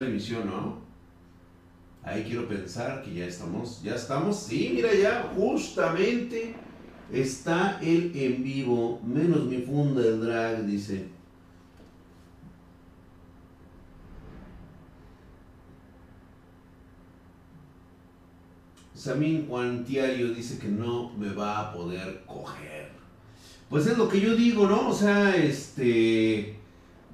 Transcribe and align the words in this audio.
emisión, 0.00 0.46
¿no? 0.46 0.78
Ahí 2.04 2.22
quiero 2.22 2.46
pensar 2.46 3.02
que 3.02 3.14
ya 3.14 3.26
estamos, 3.26 3.82
ya 3.82 3.96
estamos, 3.96 4.38
sí, 4.38 4.70
mira 4.72 4.94
ya, 4.94 5.32
justamente 5.34 6.54
está 7.10 7.80
el 7.82 8.12
en 8.14 8.44
vivo, 8.44 9.00
menos 9.04 9.46
mi 9.46 9.58
funda 9.58 10.00
el 10.02 10.20
drag, 10.20 10.64
dice. 10.66 11.08
Samín 18.94 19.46
Cuantiario 19.46 20.32
dice 20.32 20.60
que 20.60 20.68
no 20.68 21.10
me 21.18 21.30
va 21.34 21.58
a 21.58 21.72
poder 21.72 22.22
coger. 22.24 22.92
Pues 23.68 23.88
es 23.88 23.98
lo 23.98 24.08
que 24.08 24.20
yo 24.20 24.36
digo, 24.36 24.68
¿no? 24.68 24.90
O 24.90 24.94
sea, 24.94 25.34
este 25.34 26.57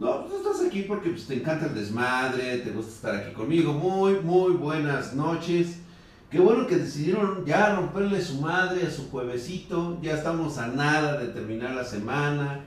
no, 0.00 0.26
pues 0.26 0.40
estás 0.40 0.66
aquí 0.66 0.82
porque 0.82 1.10
pues, 1.10 1.26
te 1.26 1.34
encanta 1.34 1.66
el 1.66 1.74
desmadre, 1.74 2.58
te 2.58 2.70
gusta 2.70 2.92
estar 2.92 3.14
aquí 3.14 3.32
conmigo. 3.32 3.72
Muy, 3.72 4.14
muy 4.20 4.52
buenas 4.52 5.14
noches. 5.14 5.78
Qué 6.30 6.40
bueno 6.40 6.66
que 6.66 6.76
decidieron 6.76 7.46
ya 7.46 7.76
romperle 7.76 8.20
su 8.20 8.40
madre 8.40 8.84
a 8.86 8.90
su 8.90 9.08
juevesito. 9.08 9.98
Ya 10.02 10.14
estamos 10.14 10.58
a 10.58 10.66
nada 10.66 11.16
de 11.18 11.28
terminar 11.28 11.76
la 11.76 11.84
semana. 11.84 12.64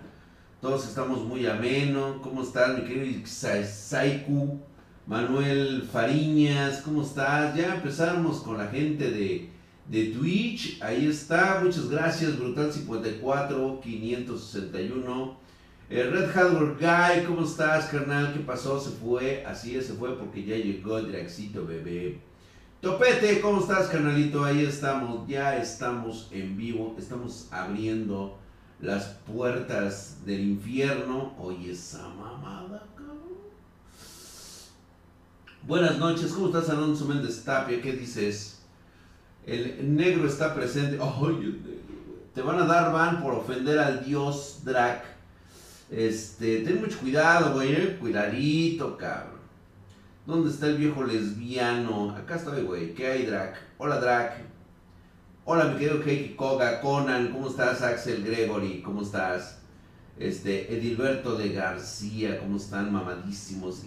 Todos 0.62 0.88
estamos 0.88 1.26
muy 1.26 1.46
ameno. 1.46 2.22
¿Cómo 2.22 2.44
estás, 2.44 2.78
mi 2.78 2.86
querido 2.86 3.22
Saiku? 3.28 4.62
Manuel 5.06 5.84
Fariñas, 5.84 6.82
¿cómo 6.82 7.02
estás? 7.02 7.56
Ya 7.56 7.76
empezamos 7.76 8.42
con 8.42 8.58
la 8.58 8.68
gente 8.68 9.12
de, 9.12 9.50
de 9.90 10.06
Twitch. 10.12 10.82
Ahí 10.82 11.08
está. 11.08 11.60
Muchas 11.62 11.90
gracias. 11.90 12.40
Brutal 12.40 12.72
54, 12.72 13.82
561. 13.82 15.47
El 15.90 16.12
Red 16.12 16.32
Hardware 16.32 16.76
Guy, 16.78 17.26
¿cómo 17.26 17.46
estás, 17.46 17.86
carnal? 17.86 18.34
¿Qué 18.34 18.42
pasó? 18.42 18.78
Se 18.78 18.90
fue, 18.90 19.46
así 19.46 19.78
es, 19.78 19.88
se 19.88 19.94
fue 19.94 20.18
porque 20.18 20.44
ya 20.44 20.58
llegó 20.58 21.02
Draxito 21.02 21.66
bebé. 21.66 22.20
Topete, 22.82 23.40
¿cómo 23.40 23.62
estás, 23.62 23.88
carnalito? 23.88 24.44
Ahí 24.44 24.66
estamos, 24.66 25.26
ya 25.30 25.56
estamos 25.56 26.28
en 26.34 26.58
vivo, 26.58 26.94
estamos 27.00 27.48
abriendo 27.52 28.38
las 28.82 29.06
puertas 29.26 30.18
del 30.26 30.42
infierno. 30.42 31.34
Oye, 31.40 31.72
esa 31.72 32.10
mamada, 32.10 32.86
cabrón. 32.94 33.38
Buenas 35.66 35.98
noches, 36.00 36.34
¿cómo 36.34 36.48
estás, 36.48 36.70
Alonso 36.70 37.06
Méndez 37.06 37.46
Tapia? 37.46 37.82
¿Qué 37.82 37.94
dices? 37.94 38.60
El 39.46 39.96
negro 39.96 40.28
está 40.28 40.54
presente. 40.54 41.00
Oye, 41.00 41.56
te 42.36 42.42
van 42.42 42.60
a 42.60 42.66
dar 42.66 42.92
van 42.92 43.24
por 43.24 43.36
ofender 43.36 43.80
al 43.80 44.04
dios 44.04 44.64
Drac. 44.66 45.17
Este, 45.90 46.62
ten 46.62 46.82
mucho 46.82 47.00
cuidado, 47.00 47.54
güey, 47.54 47.74
eh. 47.74 47.98
Cuidadito, 48.00 48.98
cabrón. 48.98 49.38
¿Dónde 50.26 50.50
está 50.50 50.68
el 50.68 50.78
viejo 50.78 51.04
lesbiano? 51.04 52.12
Acá 52.12 52.36
estoy, 52.36 52.64
güey. 52.64 52.94
¿Qué 52.94 53.08
hay, 53.08 53.26
Drac? 53.26 53.56
Hola, 53.78 54.00
Drac. 54.00 54.34
Hola, 55.46 55.66
mi 55.66 55.80
querido 55.80 56.04
Keiki 56.04 56.36
Koga, 56.36 56.82
Conan. 56.82 57.32
¿Cómo 57.32 57.48
estás, 57.48 57.82
Axel 57.82 58.26
Gregory? 58.26 58.82
¿Cómo 58.82 59.02
estás? 59.02 59.60
Este, 60.20 60.76
Edilberto 60.76 61.38
de 61.38 61.54
García. 61.54 62.38
¿Cómo 62.40 62.58
están? 62.58 62.92
Mamadísimos. 62.92 63.84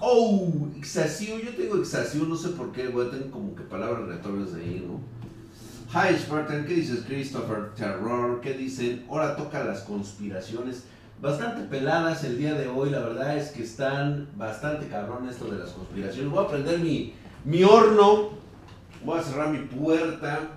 Oh, 0.00 0.52
Yo 1.38 1.54
tengo 1.56 1.76
Exacio, 1.76 2.24
no 2.24 2.36
sé 2.36 2.48
por 2.50 2.72
qué, 2.72 2.88
güey. 2.88 3.10
Tengo 3.10 3.30
como 3.30 3.54
que 3.54 3.62
palabras 3.62 4.08
retorias 4.08 4.54
ahí, 4.54 4.84
¿no? 4.84 5.00
Hi 5.92 6.16
Spartan, 6.16 6.66
¿qué 6.66 6.74
dices 6.74 7.02
Christopher 7.04 7.74
Terror? 7.74 8.40
¿Qué 8.40 8.54
dicen? 8.54 9.04
Ahora 9.10 9.34
toca 9.34 9.64
las 9.64 9.80
conspiraciones. 9.80 10.84
Bastante 11.20 11.62
peladas 11.64 12.22
el 12.22 12.38
día 12.38 12.54
de 12.54 12.68
hoy, 12.68 12.90
la 12.90 13.00
verdad 13.00 13.36
es 13.36 13.50
que 13.50 13.64
están 13.64 14.28
bastante 14.36 14.86
cabrón 14.86 15.28
esto 15.28 15.46
de 15.46 15.58
las 15.58 15.70
conspiraciones. 15.70 16.30
Voy 16.30 16.44
a 16.44 16.46
prender 16.46 16.78
mi, 16.78 17.12
mi 17.44 17.64
horno, 17.64 18.30
voy 19.04 19.18
a 19.18 19.22
cerrar 19.24 19.48
mi 19.48 19.66
puerta. 19.66 20.50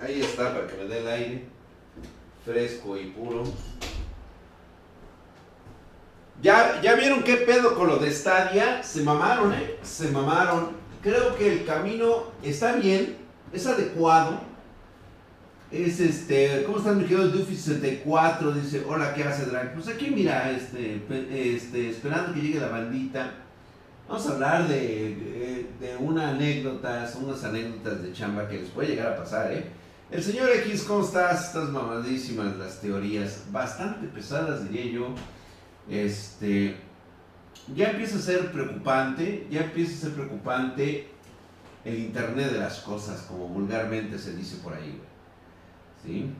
Ahí 0.00 0.20
está, 0.22 0.54
para 0.54 0.66
que 0.66 0.76
me 0.78 0.84
dé 0.84 1.00
el 1.00 1.08
aire 1.08 1.51
fresco 2.44 2.96
y 2.96 3.06
puro. 3.06 3.44
¿Ya, 6.42 6.80
ya 6.82 6.94
vieron 6.94 7.22
qué 7.22 7.36
pedo 7.36 7.76
con 7.76 7.86
lo 7.86 7.98
de 7.98 8.10
Stadia? 8.10 8.82
Se 8.82 9.02
mamaron, 9.02 9.52
¿eh? 9.52 9.76
Se 9.82 10.10
mamaron. 10.10 10.70
Creo 11.00 11.36
que 11.36 11.52
el 11.52 11.64
camino 11.64 12.32
está 12.42 12.74
bien, 12.74 13.16
es 13.52 13.66
adecuado. 13.66 14.40
Es 15.70 16.00
este, 16.00 16.64
¿cómo 16.64 16.78
estás 16.78 16.96
mi 16.96 17.04
querido 17.04 17.28
Duffy 17.28 17.56
64? 17.56 18.52
Dice, 18.52 18.84
hola, 18.86 19.14
¿qué 19.14 19.24
hace 19.24 19.46
Drag? 19.46 19.72
Pues 19.72 19.88
aquí 19.88 20.10
mira, 20.10 20.50
este, 20.50 21.00
este, 21.30 21.90
esperando 21.90 22.34
que 22.34 22.40
llegue 22.40 22.60
la 22.60 22.68
bandita. 22.68 23.32
Vamos 24.08 24.26
a 24.26 24.32
hablar 24.32 24.68
de, 24.68 24.76
de, 24.76 25.66
de 25.80 25.96
unas 25.96 26.34
anécdotas, 26.34 27.14
unas 27.14 27.42
anécdotas 27.44 28.02
de 28.02 28.12
chamba 28.12 28.48
que 28.48 28.58
les 28.58 28.68
puede 28.68 28.88
llegar 28.88 29.12
a 29.12 29.16
pasar, 29.16 29.50
¿eh? 29.52 29.64
El 30.12 30.22
señor 30.22 30.50
X, 30.50 30.82
¿cómo 30.82 31.02
estás? 31.02 31.46
Estás 31.46 31.70
mamadísimas 31.70 32.54
las 32.58 32.82
teorías, 32.82 33.44
bastante 33.50 34.06
pesadas 34.08 34.70
diría 34.70 34.92
yo. 34.92 35.14
Este, 35.88 36.76
ya 37.74 37.92
empieza 37.92 38.18
a 38.18 38.20
ser 38.20 38.52
preocupante, 38.52 39.46
ya 39.50 39.62
empieza 39.62 39.94
a 39.94 40.00
ser 40.00 40.12
preocupante 40.12 41.08
el 41.86 41.98
Internet 41.98 42.52
de 42.52 42.58
las 42.58 42.80
cosas, 42.80 43.22
como 43.22 43.48
vulgarmente 43.48 44.18
se 44.18 44.36
dice 44.36 44.58
por 44.62 44.74
ahí. 44.74 45.00
¿Sí? 46.04 46.30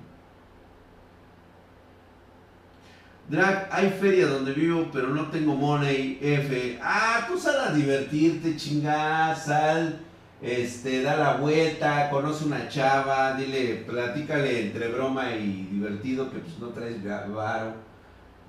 Drag, 3.31 3.71
hay 3.73 3.89
feria 3.89 4.27
donde 4.27 4.53
vivo, 4.53 4.91
pero 4.93 5.09
no 5.09 5.31
tengo 5.31 5.55
money, 5.55 6.19
F. 6.21 6.79
Ah, 6.83 7.25
tú 7.27 7.39
sal 7.39 7.69
a 7.69 7.73
divertirte, 7.73 8.55
chingada, 8.55 9.35
sal 9.35 9.99
este, 10.43 11.03
da 11.03 11.17
la 11.17 11.37
vuelta, 11.37 12.11
conoce 12.11 12.45
una 12.45 12.69
chava, 12.69 13.35
dile, 13.37 13.85
platícale 13.87 14.67
entre 14.67 14.89
broma 14.89 15.37
y 15.37 15.69
divertido 15.71 16.31
que 16.31 16.39
pues 16.39 16.59
no 16.59 16.69
traes 16.71 16.97
varo. 17.05 17.75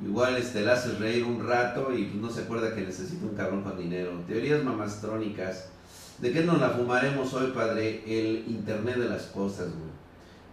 Igual 0.03 0.37
este, 0.37 0.61
le 0.61 0.71
haces 0.71 0.99
reír 0.99 1.23
un 1.23 1.47
rato 1.47 1.93
y 1.95 2.05
pues 2.05 2.15
no 2.15 2.29
se 2.31 2.41
acuerda 2.41 2.73
que 2.73 2.81
necesita 2.81 3.23
un 3.25 3.35
cabrón 3.35 3.61
con 3.61 3.77
dinero. 3.77 4.11
Teorías 4.27 4.63
mamastrónicas. 4.63 5.69
¿De 6.17 6.31
qué 6.31 6.43
nos 6.43 6.59
la 6.59 6.71
fumaremos 6.71 7.31
hoy, 7.33 7.51
padre? 7.51 8.03
El 8.07 8.43
internet 8.47 8.97
de 8.97 9.09
las 9.09 9.23
cosas, 9.27 9.67
güey. 9.67 9.93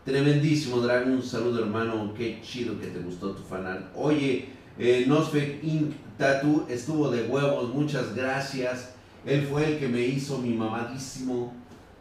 Tremendísimo, 0.04 0.80
Dragon. 0.80 1.12
Un 1.12 1.22
saludo, 1.22 1.60
hermano. 1.60 2.12
Qué 2.14 2.40
chido 2.42 2.78
que 2.78 2.88
te 2.88 2.98
gustó 2.98 3.30
tu 3.30 3.42
fanal. 3.42 3.90
Oye, 3.94 4.48
eh, 4.78 5.04
Nosfek 5.06 5.64
Inc. 5.64 5.94
Tattoo 6.18 6.66
estuvo 6.68 7.10
de 7.10 7.22
huevos. 7.22 7.74
Muchas 7.74 8.14
gracias. 8.14 8.90
Él 9.26 9.46
fue 9.46 9.72
el 9.72 9.78
que 9.78 9.88
me 9.88 10.00
hizo 10.00 10.38
mi 10.38 10.54
mamadísimo. 10.54 11.52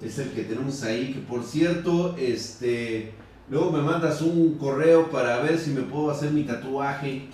Es 0.01 0.17
el 0.19 0.31
que 0.31 0.43
tenemos 0.43 0.83
ahí. 0.83 1.13
Que 1.13 1.19
por 1.19 1.43
cierto, 1.43 2.15
este. 2.17 3.13
Luego 3.49 3.71
me 3.71 3.81
mandas 3.81 4.21
un 4.21 4.57
correo 4.57 5.09
para 5.09 5.39
ver 5.39 5.57
si 5.57 5.71
me 5.71 5.81
puedo 5.81 6.11
hacer 6.11 6.31
mi 6.31 6.43
tatuaje. 6.43 7.29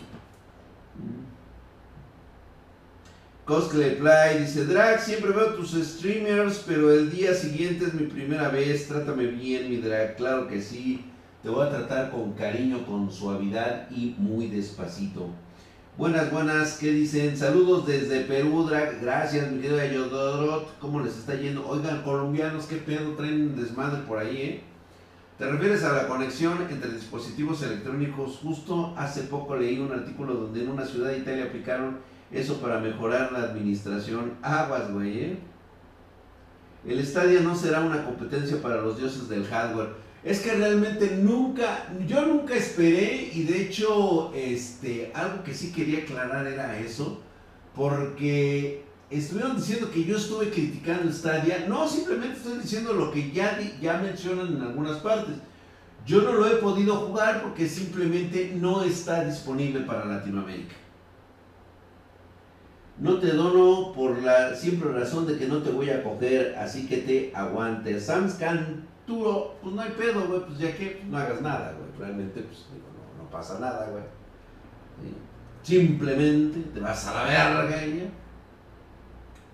Cosplay 3.45 3.99
Play 3.99 4.39
dice, 4.39 4.65
Drag, 4.65 4.99
siempre 4.99 5.31
veo 5.31 5.53
tus 5.53 5.73
streamers, 5.73 6.63
pero 6.65 6.91
el 6.91 7.11
día 7.11 7.35
siguiente 7.35 7.85
es 7.85 7.93
mi 7.93 8.07
primera 8.07 8.49
vez, 8.49 8.87
trátame 8.87 9.27
bien, 9.27 9.69
mi 9.69 9.77
Drag, 9.77 10.15
claro 10.15 10.47
que 10.47 10.59
sí, 10.59 11.05
te 11.43 11.49
voy 11.49 11.67
a 11.67 11.69
tratar 11.69 12.09
con 12.09 12.33
cariño, 12.33 12.83
con 12.87 13.11
suavidad 13.11 13.87
y 13.91 14.15
muy 14.17 14.47
despacito. 14.47 15.29
Buenas, 15.97 16.29
buenas, 16.29 16.77
¿qué 16.77 16.91
dicen? 16.91 17.37
Saludos 17.37 17.87
desde 17.87 18.25
Perú, 18.25 18.69
gracias 19.01 19.49
mi 19.49 19.61
querido 19.61 19.79
Ayodorot, 19.79 20.77
¿cómo 20.77 20.99
les 20.99 21.15
está 21.17 21.35
yendo? 21.35 21.65
Oigan, 21.65 22.01
colombianos, 22.01 22.65
¿qué 22.65 22.75
pedo 22.75 23.13
traen 23.13 23.55
desmadre 23.55 24.01
por 24.01 24.17
ahí, 24.17 24.37
eh? 24.41 24.61
¿Te 25.37 25.49
refieres 25.49 25.85
a 25.85 25.93
la 25.93 26.09
conexión 26.09 26.67
entre 26.69 26.91
dispositivos 26.91 27.63
electrónicos? 27.63 28.39
Justo 28.43 28.93
hace 28.97 29.21
poco 29.21 29.55
leí 29.55 29.79
un 29.79 29.93
artículo 29.93 30.33
donde 30.33 30.63
en 30.63 30.71
una 30.71 30.85
ciudad 30.85 31.11
de 31.11 31.19
Italia 31.19 31.45
aplicaron 31.45 31.99
eso 32.29 32.59
para 32.59 32.79
mejorar 32.79 33.31
la 33.31 33.43
administración. 33.43 34.33
Aguas, 34.41 34.91
güey, 34.91 35.19
¿eh? 35.19 35.39
El 36.85 37.05
Stadia 37.05 37.39
no 37.39 37.55
será 37.55 37.79
una 37.79 38.03
competencia 38.03 38.61
para 38.61 38.81
los 38.81 38.97
dioses 38.97 39.29
del 39.29 39.45
hardware 39.45 39.93
es 40.25 40.39
que 40.39 40.53
realmente 40.53 41.17
nunca, 41.17 41.87
yo 42.07 42.25
nunca 42.25 42.55
esperé 42.55 43.29
y 43.31 43.43
de 43.43 43.61
hecho, 43.61 44.33
este, 44.33 45.11
algo 45.13 45.43
que 45.43 45.53
sí 45.53 45.71
quería 45.71 45.99
aclarar 45.99 46.47
era 46.47 46.79
eso, 46.79 47.21
porque 47.75 48.83
estuvieron 49.11 49.55
diciendo 49.55 49.91
que 49.91 50.03
yo 50.03 50.17
estuve 50.17 50.49
criticando 50.49 51.13
Stadia, 51.13 51.67
no, 51.69 51.87
simplemente 51.87 52.37
estoy 52.37 52.57
diciendo 52.57 52.93
lo 52.93 53.11
que 53.11 53.31
ya, 53.31 53.59
ya 53.79 53.99
mencionan 53.99 54.47
en 54.47 54.61
algunas 54.63 54.97
partes. 54.97 55.35
Yo 56.07 56.23
no 56.23 56.33
lo 56.33 56.47
he 56.47 56.55
podido 56.55 56.95
jugar 56.95 57.43
porque 57.43 57.69
simplemente 57.69 58.53
no 58.55 58.83
está 58.83 59.23
disponible 59.25 59.81
para 59.81 60.05
Latinoamérica. 60.05 60.75
No 62.97 63.19
te 63.19 63.27
dono 63.27 63.93
por 63.93 64.23
la 64.23 64.55
simple 64.55 64.91
razón 64.91 65.27
de 65.27 65.37
que 65.37 65.47
no 65.47 65.61
te 65.61 65.69
voy 65.69 65.91
a 65.91 66.01
coger, 66.01 66.55
así 66.57 66.87
que 66.87 66.97
te 66.97 67.31
aguantes. 67.35 68.05
Sam's 68.05 68.33
Canturo, 69.05 69.55
pues 69.61 69.75
no 69.75 69.81
hay 69.81 69.91
pedo, 69.91 70.27
güey, 70.27 70.45
pues 70.45 70.57
ya 70.57 70.75
que 70.75 71.03
no 71.07 71.17
hagas 71.17 71.41
nada, 71.41 71.75
güey. 71.77 71.99
Realmente, 71.99 72.41
pues 72.41 72.65
no, 72.71 73.23
no, 73.23 73.29
pasa 73.29 73.59
nada, 73.59 73.87
güey. 73.91 74.03
Simplemente 75.61 76.59
te 76.73 76.79
vas 76.79 77.05
a 77.07 77.13
la 77.13 77.23
verga 77.23 77.85
y 77.85 77.97
ya. 77.97 78.05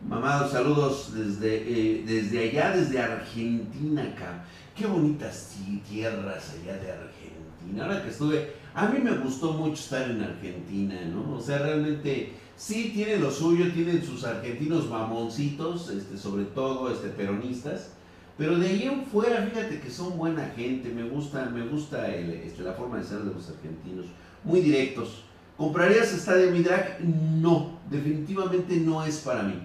Mamá, 0.07 0.48
saludos 0.48 1.13
desde, 1.13 1.57
eh, 1.68 2.03
desde 2.06 2.50
allá, 2.50 2.75
desde 2.75 3.00
Argentina, 3.00 4.03
acá. 4.03 4.45
Qué 4.75 4.86
bonitas 4.86 5.56
tierras 5.88 6.56
allá 6.62 6.77
de 6.77 6.92
Argentina. 6.92 7.83
Ahora 7.83 8.03
que 8.03 8.09
estuve, 8.09 8.53
a 8.74 8.88
mí 8.88 9.00
me 9.00 9.18
gustó 9.18 9.53
mucho 9.53 9.74
estar 9.74 10.09
en 10.09 10.21
Argentina, 10.21 10.95
¿no? 11.06 11.36
O 11.36 11.42
sea, 11.42 11.59
realmente 11.59 12.33
sí 12.56 12.92
tiene 12.94 13.18
lo 13.18 13.30
suyo, 13.30 13.71
tienen 13.74 14.03
sus 14.03 14.24
argentinos 14.24 14.89
mamoncitos, 14.89 15.89
este, 15.89 16.18
sobre 16.18 16.45
todo 16.45 16.92
este, 16.92 17.09
peronistas. 17.09 17.92
Pero 18.41 18.57
de 18.57 18.65
ahí 18.65 18.83
en 18.88 19.05
fuera, 19.05 19.43
fíjate 19.43 19.79
que 19.79 19.91
son 19.91 20.17
buena 20.17 20.43
gente, 20.55 20.89
me 20.89 21.07
gusta, 21.07 21.45
me 21.53 21.63
gusta 21.67 22.09
este, 22.09 22.63
la 22.63 22.73
forma 22.73 22.97
de 22.97 23.03
ser 23.03 23.19
de 23.19 23.31
los 23.35 23.47
argentinos, 23.47 24.07
muy 24.43 24.61
directos. 24.61 25.25
¿Comprarías 25.55 26.11
Estadio 26.11 26.49
Midrag? 26.49 27.01
No, 27.01 27.77
definitivamente 27.88 28.77
no 28.77 29.05
es 29.05 29.19
para 29.19 29.43
mí. 29.43 29.61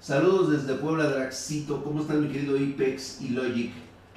Saludos 0.00 0.50
desde 0.50 0.80
Puebla, 0.80 1.10
Draxito. 1.10 1.84
¿Cómo 1.84 2.00
están 2.00 2.22
mi 2.22 2.32
querido 2.32 2.56
Ipex 2.56 3.20
y 3.20 3.28
Logic? 3.34 3.72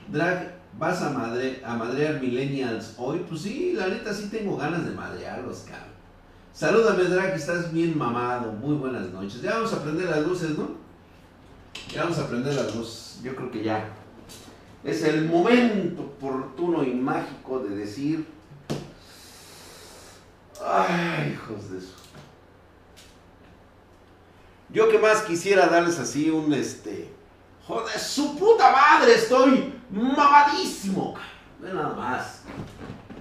Drag, 0.08 0.56
¿vas 0.80 1.02
a, 1.02 1.10
madre, 1.10 1.62
a 1.66 1.76
madrear 1.76 2.22
millennials 2.22 2.96
hoy? 2.98 3.26
Pues 3.28 3.42
sí, 3.42 3.74
la 3.76 3.90
neta 3.90 4.14
sí 4.14 4.30
tengo 4.32 4.56
ganas 4.56 4.86
de 4.86 4.92
madrearlos, 4.92 5.66
cabrón. 5.68 5.90
Salúdame, 6.54 7.04
Drag, 7.04 7.34
estás 7.34 7.74
bien 7.74 7.98
mamado. 7.98 8.54
Muy 8.54 8.76
buenas 8.76 9.10
noches. 9.10 9.42
Ya 9.42 9.56
vamos 9.56 9.74
a 9.74 9.84
prender 9.84 10.06
las 10.06 10.26
luces, 10.26 10.58
¿no? 10.58 10.89
Ya 11.94 12.04
vamos 12.04 12.20
a 12.20 12.28
prender 12.28 12.54
las 12.54 12.76
luces. 12.76 13.20
Yo 13.24 13.36
creo 13.36 13.52
que 13.52 13.64
ya. 13.64 13.90
Es 14.84 15.04
el 15.04 15.26
momento 15.26 16.04
oportuno 16.04 16.84
y 16.84 16.94
mágico 16.94 17.60
de 17.60 17.76
decir. 17.76 18.28
Ay, 20.64 21.34
hijos 21.34 21.72
de 21.72 21.80
eso. 21.80 21.96
Yo 24.72 24.90
que 24.90 25.00
más 25.00 25.24
quisiera 25.24 25.68
darles 25.68 26.00
así 26.00 26.30
un 26.30 26.54
este. 26.54 27.12
Joder, 27.68 28.00
su 28.00 28.38
puta 28.38 28.72
madre, 28.72 29.16
estoy 29.16 29.74
mamadísimo. 29.90 31.16
Ve 31.60 31.74
nada 31.74 31.94
más. 31.96 32.42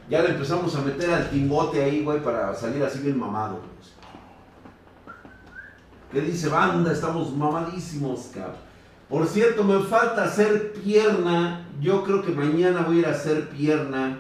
Ya 0.09 0.23
le 0.23 0.31
empezamos 0.31 0.75
a 0.75 0.81
meter 0.81 1.11
al 1.11 1.31
tingote 1.31 1.83
ahí, 1.83 2.03
güey, 2.03 2.23
para 2.23 2.55
salir 2.55 2.83
así 2.83 3.01
bien 3.01 3.19
mamado. 3.19 3.61
¿Qué 6.11 6.23
dice 6.23 6.49
banda? 6.49 6.91
Estamos 6.91 7.37
mamadísimos, 7.37 8.31
cabrón. 8.33 8.57
Por 9.11 9.27
cierto, 9.27 9.63
me 9.63 9.81
falta 9.81 10.25
hacer 10.25 10.73
pierna. 10.73 11.67
Yo 11.81 12.03
creo 12.03 12.23
que 12.23 12.33
mañana 12.33 12.81
voy 12.81 12.97
a 12.97 13.01
ir 13.01 13.07
a 13.07 13.11
hacer 13.11 13.49
pierna. 13.51 14.19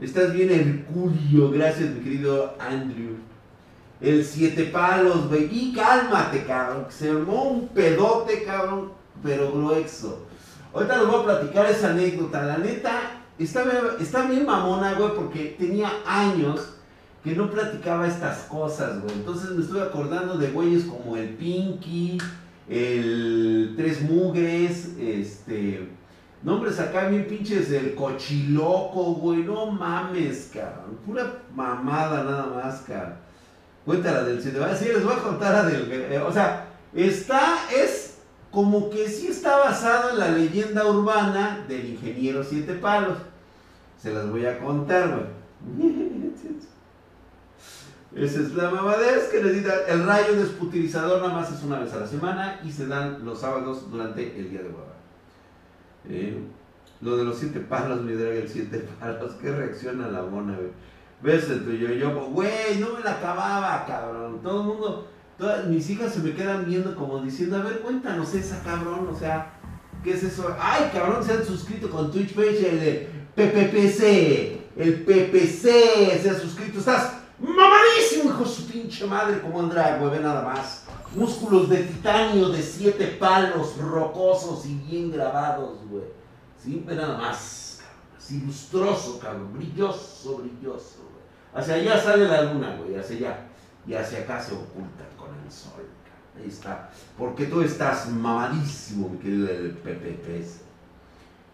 Estás 0.00 0.32
bien 0.32 0.50
Herculio. 0.50 1.50
Gracias, 1.50 1.90
mi 1.90 2.00
querido 2.00 2.54
Andrew. 2.58 3.16
El 4.00 4.24
siete 4.24 4.64
palos, 4.64 5.28
güey. 5.28 5.48
Y 5.50 5.74
cálmate, 5.74 6.44
cabrón. 6.44 6.86
Se 6.88 7.10
armó 7.10 7.44
un 7.44 7.68
pedote, 7.68 8.42
cabrón, 8.44 8.92
pero 9.22 9.52
grueso. 9.52 10.26
Ahorita 10.72 10.98
les 10.98 11.06
voy 11.06 11.20
a 11.20 11.24
platicar 11.24 11.66
esa 11.66 11.90
anécdota. 11.90 12.44
La 12.44 12.56
neta, 12.56 13.22
está, 13.38 13.62
está 14.00 14.26
bien 14.26 14.46
mamona, 14.46 14.94
güey, 14.94 15.14
porque 15.14 15.56
tenía 15.58 15.90
años 16.06 16.75
que 17.26 17.34
no 17.34 17.50
platicaba 17.50 18.06
estas 18.06 18.44
cosas, 18.44 19.02
güey. 19.02 19.16
Entonces 19.16 19.50
me 19.50 19.60
estoy 19.60 19.80
acordando 19.80 20.38
de 20.38 20.52
güeyes 20.52 20.84
como 20.84 21.16
el 21.16 21.30
Pinky, 21.30 22.18
el 22.68 23.74
Tres 23.76 24.00
Mugres, 24.02 24.96
este. 24.96 25.88
Nombres 26.44 26.78
acá 26.78 27.08
bien 27.08 27.26
pinches, 27.26 27.72
el 27.72 27.96
cochiloco, 27.96 29.14
güey. 29.14 29.42
No 29.42 29.66
mames, 29.66 30.52
cabrón. 30.54 30.98
Pura 31.04 31.42
mamada 31.52 32.22
nada 32.22 32.46
más, 32.46 32.82
cabrón. 32.82 33.14
Cuéntala 33.84 34.22
del 34.22 34.40
siete 34.40 34.60
Sí, 34.78 34.84
les 34.84 35.02
voy 35.02 35.14
a 35.14 35.22
contar 35.22 35.52
la 35.52 35.62
del. 35.64 35.90
Eh, 35.90 36.20
o 36.20 36.32
sea, 36.32 36.68
está, 36.94 37.56
es 37.74 38.18
como 38.52 38.88
que 38.88 39.08
sí 39.08 39.26
está 39.26 39.56
basado 39.58 40.10
en 40.10 40.20
la 40.20 40.30
leyenda 40.30 40.86
urbana 40.86 41.64
del 41.66 41.86
ingeniero 41.86 42.44
Siete 42.44 42.74
Palos. 42.74 43.18
Se 44.00 44.14
las 44.14 44.30
voy 44.30 44.46
a 44.46 44.60
contar, 44.60 45.08
güey. 45.08 45.96
Esa 48.16 48.40
es 48.40 48.54
la 48.54 48.70
mamadez 48.70 49.28
que 49.30 49.42
necesita. 49.42 49.74
El 49.88 50.06
rayo 50.06 50.36
desputilizador 50.36 51.20
nada 51.20 51.34
más 51.34 51.52
es 51.52 51.62
una 51.62 51.80
vez 51.80 51.92
a 51.92 52.00
la 52.00 52.06
semana 52.06 52.60
y 52.64 52.72
se 52.72 52.86
dan 52.86 53.22
los 53.26 53.40
sábados 53.40 53.90
durante 53.90 54.38
el 54.38 54.50
día 54.50 54.62
de 54.62 54.68
hueva. 54.68 54.94
Eh, 56.08 56.38
lo 57.02 57.18
de 57.18 57.24
los 57.24 57.36
siete 57.36 57.60
palos, 57.60 58.00
mi 58.00 58.14
drag, 58.14 58.36
el 58.36 58.48
siete 58.48 58.78
palos. 59.00 59.32
Qué 59.32 59.50
reacción 59.50 60.02
a 60.02 60.08
la 60.08 60.22
mona, 60.22 60.54
güey. 60.54 60.70
Ves 61.22 61.50
entre 61.50 61.78
yo, 61.78 61.88
yo, 61.90 62.30
güey, 62.30 62.78
no 62.80 62.94
me 62.94 63.00
la 63.00 63.12
acababa, 63.12 63.84
cabrón. 63.86 64.40
Todo 64.42 64.60
el 64.62 64.66
mundo, 64.66 65.08
todas 65.36 65.66
mis 65.66 65.88
hijas 65.90 66.14
se 66.14 66.20
me 66.20 66.32
quedan 66.32 66.64
viendo 66.64 66.96
como 66.96 67.20
diciendo, 67.20 67.56
a 67.56 67.62
ver, 67.62 67.80
cuéntanos 67.80 68.34
esa, 68.34 68.62
cabrón. 68.62 69.08
O 69.12 69.18
sea, 69.18 69.52
¿qué 70.02 70.12
es 70.12 70.22
eso? 70.22 70.56
Ay, 70.58 70.90
cabrón, 70.90 71.22
se 71.22 71.34
han 71.34 71.44
suscrito 71.44 71.90
con 71.90 72.10
Twitch 72.10 72.34
Page, 72.34 72.70
el 72.70 73.08
PPPC. 73.34 74.64
El 74.74 75.04
PPC 75.04 76.22
se 76.22 76.30
ha 76.30 76.34
suscrito. 76.38 76.78
Estás 76.78 77.15
mamadísimo, 77.38 78.30
hijo 78.30 78.44
su 78.44 78.66
pinche 78.66 79.06
madre, 79.06 79.40
como 79.40 79.60
drag, 79.70 80.00
güey, 80.00 80.12
ve 80.12 80.20
nada 80.20 80.42
más. 80.42 80.84
Músculos 81.14 81.68
de 81.68 81.84
titanio 81.84 82.48
de 82.48 82.62
siete 82.62 83.06
palos, 83.18 83.76
rocosos 83.78 84.66
y 84.66 84.74
bien 84.74 85.10
grabados, 85.10 85.78
güey. 85.88 86.04
Sí, 86.62 86.82
ve 86.86 86.94
nada 86.94 87.16
más. 87.18 87.80
Así 88.16 88.40
lustroso, 88.40 89.18
cabrón, 89.18 89.52
brilloso, 89.54 90.38
brilloso. 90.38 91.06
Hacia 91.54 91.74
allá 91.74 92.00
sale 92.00 92.26
la 92.26 92.42
luna, 92.42 92.76
güey, 92.76 92.96
hacia 92.96 93.16
allá. 93.16 93.38
Y 93.86 93.94
hacia 93.94 94.20
acá 94.20 94.40
se 94.40 94.52
oculta 94.52 95.04
con 95.16 95.28
el 95.44 95.50
sol. 95.50 95.86
Ahí 96.36 96.48
está. 96.48 96.90
Porque 97.16 97.46
tú 97.46 97.62
estás 97.62 98.08
mamadísimo, 98.10 99.08
mi 99.08 99.18
querido 99.18 99.48
el. 99.48 99.78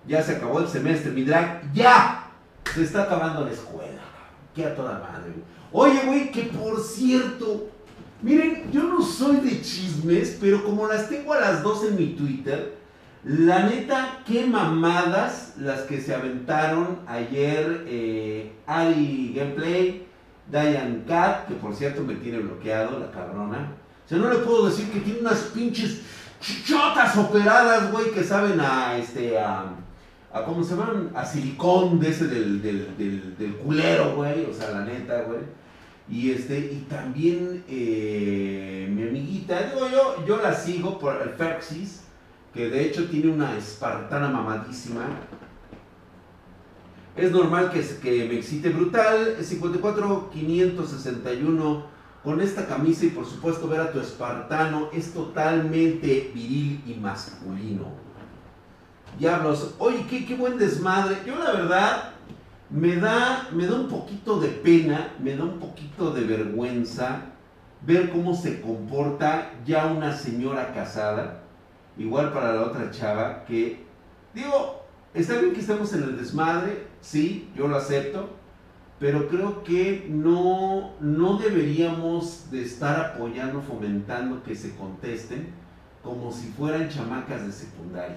Ya 0.07 0.23
se 0.23 0.37
acabó 0.37 0.59
el 0.59 0.69
semestre, 0.69 1.13
mi 1.13 1.25
drag. 1.25 1.73
¡Ya! 1.73 2.31
Se 2.75 2.83
está 2.83 3.05
acabando 3.05 3.45
la 3.45 3.53
escuela. 3.53 4.01
Qué 4.55 4.67
a 4.67 4.75
toda 4.75 4.99
madre, 4.99 5.33
Oye, 5.73 6.01
güey, 6.07 6.31
que 6.31 6.43
por 6.43 6.81
cierto, 6.81 7.69
miren, 8.21 8.71
yo 8.71 8.83
no 8.85 9.03
soy 9.03 9.37
de 9.37 9.63
chismes, 9.63 10.37
pero 10.41 10.65
como 10.65 10.87
las 10.87 11.09
tengo 11.09 11.33
a 11.33 11.41
las 11.41 11.63
dos 11.63 11.85
en 11.85 11.97
mi 11.97 12.09
Twitter, 12.09 12.77
la 13.25 13.67
neta, 13.67 14.21
qué 14.27 14.45
mamadas 14.47 15.55
las 15.59 15.83
que 15.83 16.01
se 16.01 16.13
aventaron 16.15 16.99
ayer 17.07 17.85
eh, 17.87 18.53
Ari 18.67 19.33
Gameplay, 19.35 20.07
Diane 20.51 21.05
Cat, 21.07 21.47
que 21.47 21.55
por 21.55 21.75
cierto 21.75 22.03
me 22.03 22.17
tiene 22.17 22.39
bloqueado, 22.39 22.99
la 22.99 23.11
cabrona. 23.11 23.73
O 24.05 24.09
sea, 24.09 24.19
no 24.19 24.29
le 24.29 24.41
puedo 24.41 24.67
decir 24.67 24.91
que 24.91 25.01
tiene 25.01 25.21
unas 25.21 25.39
pinches 25.55 26.03
chichotas 26.41 27.17
operadas, 27.17 27.93
güey, 27.93 28.11
que 28.11 28.25
saben 28.25 28.61
a 28.61 28.99
este, 28.99 29.39
a, 29.39 29.67
a 30.33 30.45
¿cómo 30.45 30.65
se 30.65 30.75
llaman? 30.75 31.11
A 31.15 31.25
silicón 31.25 32.01
de 32.01 32.11
ese 32.11 32.27
del, 32.27 32.61
del, 32.61 33.37
del, 33.39 33.55
culero, 33.57 34.17
güey, 34.17 34.47
o 34.47 34.53
sea, 34.53 34.71
la 34.71 34.85
neta, 34.85 35.23
güey. 35.23 35.41
Y 36.13 36.31
este, 36.31 36.59
y 36.59 36.87
también 36.91 37.65
eh, 37.67 38.87
mi 38.95 39.03
amiguita, 39.03 39.63
digo 39.63 39.89
yo, 39.89 40.23
yo 40.27 40.43
la 40.43 40.55
sigo 40.55 40.99
por 40.99 41.23
el 41.23 41.31
Ferxis 41.31 42.03
que 42.53 42.69
de 42.69 42.85
hecho 42.85 43.09
tiene 43.09 43.33
una 43.33 43.57
espartana 43.57 44.29
mamadísima. 44.29 45.07
Es 47.17 47.33
normal 47.33 47.71
que, 47.71 47.81
que 47.81 48.27
me 48.27 48.35
excite 48.35 48.69
brutal. 48.69 49.39
54-561 49.39 51.83
con 52.23 52.43
esta 52.43 52.67
camisa 52.67 53.07
y 53.07 53.11
por 53.11 53.25
supuesto 53.25 53.67
ver 53.67 53.81
a 53.81 53.91
tu 53.91 53.99
espartano 53.99 54.91
es 54.93 55.15
totalmente 55.15 56.31
viril 56.35 56.83
y 56.87 56.93
masculino. 57.01 57.87
Diablos, 59.19 59.77
oye, 59.79 60.05
qué, 60.11 60.27
qué 60.27 60.35
buen 60.35 60.59
desmadre. 60.59 61.17
Yo 61.27 61.39
la 61.39 61.53
verdad 61.53 62.13
me 62.73 62.97
da, 62.97 63.49
me 63.53 63.67
da 63.67 63.75
un 63.75 63.89
poquito 63.89 64.41
de 64.41 64.49
pena, 64.49 65.13
me 65.21 65.37
da 65.37 65.45
un 65.45 65.59
poquito 65.59 66.13
de 66.13 66.23
vergüenza 66.25 67.27
ver 67.83 68.11
cómo 68.11 68.35
se 68.35 68.61
comporta 68.61 69.51
ya 69.67 69.87
una 69.87 70.17
señora 70.17 70.73
casada 70.73 71.43
igual 71.99 72.33
para 72.33 72.55
la 72.55 72.63
otra 72.63 72.91
chava, 72.91 73.45
que 73.45 73.85
digo, 74.33 74.83
está 75.13 75.39
bien 75.39 75.53
que 75.53 75.61
estemos 75.61 75.93
en 75.93 76.05
el 76.05 76.17
desmadre, 76.17 76.87
sí, 77.03 77.51
yo 77.55 77.69
lo 77.69 77.77
acepto, 77.77 78.31
pero 78.99 79.29
creo 79.29 79.63
que 79.65 80.07
no, 80.09 80.93
no 81.01 81.37
deberíamos 81.37 82.51
de 82.51 82.63
estar 82.63 82.99
apoyando, 82.99 83.61
fomentando 83.61 84.43
que 84.43 84.55
se 84.55 84.75
contesten 84.77 85.49
como 86.03 86.33
si 86.33 86.49
fueran 86.49 86.89
chamacas 86.89 87.45
de 87.45 87.53
secundaria, 87.53 88.17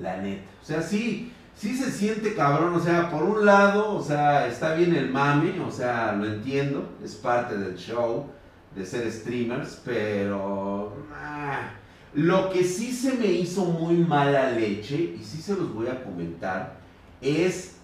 la 0.00 0.16
neta. 0.16 0.42
O 0.60 0.64
sea, 0.64 0.82
sí, 0.82 1.32
sí 1.56 1.76
se 1.76 1.90
siente 1.90 2.34
cabrón, 2.34 2.74
o 2.74 2.80
sea, 2.80 3.10
por 3.10 3.22
un 3.22 3.44
lado, 3.44 3.94
o 3.94 4.02
sea, 4.02 4.46
está 4.46 4.74
bien 4.74 4.94
el 4.94 5.10
mame, 5.10 5.60
o 5.60 5.70
sea, 5.70 6.12
lo 6.12 6.26
entiendo, 6.26 6.88
es 7.04 7.14
parte 7.14 7.56
del 7.56 7.76
show, 7.76 8.26
de 8.74 8.86
ser 8.86 9.10
streamers, 9.10 9.80
pero 9.84 10.92
ah, 11.14 11.70
lo 12.14 12.50
que 12.50 12.64
sí 12.64 12.92
se 12.92 13.14
me 13.14 13.26
hizo 13.26 13.64
muy 13.64 13.96
mala 13.96 14.50
leche, 14.50 15.16
y 15.18 15.22
sí 15.22 15.40
se 15.40 15.54
los 15.54 15.72
voy 15.72 15.88
a 15.88 16.02
comentar, 16.02 16.80
es 17.20 17.76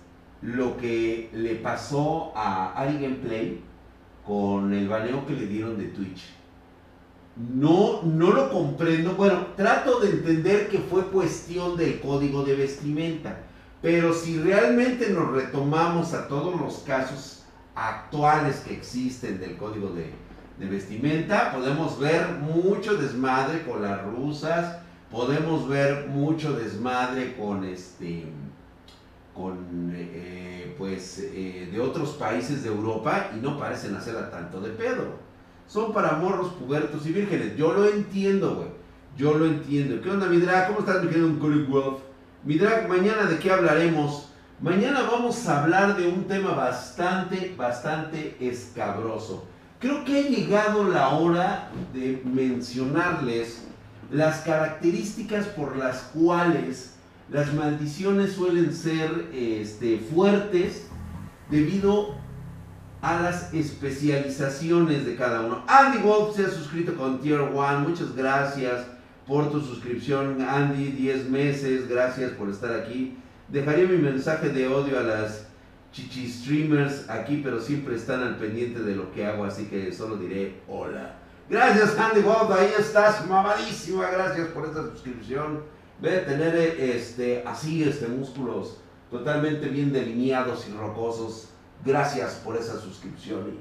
lo 0.43 0.77
que 0.77 1.31
le 1.33 1.57
pasó 1.57 2.33
a 2.35 2.73
Ari 2.73 2.95
Gameplay 2.95 3.61
con 4.25 4.73
el 4.73 4.89
baneo 4.89 5.27
que 5.27 5.35
le 5.35 5.47
dieron 5.47 5.79
de 5.79 5.87
Twitch. 5.87 6.25
No, 7.55 8.03
no 8.03 8.33
lo 8.33 8.51
comprendo. 8.51 9.15
Bueno, 9.15 9.47
trato 9.57 10.01
de 10.01 10.11
entender 10.11 10.69
que 10.69 10.79
fue 10.79 11.07
cuestión 11.07 11.77
del 11.77 12.01
código 12.01 12.45
de 12.45 12.57
vestimenta. 12.57 13.39
Pero 13.81 14.13
si 14.13 14.39
realmente 14.39 15.11
nos 15.11 15.33
retomamos 15.33 16.13
a 16.15 16.27
todos 16.27 16.61
los 16.61 16.79
casos 16.79 17.45
actuales 17.75 18.57
que 18.67 18.75
existen 18.75 19.39
del 19.39 19.57
código 19.57 19.91
de, 19.91 20.13
de 20.59 20.67
vestimenta, 20.67 21.53
podemos 21.53 21.99
ver 22.01 22.27
mucho 22.41 22.97
desmadre 22.97 23.65
con 23.65 23.83
las 23.83 24.03
rusas, 24.05 24.79
podemos 25.11 25.69
ver 25.69 26.09
mucho 26.09 26.55
desmadre 26.55 27.37
con 27.37 27.65
este 27.65 28.27
con 29.33 29.93
eh, 29.95 30.75
pues 30.77 31.21
eh, 31.33 31.69
de 31.71 31.81
otros 31.81 32.11
países 32.15 32.65
de 32.65 32.71
Europa 32.71 33.31
y 33.37 33.39
no 33.39 33.57
parecen 33.57 33.95
hacerla 33.95 34.31
tanto 34.33 34.61
de 34.61 34.71
pedo. 34.71 35.29
Son 35.69 35.93
para 35.93 36.15
morros, 36.15 36.55
pubertos 36.55 37.07
y 37.07 37.13
vírgenes. 37.13 37.57
Yo 37.57 37.73
lo 37.73 37.89
entiendo, 37.89 38.57
güey. 38.57 38.69
Yo 39.17 39.39
lo 39.39 39.47
entiendo. 39.47 40.01
¿Qué 40.03 40.11
onda, 40.11 40.27
Midra? 40.27 40.67
¿Cómo 40.67 40.81
estás, 40.81 41.05
mi 41.05 41.11
querido 41.11 41.29
Wolf? 41.69 42.08
Midra, 42.45 42.87
mañana 42.89 43.25
de 43.25 43.39
qué 43.39 43.51
hablaremos? 43.51 44.29
Mañana 44.61 45.03
vamos 45.03 45.49
a 45.49 45.63
hablar 45.65 45.97
de 45.97 46.07
un 46.07 46.25
tema 46.29 46.53
bastante, 46.53 47.53
bastante 47.57 48.37
escabroso. 48.41 49.45
Creo 49.81 50.05
que 50.05 50.19
ha 50.21 50.23
llegado 50.23 50.85
la 50.85 51.09
hora 51.09 51.71
de 51.93 52.23
mencionarles 52.25 53.65
las 54.13 54.43
características 54.43 55.47
por 55.47 55.77
las 55.77 55.99
cuales 56.15 56.95
las 57.29 57.53
maldiciones 57.55 58.35
suelen 58.35 58.73
ser 58.73 59.31
este, 59.35 59.99
fuertes 59.99 60.87
debido 61.51 62.15
a 63.03 63.21
las 63.21 63.53
especializaciones 63.53 65.05
de 65.05 65.17
cada 65.17 65.41
uno. 65.41 65.65
Andy 65.67 65.99
Wolf 65.99 66.37
se 66.37 66.47
ha 66.47 66.51
suscrito 66.51 66.95
con 66.95 67.21
Tier 67.21 67.41
1, 67.41 67.81
muchas 67.81 68.15
gracias 68.15 68.87
por 69.29 69.51
tu 69.51 69.61
suscripción, 69.61 70.41
Andy, 70.41 70.87
10 70.93 71.29
meses, 71.29 71.87
gracias 71.87 72.33
por 72.33 72.49
estar 72.49 72.75
aquí. 72.75 73.19
Dejaría 73.49 73.87
mi 73.87 73.99
mensaje 73.99 74.49
de 74.49 74.67
odio 74.67 74.99
a 74.99 75.03
las 75.03 75.47
chichi 75.93 76.27
streamers 76.27 77.09
aquí, 77.11 77.43
pero 77.45 77.61
siempre 77.61 77.95
están 77.95 78.23
al 78.23 78.37
pendiente 78.37 78.81
de 78.81 78.97
lo 78.97 79.13
que 79.13 79.27
hago, 79.27 79.45
así 79.45 79.67
que 79.67 79.93
solo 79.93 80.17
diré 80.17 80.63
hola. 80.67 81.17
Gracias, 81.51 81.99
Andy 81.99 82.23
Wolf, 82.23 82.51
ahí 82.51 82.71
estás, 82.79 83.27
mamadísima, 83.27 84.11
gracias 84.11 84.49
por 84.49 84.65
esta 84.65 84.83
suscripción. 84.83 85.63
Ve 86.01 86.21
a 86.21 86.27
tener 86.27 86.55
este, 86.57 87.43
así 87.47 87.85
este, 87.85 88.09
músculos 88.09 88.79
totalmente 89.11 89.69
bien 89.69 89.93
delineados 89.93 90.67
y 90.69 90.73
rocosos. 90.73 91.51
Gracias 91.85 92.41
por 92.45 92.57
esa 92.57 92.79
suscripción. 92.81 93.59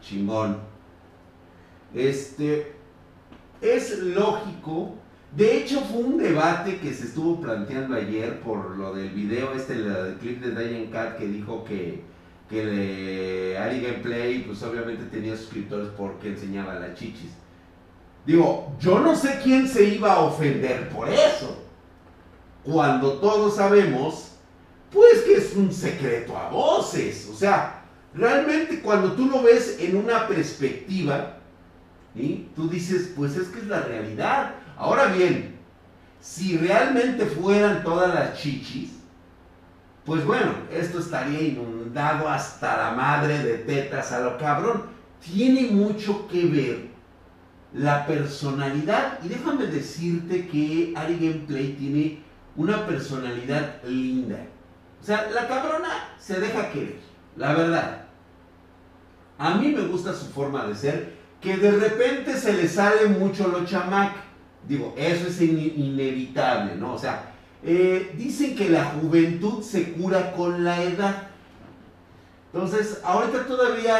Chingón. 0.00 0.58
Este, 1.94 2.81
es 3.62 3.98
lógico 3.98 4.96
de 5.34 5.56
hecho, 5.56 5.80
fue 5.80 6.02
un 6.02 6.18
debate 6.18 6.78
que 6.78 6.92
se 6.92 7.06
estuvo 7.06 7.40
planteando 7.40 7.96
ayer 7.96 8.40
por 8.40 8.76
lo 8.76 8.94
del 8.94 9.08
video, 9.10 9.54
este, 9.54 9.72
el, 9.74 10.16
clip 10.20 10.42
de 10.42 10.50
Diane 10.50 10.90
Cat 10.90 11.16
que 11.16 11.26
dijo 11.26 11.64
que, 11.64 12.02
que 12.50 12.64
le, 12.64 13.58
Ari 13.58 13.80
Gameplay, 13.80 14.42
pues 14.42 14.62
obviamente 14.62 15.04
tenía 15.04 15.34
suscriptores 15.34 15.88
porque 15.96 16.28
enseñaba 16.28 16.74
las 16.74 16.94
chichis. 16.96 17.30
Digo, 18.26 18.76
yo 18.78 19.00
no 19.00 19.16
sé 19.16 19.40
quién 19.42 19.66
se 19.66 19.84
iba 19.84 20.12
a 20.12 20.20
ofender 20.20 20.90
por 20.90 21.08
eso. 21.08 21.56
Cuando 22.62 23.14
todos 23.14 23.56
sabemos, 23.56 24.32
pues 24.92 25.22
que 25.22 25.36
es 25.36 25.56
un 25.56 25.72
secreto 25.72 26.36
a 26.36 26.50
voces. 26.50 27.30
O 27.32 27.34
sea, 27.34 27.84
realmente 28.14 28.82
cuando 28.82 29.12
tú 29.12 29.24
lo 29.26 29.42
ves 29.42 29.78
en 29.80 29.96
una 29.96 30.28
perspectiva, 30.28 31.38
tú 32.54 32.68
dices, 32.68 33.12
pues 33.16 33.36
es 33.36 33.48
que 33.48 33.60
es 33.60 33.66
la 33.66 33.80
realidad. 33.80 34.54
Ahora 34.76 35.06
bien, 35.06 35.56
si 36.20 36.56
realmente 36.58 37.26
fueran 37.26 37.82
todas 37.82 38.14
las 38.14 38.38
chichis, 38.40 38.90
pues 40.04 40.24
bueno, 40.24 40.52
esto 40.70 40.98
estaría 40.98 41.40
inundado 41.40 42.28
hasta 42.28 42.76
la 42.76 42.90
madre 42.92 43.38
de 43.38 43.58
tetas 43.58 44.12
a 44.12 44.20
lo 44.20 44.36
cabrón. 44.36 44.84
Tiene 45.20 45.68
mucho 45.70 46.26
que 46.26 46.46
ver 46.46 46.92
la 47.72 48.06
personalidad. 48.06 49.20
Y 49.24 49.28
déjame 49.28 49.66
decirte 49.66 50.48
que 50.48 50.92
Ari 50.96 51.14
Gameplay 51.14 51.74
tiene 51.74 52.22
una 52.56 52.84
personalidad 52.86 53.82
linda. 53.84 54.38
O 55.00 55.04
sea, 55.04 55.30
la 55.30 55.48
cabrona 55.48 55.88
se 56.18 56.38
deja 56.38 56.70
querer, 56.70 56.98
la 57.36 57.54
verdad. 57.54 58.04
A 59.38 59.54
mí 59.54 59.68
me 59.68 59.82
gusta 59.82 60.12
su 60.14 60.26
forma 60.26 60.66
de 60.66 60.74
ser, 60.74 61.16
que 61.42 61.56
de 61.56 61.72
repente 61.72 62.36
se 62.36 62.52
le 62.52 62.68
sale 62.68 63.06
mucho 63.06 63.48
lo 63.48 63.64
chamac. 63.64 64.14
Digo, 64.66 64.94
eso 64.96 65.26
es 65.26 65.40
inevitable, 65.40 66.76
¿no? 66.76 66.94
O 66.94 66.98
sea, 66.98 67.32
eh, 67.64 68.12
dicen 68.16 68.54
que 68.54 68.70
la 68.70 68.84
juventud 68.84 69.62
se 69.62 69.92
cura 69.92 70.32
con 70.32 70.62
la 70.62 70.82
edad. 70.82 71.28
Entonces, 72.52 73.00
ahorita 73.02 73.46
todavía 73.46 73.96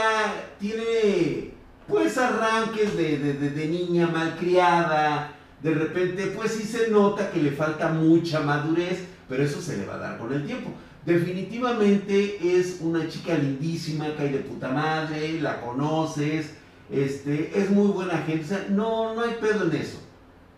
tiene, 0.60 1.50
pues, 1.88 2.16
arranques 2.16 2.96
de, 2.96 3.18
de 3.18 3.66
niña 3.66 4.06
malcriada. 4.06 5.32
De 5.62 5.74
repente, 5.74 6.26
pues 6.36 6.52
sí 6.52 6.64
se 6.64 6.90
nota 6.90 7.30
que 7.30 7.40
le 7.42 7.52
falta 7.52 7.88
mucha 7.88 8.40
madurez, 8.40 9.04
pero 9.28 9.42
eso 9.42 9.60
se 9.60 9.76
le 9.76 9.86
va 9.86 9.94
a 9.94 9.98
dar 9.98 10.18
con 10.18 10.32
el 10.32 10.44
tiempo. 10.44 10.70
Definitivamente 11.04 12.38
es 12.58 12.78
una 12.80 13.08
chica 13.08 13.34
lindísima, 13.34 14.14
cae 14.16 14.28
de 14.28 14.38
puta 14.38 14.68
madre, 14.68 15.40
la 15.40 15.60
conoces, 15.60 16.54
este, 16.92 17.58
es 17.58 17.70
muy 17.70 17.88
buena 17.88 18.18
gente. 18.18 18.44
O 18.44 18.48
sea, 18.48 18.66
no, 18.68 19.14
no 19.14 19.22
hay 19.22 19.36
pedo 19.40 19.64
en 19.64 19.76
eso. 19.76 19.98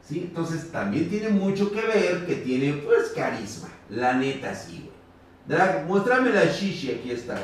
¿sí? 0.07 0.21
Entonces 0.21 0.71
también 0.71 1.09
tiene 1.09 1.29
mucho 1.31 1.71
que 1.71 1.81
ver 1.81 2.26
que 2.26 2.37
tiene 2.37 2.75
pues 2.85 3.12
carisma. 3.14 3.69
La 3.88 4.14
neta 4.14 4.55
sí, 4.55 4.85
güey. 4.85 4.95
Drag, 5.47 5.87
muéstrame 5.87 6.31
la 6.31 6.47
shishi, 6.47 6.91
aquí 6.91 7.11
está. 7.11 7.38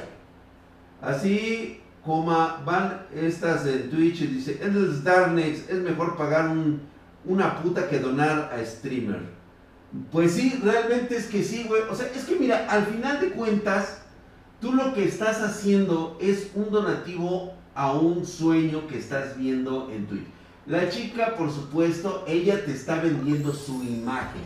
Así 1.01 1.81
como 2.05 2.31
van 2.65 3.07
estas 3.15 3.67
en 3.67 3.91
Twitch 3.91 4.23
y 4.23 4.27
dice, 4.29 4.59
Endless 4.63 5.05
Darkness 5.05 5.69
es 5.69 5.79
mejor 5.79 6.17
pagar 6.17 6.51
una 7.25 7.63
puta 7.63 7.89
que 7.89 7.99
donar 7.99 8.51
a 8.53 8.65
streamer. 8.65 9.21
Pues 10.11 10.33
sí, 10.33 10.59
realmente 10.63 11.17
es 11.17 11.27
que 11.27 11.43
sí, 11.43 11.65
güey. 11.69 11.83
O 11.91 11.95
sea, 11.95 12.07
es 12.15 12.25
que 12.25 12.37
mira, 12.37 12.67
al 12.69 12.87
final 12.87 13.21
de 13.21 13.31
cuentas, 13.31 14.03
tú 14.61 14.73
lo 14.73 14.95
que 14.95 15.05
estás 15.05 15.43
haciendo 15.43 16.17
es 16.21 16.51
un 16.55 16.71
donativo 16.71 17.55
a 17.81 17.93
un 17.93 18.27
sueño 18.27 18.87
que 18.87 18.99
estás 18.99 19.39
viendo 19.39 19.91
en 19.91 20.07
Twitch. 20.07 20.27
La 20.67 20.91
chica, 20.91 21.35
por 21.35 21.51
supuesto, 21.51 22.25
ella 22.29 22.63
te 22.63 22.73
está 22.73 23.01
vendiendo 23.01 23.55
su 23.55 23.83
imagen. 23.83 24.43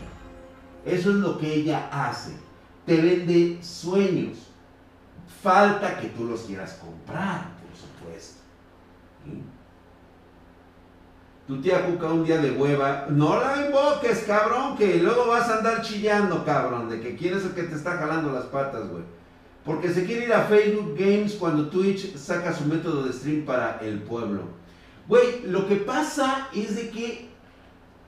Eso 0.85 1.09
es 1.09 1.15
lo 1.17 1.37
que 1.37 1.53
ella 1.53 1.89
hace. 1.91 2.31
Te 2.85 2.95
vende 2.95 3.59
sueños. 3.61 4.37
Falta 5.43 5.99
que 5.99 6.07
tú 6.07 6.23
los 6.23 6.43
quieras 6.43 6.79
comprar, 6.81 7.49
por 7.59 7.75
supuesto. 7.75 8.39
Tu 11.45 11.61
tía 11.61 11.85
Cuca 11.85 12.07
un 12.07 12.23
día 12.23 12.37
de 12.37 12.51
hueva, 12.51 13.07
no 13.09 13.37
la 13.37 13.65
invoques, 13.67 14.23
cabrón, 14.25 14.77
que 14.77 14.95
luego 14.99 15.27
vas 15.27 15.49
a 15.49 15.57
andar 15.57 15.81
chillando, 15.81 16.45
cabrón, 16.45 16.87
de 16.87 17.01
que 17.01 17.17
quieres 17.17 17.43
el 17.43 17.51
que 17.51 17.63
te 17.63 17.75
está 17.75 17.97
jalando 17.97 18.31
las 18.31 18.45
patas, 18.45 18.87
güey. 18.89 19.03
Porque 19.65 19.89
se 19.89 20.05
quiere 20.05 20.25
ir 20.25 20.33
a 20.33 20.43
Facebook 20.43 20.95
Games 20.97 21.33
cuando 21.33 21.69
Twitch 21.69 22.15
saca 22.15 22.53
su 22.53 22.65
método 22.65 23.03
de 23.03 23.13
stream 23.13 23.45
para 23.45 23.79
el 23.81 24.03
pueblo. 24.03 24.43
Güey, 25.07 25.41
lo 25.47 25.67
que 25.67 25.77
pasa 25.77 26.49
es 26.53 26.75
de 26.75 26.89
que 26.91 27.29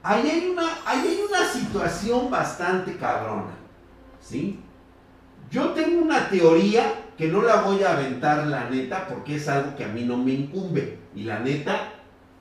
ahí 0.04 0.30
hay 0.30 0.50
una, 0.50 0.70
hay 0.86 1.20
una 1.28 1.52
situación 1.52 2.30
bastante 2.30 2.96
cabrona. 2.98 3.58
¿Sí? 4.22 4.60
Yo 5.50 5.70
tengo 5.70 6.02
una 6.02 6.30
teoría 6.30 7.06
que 7.18 7.28
no 7.28 7.42
la 7.42 7.62
voy 7.62 7.82
a 7.82 7.94
aventar 7.94 8.46
la 8.46 8.70
neta 8.70 9.08
porque 9.08 9.38
es 9.38 9.48
algo 9.48 9.76
que 9.76 9.86
a 9.86 9.88
mí 9.88 10.04
no 10.04 10.18
me 10.18 10.34
incumbe. 10.34 11.00
Y 11.16 11.24
la 11.24 11.40
neta 11.40 11.94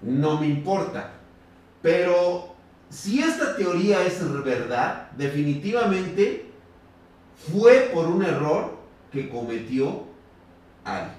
no 0.02 0.38
me 0.38 0.46
importa. 0.46 1.12
Pero 1.80 2.54
si 2.90 3.20
esta 3.20 3.56
teoría 3.56 4.04
es 4.04 4.20
verdad, 4.44 5.10
definitivamente 5.16 6.50
fue 7.50 7.90
por 7.94 8.06
un 8.06 8.22
error 8.22 8.75
que 9.12 9.28
cometió 9.28 10.04
Ari 10.84 11.10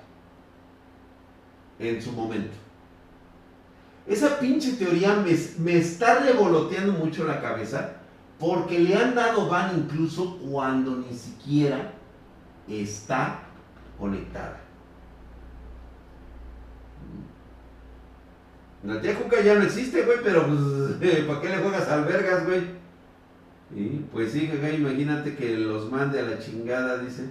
en 1.79 2.01
su 2.01 2.11
momento. 2.11 2.55
Esa 4.07 4.39
pinche 4.39 4.73
teoría 4.73 5.23
me, 5.59 5.77
está 5.77 6.19
revoloteando 6.19 6.93
mucho 6.93 7.25
la 7.25 7.41
cabeza 7.41 7.97
porque 8.39 8.79
le 8.79 8.95
han 8.95 9.15
dado 9.15 9.49
van 9.49 9.77
incluso 9.77 10.37
cuando 10.37 10.95
ni 10.95 11.13
siquiera 11.13 11.93
está 12.67 13.39
conectada. 13.99 14.61
La 18.83 19.01
tía 19.01 19.15
Cuca 19.15 19.41
ya 19.41 19.55
no 19.55 19.63
existe, 19.63 20.03
güey, 20.03 20.19
pero 20.23 20.47
pues, 20.47 21.23
¿para 21.27 21.41
qué 21.41 21.49
le 21.49 21.57
juegas 21.57 21.89
albergas, 21.89 22.45
güey? 22.45 22.77
Pues 24.13 24.31
sí, 24.31 24.49
güey, 24.61 24.75
imagínate 24.75 25.35
que 25.35 25.57
los 25.57 25.91
mande 25.91 26.19
a 26.19 26.23
la 26.23 26.39
chingada, 26.39 26.99
dice. 26.99 27.29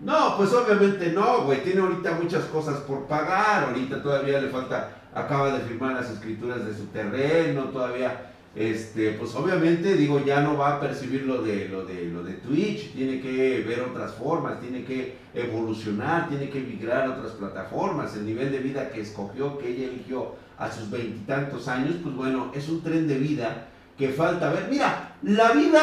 No, 0.00 0.36
pues 0.36 0.52
obviamente 0.52 1.10
no, 1.12 1.42
güey, 1.42 1.62
tiene 1.64 1.80
ahorita 1.80 2.12
muchas 2.22 2.44
cosas 2.44 2.78
por 2.80 3.06
pagar, 3.06 3.64
ahorita 3.64 4.00
todavía 4.02 4.40
le 4.40 4.48
falta, 4.48 4.90
acaba 5.12 5.50
de 5.50 5.64
firmar 5.64 5.94
las 5.94 6.10
escrituras 6.10 6.64
de 6.64 6.74
su 6.74 6.86
terreno, 6.86 7.64
todavía 7.64 8.32
este, 8.54 9.12
pues 9.12 9.34
obviamente 9.34 9.94
digo, 9.94 10.24
ya 10.24 10.40
no 10.40 10.56
va 10.56 10.74
a 10.74 10.80
percibir 10.80 11.22
lo 11.22 11.42
de, 11.42 11.68
lo 11.68 11.84
de, 11.84 12.06
lo 12.06 12.22
de 12.22 12.34
Twitch, 12.34 12.92
tiene 12.92 13.20
que 13.20 13.64
ver 13.66 13.82
otras 13.82 14.14
formas, 14.14 14.60
tiene 14.60 14.84
que 14.84 15.16
evolucionar, 15.34 16.28
tiene 16.28 16.48
que 16.48 16.60
migrar 16.60 17.06
a 17.06 17.10
otras 17.12 17.32
plataformas, 17.32 18.16
el 18.16 18.26
nivel 18.26 18.50
de 18.50 18.58
vida 18.58 18.90
que 18.90 19.00
escogió, 19.00 19.58
que 19.58 19.68
ella 19.68 19.88
eligió 19.88 20.34
a 20.58 20.70
sus 20.70 20.90
veintitantos 20.90 21.68
años, 21.68 21.96
pues 22.02 22.14
bueno, 22.16 22.50
es 22.54 22.68
un 22.68 22.82
tren 22.82 23.06
de 23.06 23.18
vida 23.18 23.68
que 23.96 24.08
falta 24.10 24.50
ver. 24.50 24.68
Mira, 24.70 25.16
la 25.22 25.52
vida, 25.52 25.82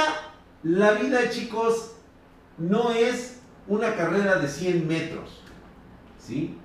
la 0.64 0.92
vida 0.94 1.30
chicos, 1.30 1.96
no 2.58 2.92
es 2.92 3.35
una 3.68 3.96
carrera 3.96 4.38
de 4.38 4.48
100 4.48 4.88
metros, 4.88 5.42
¿sí? 6.20 6.58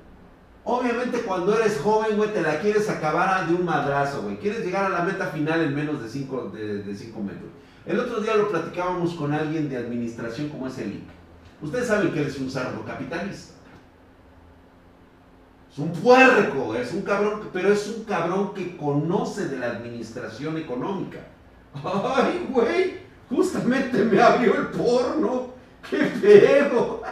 Obviamente 0.65 1.23
cuando 1.23 1.55
eres 1.59 1.79
joven, 1.79 2.17
güey, 2.17 2.33
te 2.33 2.43
la 2.43 2.61
quieres 2.61 2.89
acabar 2.89 3.49
de 3.49 3.55
un 3.55 3.65
madrazo, 3.65 4.23
güey. 4.23 4.37
Quieres 4.37 4.65
llegar 4.65 4.85
a 4.85 4.91
la 4.91 5.03
meta 5.03 5.27
final 5.27 5.63
en 5.63 5.75
menos 5.75 6.03
de 6.03 6.09
5 6.09 6.53
de, 6.55 6.85
metros. 6.85 7.51
El 7.87 7.99
otro 7.99 8.21
día 8.21 8.37
lo 8.37 8.51
platicábamos 8.51 9.15
con 9.15 9.33
alguien 9.33 9.69
de 9.69 9.79
administración 9.79 10.49
como 10.51 10.67
es 10.67 10.79
el. 10.79 11.03
Ustedes 11.63 11.89
saben 11.89 12.13
que 12.13 12.21
él 12.21 12.27
es 12.27 12.39
un 12.39 12.51
sardo 12.51 12.85
capitalista. 12.85 13.55
Es 15.73 15.79
un 15.79 15.93
puerco, 15.93 16.75
es 16.75 16.93
un 16.93 17.03
cabrón, 17.03 17.49
pero 17.53 17.73
es 17.73 17.87
un 17.89 18.05
cabrón 18.05 18.55
que 18.55 18.77
conoce 18.77 19.49
de 19.49 19.57
la 19.57 19.69
administración 19.69 20.59
económica. 20.59 21.21
Ay, 21.85 22.49
güey, 22.51 22.99
justamente 23.29 24.05
me 24.05 24.21
abrió 24.21 24.57
el 24.57 24.67
porno. 24.67 25.51
¡Qué 25.89 25.99
pedo! 26.21 27.03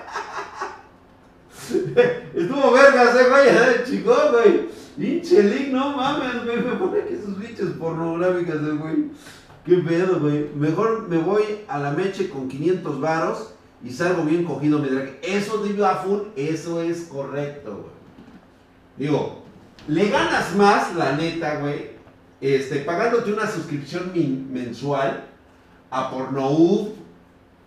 Estuvo 2.35 2.73
vergas, 2.73 3.17
eh, 3.17 3.27
güey, 3.29 3.85
chico, 3.85 4.15
güey. 4.33 4.69
Pinche 4.97 5.43
link, 5.43 5.69
no 5.69 5.97
mames, 5.97 6.45
güey. 6.45 6.57
Me 6.59 6.73
pone 6.73 7.05
que 7.05 7.21
sus 7.21 7.39
bichos 7.39 7.71
pornográficas, 7.79 8.57
eh, 8.57 8.79
güey. 8.79 9.11
Qué 9.65 9.77
pedo, 9.77 10.21
güey. 10.21 10.51
Mejor 10.55 11.09
me 11.09 11.19
voy 11.19 11.43
a 11.69 11.79
la 11.79 11.93
meche 11.93 12.29
con 12.29 12.49
500 12.49 13.01
varos 13.01 13.55
y 13.83 13.91
salgo 13.91 14.25
bien 14.25 14.45
cogido, 14.45 14.79
me 14.79 14.89
dirá 14.89 15.09
eso 15.23 15.59
de 15.63 15.75
full, 16.03 16.21
eso 16.37 16.83
es 16.83 17.03
correcto, 17.03 17.71
güey. 17.73 17.99
Digo, 18.97 19.43
le 19.87 20.09
ganas 20.09 20.55
más, 20.57 20.95
la 20.97 21.13
neta, 21.13 21.61
güey, 21.61 21.93
este, 22.41 22.81
pagándote 22.81 23.33
una 23.33 23.49
suscripción 23.49 24.13
mensual 24.53 25.25
a 25.91 26.11
Pornohub, 26.11 26.95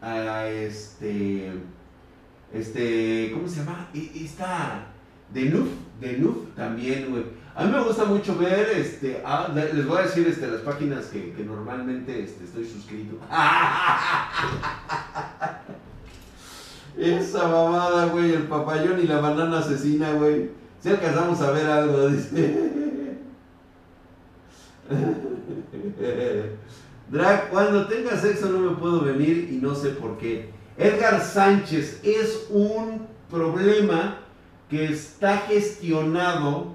a 0.02 0.48
este 0.48 1.52
este, 2.54 3.32
¿cómo 3.34 3.48
se 3.48 3.64
llama? 3.64 3.88
Esta, 3.94 4.88
de 5.34 5.46
Nuf, 5.46 5.70
de 6.02 6.18
Nuf 6.18 6.54
también, 6.56 7.10
güey. 7.10 7.24
A 7.56 7.64
mí 7.64 7.72
me 7.72 7.82
gusta 7.82 8.06
mucho 8.06 8.38
ver, 8.38 8.70
este, 8.76 9.22
ah, 9.26 9.50
les 9.54 9.86
voy 9.86 10.00
a 10.00 10.04
decir 10.04 10.28
este, 10.28 10.48
las 10.48 10.62
páginas 10.62 11.06
que, 11.06 11.34
normalmente 11.46 12.24
este, 12.24 12.44
estoy 12.44 12.66
suscrito. 12.66 13.18
Esa 16.98 17.48
mamada, 17.48 18.08
güey, 18.08 18.34
el 18.34 18.44
papayón 18.44 19.00
y 19.00 19.08
la 19.08 19.22
banana 19.22 19.60
asesina, 19.60 20.12
güey. 20.14 20.50
Si 20.82 20.90
alcanzamos 20.90 21.40
a 21.42 21.52
ver 21.52 21.68
algo, 21.68 22.10
dice. 22.10 22.72
Drag, 27.12 27.50
cuando 27.50 27.88
tenga 27.88 28.16
sexo 28.16 28.48
no 28.48 28.60
me 28.72 28.78
puedo 28.78 29.02
venir 29.02 29.50
y 29.52 29.58
no 29.58 29.76
sé 29.76 29.90
por 29.90 30.18
qué. 30.18 30.50
Edgar 30.78 31.22
Sánchez 31.22 32.00
es 32.04 32.48
un 32.50 33.06
problema 33.30 34.20
que 34.70 34.86
está 34.86 35.40
gestionado 35.40 36.74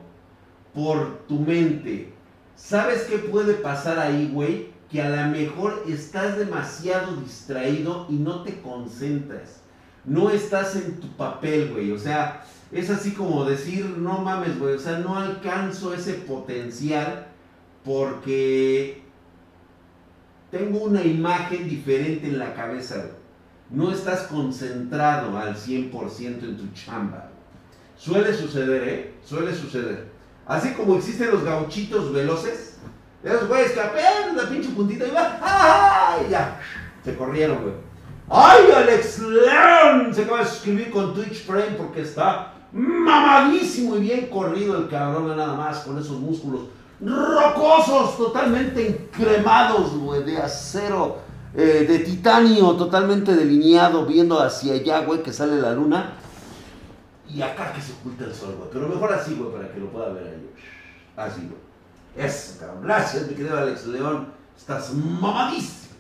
por 0.75 1.21
tu 1.27 1.41
mente. 1.41 2.13
¿Sabes 2.55 3.05
qué 3.05 3.17
puede 3.17 3.55
pasar 3.55 3.99
ahí, 3.99 4.31
güey? 4.31 4.69
Que 4.91 5.01
a 5.01 5.09
lo 5.09 5.31
mejor 5.33 5.83
estás 5.89 6.37
demasiado 6.37 7.17
distraído 7.17 8.07
y 8.11 8.17
no 8.17 8.43
te 8.43 8.61
concentras. 8.61 9.63
No 10.05 10.29
estás 10.29 10.77
en 10.77 11.01
tu 11.01 11.09
papel, 11.17 11.73
güey. 11.73 11.93
O 11.93 11.99
sea, 11.99 12.45
es 12.71 12.91
así 12.91 13.13
como 13.13 13.47
decir, 13.47 13.87
no 13.87 14.19
mames, 14.19 14.59
güey. 14.59 14.75
O 14.75 14.79
sea, 14.79 14.99
no 14.99 15.17
alcanzo 15.17 15.95
ese 15.95 16.13
potencial 16.13 17.29
porque 17.83 19.06
tengo 20.51 20.85
una 20.85 21.03
imagen 21.03 21.69
diferente 21.69 22.27
en 22.29 22.39
la 22.39 22.55
cabeza, 22.55 23.07
no 23.71 23.91
estás 23.91 24.23
concentrado 24.23 25.37
al 25.37 25.57
100% 25.57 26.23
en 26.23 26.57
tu 26.57 26.69
chamba. 26.73 27.31
Suele 27.97 28.33
suceder, 28.33 28.89
¿eh? 28.89 29.15
Suele 29.25 29.55
suceder. 29.55 30.09
Así 30.47 30.73
como 30.75 30.97
existen 30.97 31.31
los 31.31 31.43
gauchitos 31.43 32.13
veloces, 32.13 32.79
esos 33.25 33.49
güeyes 33.49 33.73
que 33.73 33.81
la 34.37 34.49
pinche 34.49 34.69
puntita 34.69 35.07
va, 35.13 35.39
¡ay! 35.43 36.29
Ya, 36.31 36.61
se 37.05 37.17
corrieron, 37.17 37.63
güey. 37.63 37.75
¡Ay, 38.29 38.71
Alex 38.75 39.19
León! 39.21 40.15
Se 40.15 40.23
acaba 40.23 40.41
de 40.41 40.47
suscribir 40.47 40.91
con 40.91 41.15
Twitch 41.15 41.45
Frame 41.45 41.77
porque 41.77 42.03
está 42.03 42.53
mamadísimo 42.73 43.97
y 43.97 44.01
bien 44.01 44.27
corrido 44.27 44.79
el 44.79 44.89
cabrón, 44.89 45.37
nada 45.37 45.57
más, 45.57 45.79
con 45.81 45.99
esos 45.99 46.21
músculos 46.21 46.63
rocosos, 47.01 48.17
totalmente 48.17 48.87
encremados, 48.87 49.97
güey, 49.97 50.25
de 50.25 50.39
acero 50.39 51.27
eh, 51.59 51.87
de 51.89 52.01
titanio 52.01 52.73
totalmente 52.73 53.35
delineado, 53.35 54.05
viendo 54.05 54.39
hacia 54.41 54.75
allá, 54.75 55.01
güey, 55.01 55.23
que 55.23 55.33
sale 55.33 55.57
la 55.57 55.73
luna. 55.73 56.13
Y 57.31 57.41
acá 57.41 57.73
que 57.73 57.81
se 57.81 57.93
oculta 57.95 58.25
el 58.25 58.35
sol, 58.35 58.57
güey. 58.59 58.69
Pero 58.71 58.89
mejor 58.89 59.15
así, 59.15 59.35
güey, 59.35 59.53
para 59.53 59.73
que 59.73 59.81
lo 59.81 59.91
pueda 59.91 60.11
ver 60.11 60.27
ahí. 60.27 60.51
Así, 61.17 61.41
güey. 61.41 62.27
Eso, 62.27 62.61
cabrón. 62.61 62.83
Gracias, 62.83 63.27
mi 63.27 63.35
querido 63.35 63.57
Alex 63.57 63.87
León. 63.87 64.29
Estás 64.55 64.93
mamadísimo. 64.93 65.95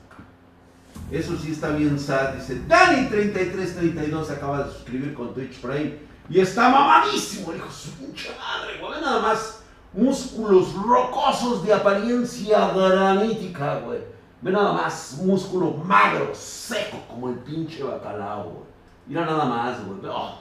Eso 1.11 1.37
sí 1.39 1.53
está 1.53 1.71
bien 1.71 1.99
sad. 1.99 2.35
Dice 2.35 2.61
Dani3332 2.69 4.31
acaba 4.31 4.65
de 4.65 4.73
suscribir 4.73 5.15
con 5.15 5.33
Twitch 5.33 5.59
Frame. 5.59 6.01
Y 6.29 6.41
está 6.41 6.69
mamadísimo, 6.69 7.55
hijo 7.55 7.71
su 7.71 7.93
pinche 7.93 8.31
madre, 8.39 8.79
güey. 8.79 9.01
Nada 9.01 9.23
más 9.23 9.61
músculos 9.97 10.75
rocosos 10.75 11.65
de 11.65 11.73
apariencia 11.73 12.69
granítica, 12.73 13.81
güey 13.81 14.17
Ve 14.43 14.53
nada 14.53 14.73
más, 14.75 15.19
músculo 15.25 15.73
magro, 15.73 16.31
seco, 16.35 16.99
como 17.09 17.31
el 17.31 17.37
pinche 17.37 17.83
bacalao, 17.83 18.45
güey. 18.45 18.67
Mira 19.07 19.25
nada 19.25 19.45
más, 19.47 19.85
güey. 19.85 19.99
Oh, 20.09 20.39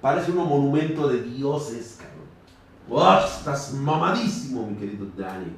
Parece 0.00 0.32
un 0.32 0.38
monumento 0.38 1.08
de 1.08 1.22
dioses, 1.22 1.98
cabrón. 2.00 2.26
Oh, 2.90 3.24
estás 3.24 3.74
mamadísimo, 3.74 4.66
mi 4.66 4.76
querido 4.76 5.06
Dani. 5.16 5.54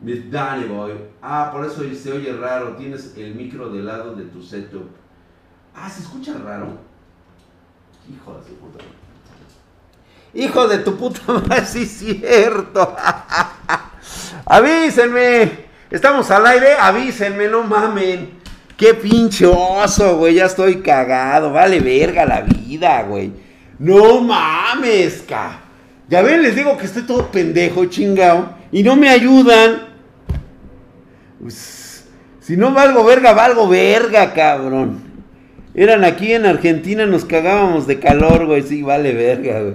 Mi 0.00 0.28
Dani, 0.30 0.66
boy. 0.66 0.92
Ah, 1.22 1.50
por 1.52 1.64
eso 1.64 1.82
se 1.94 2.12
oye 2.12 2.32
raro. 2.36 2.76
Tienes 2.76 3.16
el 3.16 3.34
micro 3.34 3.70
del 3.70 3.86
lado 3.86 4.14
de 4.14 4.24
tu 4.24 4.42
setup. 4.42 4.88
Ah, 5.74 5.88
se 5.88 6.02
escucha 6.02 6.34
raro. 6.38 6.68
Hijo 8.08 8.34
de 8.34 8.44
su 8.44 8.54
puta 8.56 8.78
Hijo 10.36 10.68
de 10.68 10.78
tu 10.78 10.96
puta 10.96 11.20
madre, 11.48 11.64
sí 11.64 11.86
cierto. 11.86 12.94
Avísenme. 14.44 15.66
Estamos 15.90 16.30
al 16.30 16.46
aire, 16.46 16.74
avísenme, 16.78 17.48
no 17.48 17.62
mamen. 17.62 18.30
Qué 18.76 18.92
pinche 18.92 19.46
oso, 19.46 20.18
güey. 20.18 20.34
Ya 20.34 20.44
estoy 20.44 20.82
cagado. 20.82 21.52
Vale 21.52 21.80
verga 21.80 22.26
la 22.26 22.42
vida, 22.42 23.02
güey. 23.04 23.32
No 23.78 24.20
mames, 24.20 25.24
ca. 25.26 25.60
Ya 26.08 26.22
ven, 26.22 26.42
les 26.42 26.54
digo 26.54 26.76
que 26.76 26.84
estoy 26.84 27.02
todo 27.04 27.30
pendejo, 27.30 27.86
chingado. 27.86 28.54
Y 28.70 28.82
no 28.82 28.94
me 28.94 29.08
ayudan. 29.08 29.86
Pues, 31.40 32.06
si 32.40 32.56
no 32.56 32.72
valgo 32.72 33.04
verga, 33.04 33.32
valgo 33.32 33.68
verga, 33.68 34.34
cabrón. 34.34 35.02
Eran 35.74 36.04
aquí 36.04 36.32
en 36.32 36.46
Argentina, 36.46 37.06
nos 37.06 37.24
cagábamos 37.24 37.86
de 37.86 37.98
calor, 37.98 38.46
güey. 38.46 38.62
Sí, 38.62 38.82
vale 38.82 39.14
verga, 39.14 39.60
güey. 39.62 39.74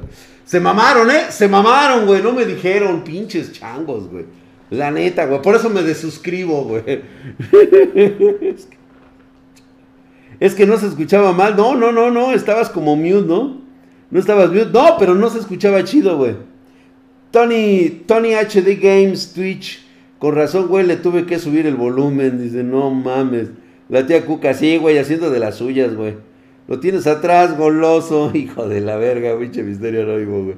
Se 0.51 0.59
mamaron, 0.59 1.09
¿eh? 1.09 1.27
Se 1.29 1.47
mamaron, 1.47 2.05
güey. 2.05 2.21
No 2.21 2.33
me 2.33 2.43
dijeron, 2.43 3.05
pinches 3.05 3.53
changos, 3.53 4.09
güey. 4.09 4.25
La 4.69 4.91
neta, 4.91 5.25
güey. 5.25 5.41
Por 5.41 5.55
eso 5.55 5.69
me 5.69 5.81
desuscribo, 5.81 6.65
güey. 6.65 6.83
es 10.41 10.53
que 10.53 10.65
no 10.65 10.77
se 10.77 10.87
escuchaba 10.87 11.31
mal. 11.31 11.55
No, 11.55 11.75
no, 11.75 11.93
no, 11.93 12.11
no. 12.11 12.33
Estabas 12.33 12.69
como 12.69 12.97
mute, 12.97 13.27
¿no? 13.27 13.61
No 14.09 14.19
estabas 14.19 14.49
mute. 14.49 14.71
No, 14.73 14.97
pero 14.99 15.15
no 15.15 15.29
se 15.29 15.39
escuchaba 15.39 15.85
chido, 15.85 16.17
güey. 16.17 16.35
Tony, 17.31 18.03
Tony 18.05 18.33
HD 18.33 18.77
Games, 18.77 19.31
Twitch. 19.31 19.85
Con 20.19 20.35
razón, 20.35 20.67
güey, 20.67 20.85
le 20.85 20.97
tuve 20.97 21.25
que 21.25 21.39
subir 21.39 21.65
el 21.65 21.75
volumen. 21.75 22.43
Dice, 22.43 22.61
no 22.61 22.91
mames. 22.91 23.51
La 23.87 24.05
tía 24.05 24.25
Cuca, 24.25 24.53
sí, 24.53 24.75
güey, 24.75 24.97
haciendo 24.97 25.29
de 25.29 25.39
las 25.39 25.55
suyas, 25.55 25.95
güey. 25.95 26.15
Lo 26.71 26.79
tienes 26.79 27.05
atrás, 27.05 27.57
goloso. 27.57 28.31
Hijo 28.33 28.69
de 28.69 28.79
la 28.79 28.95
verga, 28.95 29.37
pinche 29.37 29.61
misterio 29.61 30.05
no 30.05 30.43
güey. 30.43 30.55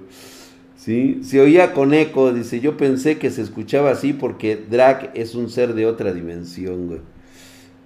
¿Sí? 0.78 1.21
Se 1.23 1.41
oía 1.41 1.73
con 1.73 1.91
eco, 1.95 2.32
dice, 2.32 2.60
yo 2.60 2.78
pensé 2.78 3.17
que 3.17 3.32
se 3.32 3.41
escuchaba 3.41 3.89
así 3.89 4.13
porque 4.13 4.56
Drac 4.56 5.10
es 5.15 5.34
un 5.34 5.49
ser 5.49 5.73
de 5.73 5.88
otra 5.88 6.13
dimensión, 6.13 6.86
güey. 6.88 7.02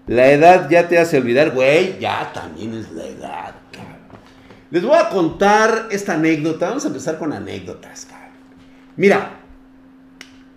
La 0.08 0.30
edad 0.30 0.70
ya 0.70 0.90
te 0.90 0.98
hace 0.98 1.20
olvidar, 1.20 1.52
güey, 1.52 2.00
ya 2.00 2.30
también 2.34 2.74
es 2.74 2.92
la 2.92 3.06
edad, 3.06 3.56
cabrón. 3.72 3.96
Les 4.72 4.84
voy 4.84 4.98
a 4.98 5.08
contar 5.08 5.88
esta 5.92 6.16
anécdota, 6.16 6.68
vamos 6.68 6.84
a 6.84 6.90
empezar 6.90 7.18
con 7.18 7.32
anécdotas, 7.32 8.08
cabrón. 8.08 8.32
Mira, 8.98 9.40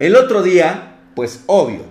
el 0.00 0.16
otro 0.16 0.42
día, 0.42 0.96
pues 1.14 1.44
obvio, 1.46 1.84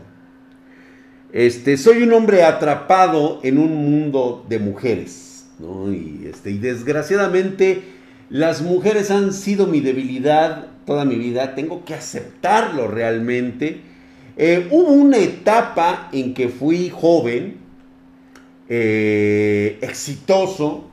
este, 1.31 1.77
soy 1.77 2.03
un 2.03 2.11
hombre 2.11 2.43
atrapado 2.43 3.39
en 3.43 3.59
un 3.59 3.73
mundo 3.73 4.45
de 4.49 4.59
mujeres, 4.59 5.28
¿no? 5.59 5.91
Y, 5.93 6.27
este, 6.31 6.51
y 6.51 6.57
desgraciadamente 6.57 7.83
las 8.29 8.61
mujeres 8.61 9.11
han 9.11 9.33
sido 9.33 9.67
mi 9.67 9.79
debilidad 9.79 10.67
toda 10.89 11.05
mi 11.05 11.17
vida, 11.17 11.53
tengo 11.53 11.85
que 11.85 11.93
aceptarlo 11.93 12.87
realmente. 12.87 13.81
Eh, 14.37 14.67
hubo 14.71 14.91
una 14.91 15.17
etapa 15.17 16.09
en 16.11 16.33
que 16.33 16.49
fui 16.49 16.89
joven, 16.89 17.57
eh, 18.67 19.77
exitoso 19.81 20.89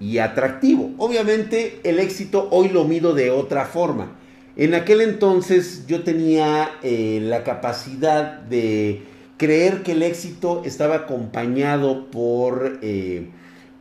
y 0.00 0.18
atractivo. 0.18 0.90
Obviamente 0.98 1.78
el 1.84 2.00
éxito 2.00 2.48
hoy 2.50 2.70
lo 2.70 2.84
mido 2.84 3.14
de 3.14 3.30
otra 3.30 3.66
forma. 3.66 4.16
En 4.56 4.74
aquel 4.74 5.00
entonces 5.00 5.84
yo 5.86 6.02
tenía 6.02 6.68
eh, 6.82 7.20
la 7.22 7.44
capacidad 7.44 8.40
de 8.40 9.02
creer 9.36 9.84
que 9.84 9.92
el 9.92 10.02
éxito 10.02 10.62
estaba 10.64 10.96
acompañado 10.96 12.10
por, 12.10 12.80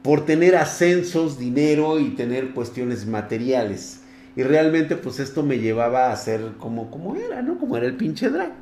por 0.02 0.26
tener 0.26 0.56
ascensos, 0.56 1.38
dinero 1.38 2.00
y 2.00 2.12
tener 2.12 2.52
cuestiones 2.52 3.06
materiales. 3.06 4.02
Y 4.36 4.44
realmente 4.44 4.96
pues 4.96 5.20
esto 5.20 5.44
me 5.44 5.60
llevaba 5.60 6.12
a 6.12 6.16
ser 6.16 6.54
como, 6.58 6.90
como 6.92 7.16
era, 7.16 7.42
¿no? 7.42 7.58
Como 7.58 7.78
era 7.78 7.86
el 7.86 7.96
pinche 7.96 8.30
drag. 8.30 8.54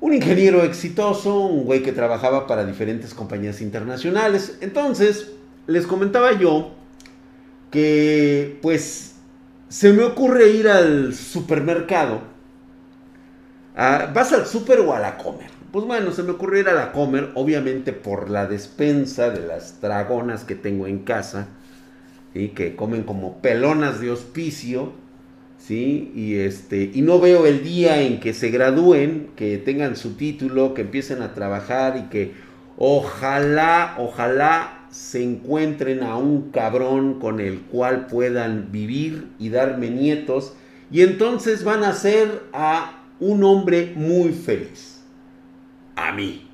Un 0.00 0.14
ingeniero 0.14 0.64
exitoso, 0.64 1.40
un 1.40 1.64
güey 1.64 1.82
que 1.82 1.92
trabajaba 1.92 2.46
para 2.46 2.64
diferentes 2.64 3.14
compañías 3.14 3.60
internacionales. 3.60 4.58
Entonces, 4.60 5.30
les 5.66 5.86
comentaba 5.86 6.38
yo 6.38 6.72
que 7.70 8.58
pues 8.60 9.14
se 9.68 9.92
me 9.92 10.02
ocurre 10.02 10.50
ir 10.50 10.68
al 10.68 11.14
supermercado 11.14 12.32
¿Vas 13.74 14.32
al 14.32 14.46
súper 14.46 14.80
o 14.80 14.94
a 14.94 14.98
la 14.98 15.16
comer? 15.16 15.50
Pues 15.72 15.86
bueno, 15.86 16.12
se 16.12 16.22
me 16.22 16.32
ocurrió 16.32 16.60
ir 16.60 16.68
a 16.68 16.74
la 16.74 16.92
comer, 16.92 17.30
obviamente 17.34 17.94
por 17.94 18.28
la 18.28 18.46
despensa 18.46 19.30
de 19.30 19.46
las 19.46 19.80
dragonas 19.80 20.44
que 20.44 20.54
tengo 20.54 20.86
en 20.86 20.98
casa, 20.98 21.48
y 22.34 22.48
que 22.48 22.76
comen 22.76 23.04
como 23.04 23.38
pelonas 23.38 23.98
de 23.98 24.10
hospicio, 24.10 24.92
¿sí? 25.58 26.12
Y, 26.14 26.34
este, 26.34 26.90
y 26.92 27.00
no 27.00 27.20
veo 27.20 27.46
el 27.46 27.64
día 27.64 28.02
en 28.02 28.20
que 28.20 28.34
se 28.34 28.50
gradúen, 28.50 29.30
que 29.34 29.56
tengan 29.56 29.96
su 29.96 30.12
título, 30.12 30.74
que 30.74 30.82
empiecen 30.82 31.22
a 31.22 31.32
trabajar 31.32 31.96
y 31.96 32.10
que 32.10 32.32
ojalá, 32.76 33.94
ojalá 33.98 34.86
se 34.90 35.22
encuentren 35.22 36.02
a 36.02 36.18
un 36.18 36.50
cabrón 36.50 37.18
con 37.18 37.40
el 37.40 37.60
cual 37.60 38.08
puedan 38.08 38.72
vivir 38.72 39.28
y 39.38 39.48
darme 39.48 39.88
nietos, 39.88 40.52
y 40.90 41.00
entonces 41.00 41.64
van 41.64 41.82
a 41.82 41.94
ser 41.94 42.42
a 42.52 43.04
un 43.20 43.42
hombre 43.42 43.94
muy 43.96 44.32
feliz. 44.32 44.91
A 45.96 46.12
mí. 46.12 46.48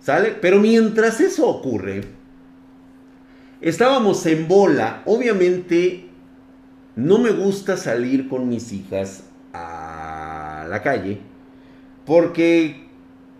¿Sale? 0.00 0.36
Pero 0.40 0.60
mientras 0.60 1.20
eso 1.20 1.48
ocurre, 1.48 2.04
estábamos 3.60 4.24
en 4.26 4.46
bola. 4.46 5.02
Obviamente, 5.04 6.08
no 6.94 7.18
me 7.18 7.30
gusta 7.30 7.76
salir 7.76 8.28
con 8.28 8.48
mis 8.48 8.72
hijas 8.72 9.24
a 9.52 10.66
la 10.68 10.82
calle. 10.82 11.18
Porque, 12.04 12.86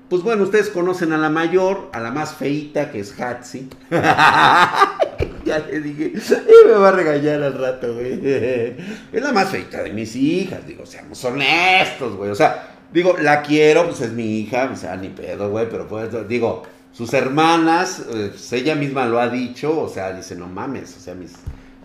pues 0.09 0.23
bueno, 0.23 0.43
ustedes 0.43 0.69
conocen 0.69 1.13
a 1.13 1.19
la 1.19 1.31
mayor, 1.31 1.89
a 1.93 2.01
la 2.01 2.11
más 2.11 2.35
feita, 2.35 2.91
que 2.91 2.99
es 2.99 3.19
Hatsi. 3.19 3.69
ya 3.91 5.59
le 5.71 5.81
dije, 5.81 6.13
y 6.15 6.67
me 6.67 6.73
va 6.73 6.89
a 6.89 6.93
regañar 6.93 7.43
al 7.43 7.57
rato, 7.57 7.95
güey. 7.95 8.21
Es 9.13 9.23
la 9.23 9.33
más 9.33 9.51
feita 9.51 9.83
de 9.83 9.93
mis 9.93 10.17
hijas, 10.17 10.67
digo, 10.67 10.85
seamos 10.85 11.25
honestos, 11.25 12.17
güey. 12.17 12.31
O 12.31 12.35
sea, 12.35 12.76
digo, 12.93 13.17
la 13.21 13.43
quiero, 13.43 13.87
pues 13.87 14.01
es 14.01 14.13
mi 14.13 14.41
hija, 14.41 14.71
o 14.73 14.77
sea, 14.77 14.97
ni 14.97 15.09
pedo, 15.09 15.51
güey, 15.51 15.69
pero 15.69 15.87
pues, 15.89 16.11
digo, 16.29 16.65
sus 16.93 17.13
hermanas, 17.13 18.05
pues, 18.11 18.53
ella 18.53 18.75
misma 18.75 19.07
lo 19.07 19.21
ha 19.21 19.29
dicho, 19.29 19.81
o 19.81 19.89
sea, 19.89 20.13
dice, 20.13 20.35
no 20.37 20.47
mames, 20.47 20.97
o 20.97 21.01
sea, 21.01 21.15
mis, 21.15 21.33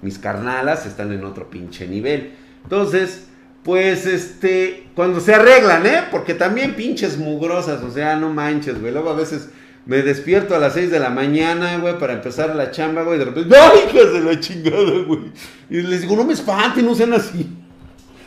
mis 0.02 0.18
carnalas 0.18 0.86
están 0.86 1.12
en 1.12 1.26
otro 1.26 1.50
pinche 1.50 1.88
nivel. 1.88 2.34
Entonces, 2.64 3.28
pues, 3.64 4.06
este, 4.06 4.88
cuando 4.96 5.20
se 5.20 5.36
arreglan, 5.36 5.86
¿eh? 5.86 6.04
Porque 6.10 6.34
también 6.34 6.76
pinches 6.76 7.18
mugrosas, 7.18 7.84
o 7.84 7.92
sea, 7.92 8.16
no 8.16 8.30
manches, 8.30 8.80
güey. 8.80 8.92
Luego 8.92 9.10
a 9.10 9.16
veces 9.16 9.50
me 9.86 10.02
despierto 10.02 10.56
a 10.56 10.60
las 10.60 10.74
6 10.74 10.92
de 10.92 11.00
la 11.00 11.10
mañana, 11.10 11.78
güey, 11.78 11.98
para 12.00 12.14
empezar 12.14 12.56
la 12.56 12.72
chamba, 12.72 13.04
güey. 13.04 13.20
De 13.20 13.26
repente, 13.26 13.56
¡ay, 13.56 13.80
hijas 13.90 14.14
de 14.14 14.22
la 14.22 14.40
chingada, 14.40 15.04
güey! 15.06 15.32
Y 15.70 15.82
les 15.82 16.02
digo, 16.02 16.16
no 16.16 16.24
me 16.24 16.34
espanten, 16.34 16.86
no 16.86 16.96
sean 16.96 17.14
así. 17.14 17.50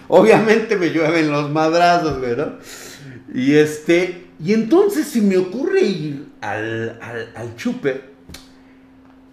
Obviamente 0.08 0.76
me 0.76 0.90
llueven 0.90 1.30
los 1.30 1.50
madrazos, 1.50 2.18
güey, 2.18 2.36
¿no? 2.36 2.54
Y 3.32 3.54
este, 3.54 4.28
y 4.42 4.52
entonces 4.52 5.06
se 5.06 5.20
me 5.20 5.36
ocurre 5.36 5.82
ir 5.82 6.26
al, 6.40 6.98
al, 7.00 7.32
al 7.34 7.56
chupe. 7.56 8.02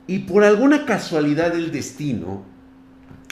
Y 0.08 0.20
por 0.20 0.44
alguna 0.44 0.86
casualidad 0.86 1.54
del 1.54 1.72
destino, 1.72 2.44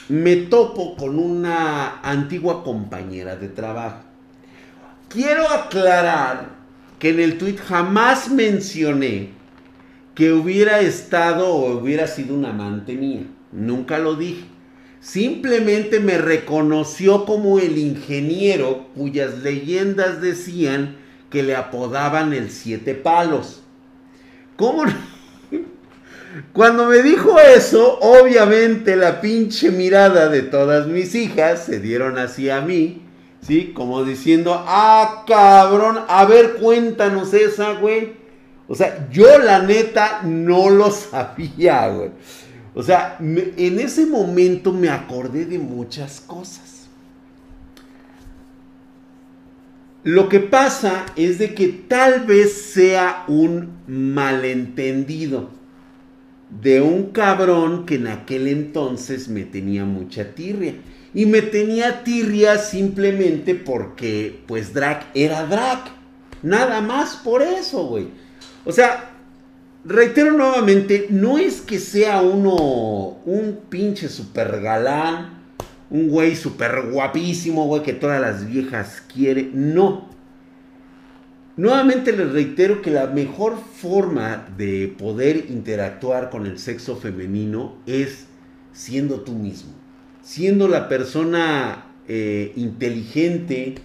me 0.08 0.36
topo 0.36 0.96
con 0.96 1.18
una 1.18 2.00
antigua 2.00 2.64
compañera 2.64 3.36
de 3.36 3.48
trabajo. 3.48 4.02
Quiero 5.08 5.48
aclarar 5.48 6.50
que 6.98 7.10
en 7.10 7.20
el 7.20 7.38
tweet 7.38 7.56
jamás 7.56 8.30
mencioné 8.30 9.30
que 10.14 10.32
hubiera 10.32 10.80
estado 10.80 11.48
o 11.48 11.78
hubiera 11.78 12.06
sido 12.06 12.34
un 12.34 12.44
amante 12.44 12.94
mía. 12.94 13.22
Nunca 13.52 13.98
lo 13.98 14.16
dije. 14.16 14.44
Simplemente 15.00 15.98
me 15.98 16.18
reconoció 16.18 17.24
como 17.24 17.58
el 17.58 17.78
ingeniero 17.78 18.88
cuyas 18.94 19.38
leyendas 19.38 20.20
decían 20.20 20.96
que 21.30 21.42
le 21.42 21.56
apodaban 21.56 22.32
el 22.32 22.50
siete 22.50 22.94
palos. 22.94 23.62
¿Cómo? 24.56 24.84
Cuando 26.52 26.86
me 26.86 27.02
dijo 27.02 27.38
eso, 27.38 27.98
obviamente 28.00 28.94
la 28.96 29.20
pinche 29.20 29.70
mirada 29.70 30.28
de 30.28 30.42
todas 30.42 30.86
mis 30.86 31.14
hijas 31.14 31.64
se 31.64 31.80
dieron 31.80 32.18
hacia 32.18 32.60
mí 32.60 33.02
¿sí? 33.42 33.72
Como 33.74 34.04
diciendo, 34.04 34.64
ah, 34.66 35.24
cabrón, 35.26 36.00
a 36.08 36.24
ver, 36.24 36.54
cuéntanos 36.54 37.32
esa, 37.34 37.72
güey. 37.72 38.14
O 38.68 38.74
sea, 38.74 39.08
yo 39.10 39.38
la 39.38 39.60
neta 39.60 40.20
no 40.22 40.70
lo 40.70 40.90
sabía, 40.90 41.88
güey. 41.88 42.10
O 42.74 42.82
sea, 42.82 43.16
en 43.20 43.80
ese 43.80 44.06
momento 44.06 44.72
me 44.72 44.88
acordé 44.88 45.44
de 45.44 45.58
muchas 45.58 46.20
cosas. 46.20 46.86
Lo 50.02 50.28
que 50.28 50.40
pasa 50.40 51.04
es 51.16 51.38
de 51.38 51.54
que 51.54 51.68
tal 51.68 52.24
vez 52.24 52.52
sea 52.52 53.24
un 53.28 53.70
malentendido 53.86 55.50
de 56.62 56.80
un 56.80 57.10
cabrón 57.10 57.84
que 57.84 57.96
en 57.96 58.06
aquel 58.06 58.48
entonces 58.48 59.28
me 59.28 59.44
tenía 59.44 59.84
mucha 59.84 60.34
tirria. 60.34 60.76
Y 61.12 61.26
me 61.26 61.42
tenía 61.42 62.04
tirria 62.04 62.56
simplemente 62.58 63.54
porque, 63.54 64.42
pues, 64.46 64.72
Drac 64.72 65.06
era 65.14 65.44
Drac. 65.44 65.90
Nada 66.42 66.80
más 66.80 67.16
por 67.16 67.42
eso, 67.42 67.84
güey. 67.86 68.08
O 68.64 68.72
sea, 68.72 69.09
reitero 69.84 70.32
nuevamente, 70.32 71.06
no 71.10 71.38
es 71.38 71.60
que 71.60 71.78
sea 71.78 72.22
uno 72.22 73.18
un 73.24 73.60
pinche 73.68 74.08
super 74.08 74.60
galán, 74.60 75.40
un 75.90 76.08
güey 76.08 76.36
super 76.36 76.90
guapísimo, 76.90 77.66
güey, 77.66 77.82
que 77.82 77.92
todas 77.92 78.20
las 78.20 78.46
viejas 78.46 79.02
quiere. 79.12 79.50
No. 79.52 80.08
Nuevamente 81.56 82.12
les 82.12 82.32
reitero 82.32 82.80
que 82.80 82.90
la 82.90 83.06
mejor 83.08 83.58
forma 83.58 84.46
de 84.56 84.94
poder 84.98 85.46
interactuar 85.50 86.30
con 86.30 86.46
el 86.46 86.58
sexo 86.58 86.96
femenino 86.96 87.76
es 87.86 88.26
siendo 88.72 89.20
tú 89.20 89.32
mismo 89.32 89.80
siendo 90.22 90.68
la 90.68 90.88
persona 90.88 91.86
eh, 92.06 92.52
inteligente, 92.56 93.76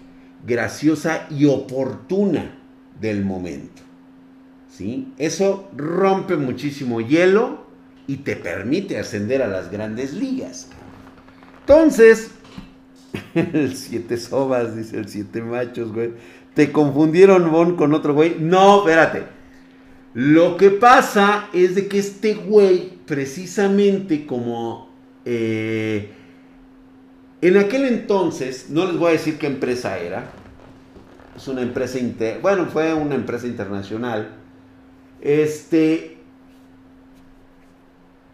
graciosa 0.46 1.28
y 1.30 1.46
oportuna 1.46 2.60
del 3.00 3.24
momento. 3.26 3.82
¿Sí? 4.76 5.14
Eso 5.18 5.70
rompe 5.78 6.36
muchísimo 6.36 7.00
hielo 7.00 7.66
y 8.08 8.18
te 8.18 8.36
permite 8.36 9.00
ascender 9.00 9.42
a 9.42 9.48
las 9.48 9.72
grandes 9.72 10.14
ligas. 10.14 10.68
Entonces, 11.62 12.32
el 13.36 13.74
siete 13.78 14.18
sobas, 14.18 14.76
dice 14.76 14.98
el 14.98 15.08
siete 15.08 15.42
machos, 15.42 15.94
güey. 15.94 16.12
Te 16.54 16.74
confundieron 16.74 17.76
con 17.78 17.94
otro 17.94 18.14
güey. 18.14 18.36
No, 18.40 18.80
espérate. 18.80 19.24
Lo 20.14 20.58
que 20.58 20.72
pasa 20.72 21.50
es 21.54 21.76
de 21.76 21.88
que 21.88 22.00
este 22.00 22.34
güey, 22.34 22.98
precisamente 23.06 24.26
como 24.26 24.90
eh, 25.24 26.12
En 27.42 27.58
aquel 27.58 27.86
entonces, 27.86 28.70
no 28.70 28.86
les 28.86 28.98
voy 28.98 29.10
a 29.10 29.12
decir 29.14 29.38
qué 29.38 29.48
empresa 29.48 29.98
era, 30.00 30.32
es 31.36 31.48
una 31.48 31.62
empresa, 31.62 31.98
inter, 31.98 32.40
bueno, 32.42 32.66
fue 32.66 32.94
una 32.94 33.16
empresa 33.16 33.48
internacional, 33.48 34.45
este, 35.26 36.18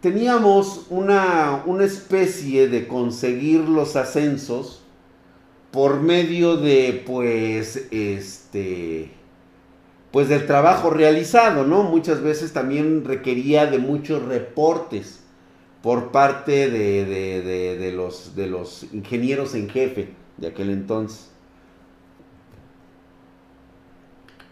teníamos 0.02 0.86
una, 0.90 1.62
una 1.64 1.84
especie 1.84 2.68
de 2.68 2.86
conseguir 2.86 3.60
los 3.60 3.96
ascensos 3.96 4.82
por 5.70 6.02
medio 6.02 6.58
de, 6.58 7.02
pues, 7.06 7.88
este, 7.90 9.10
pues 10.10 10.28
del 10.28 10.46
trabajo 10.46 10.90
realizado, 10.90 11.64
¿no? 11.64 11.82
Muchas 11.82 12.20
veces 12.20 12.52
también 12.52 13.06
requería 13.06 13.64
de 13.64 13.78
muchos 13.78 14.22
reportes 14.26 15.20
por 15.82 16.12
parte 16.12 16.70
de, 16.70 17.92
los, 17.96 18.36
de 18.36 18.46
los 18.48 18.86
ingenieros 18.92 19.54
en 19.54 19.70
jefe 19.70 20.10
de 20.36 20.48
aquel 20.48 20.68
entonces. 20.68 21.31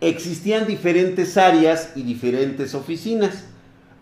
Existían 0.01 0.67
diferentes 0.67 1.37
áreas 1.37 1.91
y 1.95 2.03
diferentes 2.03 2.75
oficinas. 2.75 3.45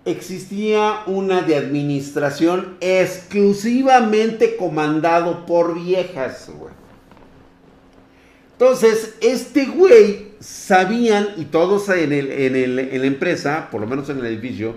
Existía 0.04 1.00
una 1.06 1.42
de 1.42 1.56
administración 1.56 2.76
exclusivamente 2.80 4.56
comandado 4.56 5.44
por 5.44 5.74
viejas, 5.74 6.50
güey. 6.56 6.72
Entonces, 8.52 9.14
este 9.20 9.66
güey 9.66 10.32
sabían, 10.40 11.28
y 11.36 11.44
todos 11.44 11.88
en, 11.90 12.12
el, 12.12 12.30
en, 12.30 13.00
la 13.00 13.06
empresa, 13.06 13.68
por 13.70 13.80
lo 13.80 13.86
menos 13.86 14.08
en 14.08 14.18
el 14.18 14.26
edificio, 14.26 14.74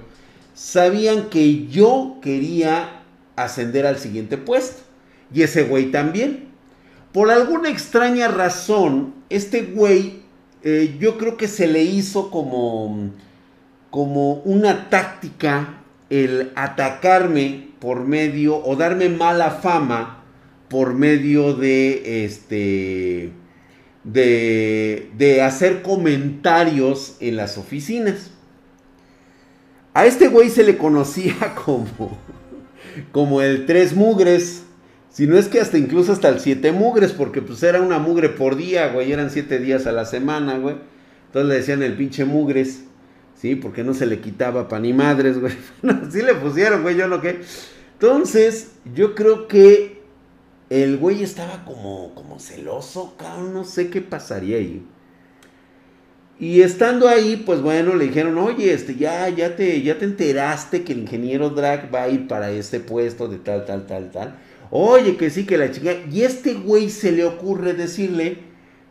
sabían 0.53 1.29
que 1.29 1.67
yo 1.67 2.17
quería 2.21 3.01
ascender 3.35 3.87
al 3.87 3.97
siguiente 3.97 4.37
puesto. 4.37 4.83
Y 5.33 5.41
ese 5.41 5.63
güey 5.63 5.91
también. 5.91 6.49
Por 7.11 7.31
alguna 7.31 7.69
extraña 7.69 8.27
razón, 8.27 9.15
este 9.29 9.63
güey, 9.63 10.20
eh, 10.63 10.97
yo 10.99 11.17
creo 11.17 11.37
que 11.37 11.47
se 11.47 11.67
le 11.67 11.83
hizo 11.83 12.29
como, 12.29 13.11
como 13.89 14.33
una 14.33 14.89
táctica 14.89 15.81
el 16.09 16.51
atacarme 16.55 17.69
por 17.79 18.05
medio 18.05 18.57
o 18.63 18.75
darme 18.75 19.09
mala 19.09 19.49
fama 19.49 20.23
por 20.67 20.93
medio 20.93 21.53
de 21.53 22.25
este 22.25 23.31
de, 24.03 25.41
hacer 25.43 25.81
comentarios 25.81 27.17
en 27.19 27.35
las 27.35 27.57
oficinas. 27.57 28.31
A 29.93 30.05
este 30.05 30.27
güey 30.27 30.49
se 30.49 30.63
le 30.63 30.77
conocía 30.77 31.55
como, 31.65 32.17
como 33.11 33.41
el 33.41 33.65
tres 33.65 33.95
mugres. 33.95 34.63
Si 35.11 35.27
no 35.27 35.37
es 35.37 35.49
que 35.49 35.59
hasta 35.59 35.77
incluso 35.77 36.13
hasta 36.13 36.29
el 36.29 36.39
siete 36.39 36.71
mugres, 36.71 37.11
porque 37.11 37.41
pues 37.41 37.61
era 37.63 37.81
una 37.81 37.99
mugre 37.99 38.29
por 38.29 38.55
día, 38.55 38.87
güey. 38.93 39.11
Eran 39.11 39.29
siete 39.29 39.59
días 39.59 39.85
a 39.85 39.91
la 39.91 40.05
semana, 40.05 40.57
güey. 40.57 40.77
Entonces 41.27 41.49
le 41.49 41.55
decían 41.55 41.83
el 41.83 41.97
pinche 41.97 42.23
mugres. 42.23 42.85
Sí, 43.35 43.55
porque 43.55 43.83
no 43.83 43.93
se 43.93 44.05
le 44.05 44.21
quitaba 44.21 44.67
pan 44.67 44.83
ni 44.83 44.93
madres, 44.93 45.39
güey. 45.39 45.53
Así 46.07 46.21
le 46.21 46.35
pusieron, 46.35 46.81
güey, 46.81 46.95
yo 46.95 47.07
lo 47.07 47.21
que. 47.21 47.41
Entonces, 47.93 48.71
yo 48.95 49.13
creo 49.13 49.47
que 49.47 50.01
el 50.69 50.97
güey 50.97 51.23
estaba 51.23 51.65
como, 51.65 52.15
como 52.15 52.39
celoso, 52.39 53.15
cabrón, 53.17 53.53
no 53.53 53.65
sé 53.65 53.89
qué 53.89 53.99
pasaría 53.99 54.57
ahí. 54.57 54.85
Y 56.39 56.61
estando 56.61 57.07
ahí, 57.07 57.43
pues 57.45 57.61
bueno, 57.61 57.95
le 57.95 58.05
dijeron, 58.05 58.37
oye, 58.37 58.73
este, 58.73 58.95
ya, 58.95 59.27
ya 59.29 59.55
te, 59.55 59.81
ya 59.81 59.99
te 59.99 60.05
enteraste 60.05 60.83
que 60.83 60.93
el 60.93 60.99
ingeniero 60.99 61.49
Drag 61.49 61.93
va 61.93 62.03
a 62.03 62.09
ir 62.09 62.27
para 62.27 62.49
este 62.51 62.79
puesto 62.79 63.27
de 63.27 63.37
tal, 63.37 63.65
tal, 63.65 63.85
tal, 63.85 64.09
tal. 64.09 64.39
Oye, 64.71 65.17
que 65.17 65.29
sí, 65.29 65.45
que 65.45 65.57
la 65.57 65.69
chica. 65.69 65.93
Y 66.09 66.23
este 66.23 66.53
güey 66.53 66.89
se 66.89 67.11
le 67.11 67.25
ocurre 67.25 67.73
decirle, 67.73 68.37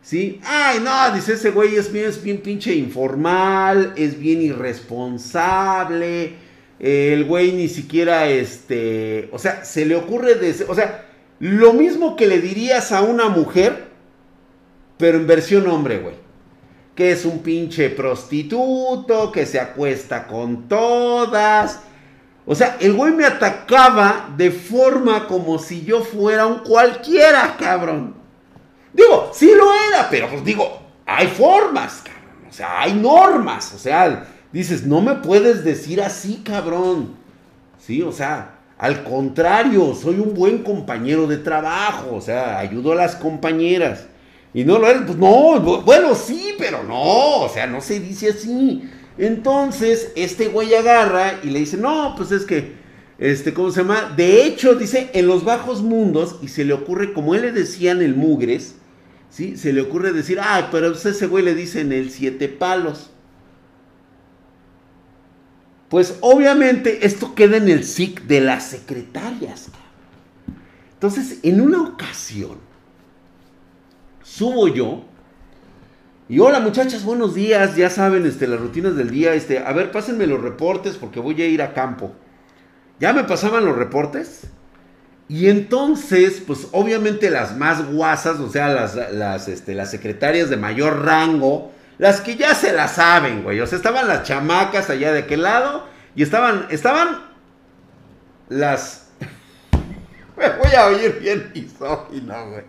¿sí? 0.03 0.39
Ay, 0.43 0.79
no, 0.79 1.13
dice 1.13 1.33
ese 1.33 1.49
güey 1.49 1.75
es 1.75 1.91
bien, 1.91 2.05
es 2.05 2.21
bien 2.21 2.37
pinche 2.37 2.73
informal, 2.75 3.93
es 3.97 4.17
bien 4.17 4.43
irresponsable. 4.43 6.35
El 6.79 7.25
güey 7.25 7.51
ni 7.51 7.67
siquiera, 7.67 8.27
este, 8.27 9.29
o 9.31 9.39
sea, 9.39 9.65
se 9.65 9.85
le 9.85 9.95
ocurre 9.95 10.35
decir, 10.35 10.67
o 10.69 10.75
sea, 10.75 11.05
lo 11.39 11.73
mismo 11.73 12.15
que 12.15 12.27
le 12.27 12.39
dirías 12.39 12.91
a 12.91 13.01
una 13.01 13.27
mujer, 13.29 13.87
pero 14.97 15.17
en 15.17 15.25
versión 15.25 15.67
hombre, 15.67 15.97
güey. 15.97 16.15
Que 16.95 17.11
es 17.11 17.25
un 17.25 17.39
pinche 17.39 17.89
prostituto, 17.89 19.31
que 19.31 19.47
se 19.47 19.59
acuesta 19.59 20.27
con 20.27 20.67
todas. 20.67 21.81
O 22.45 22.55
sea, 22.55 22.77
el 22.79 22.93
güey 22.93 23.13
me 23.13 23.25
atacaba 23.25 24.29
de 24.35 24.51
forma 24.51 25.27
como 25.27 25.59
si 25.59 25.83
yo 25.83 26.01
fuera 26.01 26.47
un 26.47 26.59
cualquiera, 26.59 27.55
cabrón. 27.57 28.15
Digo, 28.93 29.31
sí 29.33 29.51
lo 29.55 29.71
era, 29.89 30.09
pero 30.09 30.27
pues 30.29 30.43
digo, 30.43 30.81
hay 31.05 31.27
formas, 31.27 32.03
cabrón. 32.03 32.47
O 32.49 32.53
sea, 32.53 32.81
hay 32.81 32.93
normas. 32.93 33.73
O 33.73 33.77
sea, 33.77 34.27
dices, 34.51 34.85
no 34.85 35.01
me 35.01 35.15
puedes 35.15 35.63
decir 35.63 36.01
así, 36.01 36.41
cabrón. 36.43 37.15
Sí, 37.79 38.01
o 38.01 38.11
sea, 38.11 38.55
al 38.77 39.03
contrario, 39.03 39.93
soy 39.93 40.15
un 40.19 40.33
buen 40.33 40.63
compañero 40.63 41.27
de 41.27 41.37
trabajo, 41.37 42.15
o 42.15 42.21
sea, 42.21 42.57
ayudo 42.57 42.93
a 42.93 42.95
las 42.95 43.15
compañeras. 43.15 44.05
Y 44.53 44.63
no 44.63 44.79
lo 44.79 44.87
eres, 44.87 45.03
pues 45.05 45.17
no, 45.17 45.59
bueno, 45.83 46.15
sí, 46.15 46.55
pero 46.57 46.83
no, 46.83 47.41
o 47.41 47.49
sea, 47.49 47.67
no 47.67 47.79
se 47.79 47.99
dice 47.99 48.31
así. 48.31 48.89
Entonces, 49.21 50.11
este 50.15 50.47
güey 50.47 50.73
agarra 50.73 51.41
y 51.43 51.51
le 51.51 51.59
dice, 51.59 51.77
no, 51.77 52.15
pues 52.17 52.31
es 52.31 52.43
que, 52.43 52.73
este, 53.19 53.53
¿cómo 53.53 53.69
se 53.69 53.81
llama? 53.81 54.11
De 54.17 54.43
hecho, 54.43 54.73
dice, 54.73 55.11
en 55.13 55.27
los 55.27 55.45
bajos 55.45 55.83
mundos, 55.83 56.39
y 56.41 56.47
se 56.47 56.65
le 56.65 56.73
ocurre, 56.73 57.13
como 57.13 57.35
él 57.35 57.43
le 57.43 57.51
decían 57.51 58.01
el 58.01 58.15
mugres, 58.15 58.77
¿sí? 59.29 59.57
Se 59.57 59.73
le 59.73 59.81
ocurre 59.81 60.11
decir, 60.11 60.39
ay, 60.41 60.69
pero 60.71 60.91
pues 60.91 61.05
ese 61.05 61.27
güey 61.27 61.45
le 61.45 61.53
dicen 61.53 61.91
el 61.91 62.09
siete 62.09 62.49
palos. 62.49 63.11
Pues 65.87 66.17
obviamente 66.21 67.05
esto 67.05 67.35
queda 67.35 67.57
en 67.57 67.69
el 67.69 67.83
SIC 67.83 68.23
de 68.23 68.41
las 68.41 68.69
secretarias. 68.69 69.67
Entonces, 70.93 71.37
en 71.43 71.61
una 71.61 71.83
ocasión, 71.83 72.57
subo 74.23 74.67
yo. 74.67 75.05
Y 76.31 76.39
hola 76.39 76.61
muchachas, 76.61 77.03
buenos 77.03 77.35
días. 77.35 77.75
Ya 77.75 77.89
saben, 77.89 78.25
este, 78.25 78.47
las 78.47 78.57
rutinas 78.57 78.95
del 78.95 79.09
día. 79.09 79.33
Este, 79.33 79.59
a 79.59 79.73
ver, 79.73 79.91
pásenme 79.91 80.25
los 80.27 80.41
reportes 80.41 80.95
porque 80.95 81.19
voy 81.19 81.41
a 81.41 81.45
ir 81.45 81.61
a 81.61 81.73
campo. 81.73 82.13
Ya 83.01 83.11
me 83.11 83.25
pasaban 83.25 83.65
los 83.65 83.75
reportes. 83.75 84.43
Y 85.27 85.49
entonces, 85.49 86.41
pues 86.47 86.69
obviamente 86.71 87.29
las 87.29 87.57
más 87.57 87.85
guasas, 87.85 88.39
o 88.39 88.49
sea, 88.49 88.69
las, 88.69 88.95
las, 89.11 89.49
este, 89.49 89.75
las 89.75 89.91
secretarias 89.91 90.49
de 90.49 90.55
mayor 90.55 91.03
rango, 91.03 91.73
las 91.97 92.21
que 92.21 92.37
ya 92.37 92.55
se 92.55 92.71
la 92.71 92.87
saben, 92.87 93.43
güey. 93.43 93.59
O 93.59 93.67
sea, 93.67 93.75
estaban 93.75 94.07
las 94.07 94.23
chamacas 94.23 94.89
allá 94.89 95.11
de 95.11 95.19
aquel 95.19 95.43
lado. 95.43 95.85
Y 96.15 96.23
estaban, 96.23 96.65
estaban 96.69 97.25
las... 98.47 99.09
Me 100.37 100.49
voy 100.49 100.73
a 100.77 100.85
oír 100.85 101.19
bien 101.19 101.51
misógino, 101.53 102.51
güey. 102.51 102.63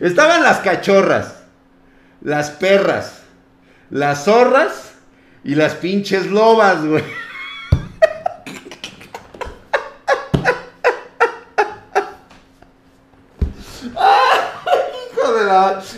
Estaban 0.00 0.42
las 0.42 0.60
cachorras, 0.60 1.37
las 2.28 2.50
perras, 2.50 3.22
las 3.88 4.24
zorras 4.24 4.92
y 5.44 5.54
las 5.54 5.72
pinches 5.74 6.26
lobas, 6.26 6.84
güey. 6.84 7.02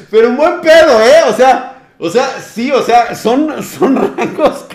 Pero 0.08 0.28
un 0.28 0.36
buen 0.36 0.60
pedo, 0.60 1.00
¿eh? 1.02 1.22
O 1.28 1.32
sea, 1.32 1.82
o 1.98 2.08
sea, 2.08 2.40
sí, 2.40 2.70
o 2.70 2.82
sea, 2.82 3.12
son, 3.16 3.60
son 3.62 3.96
rangos. 3.96 4.66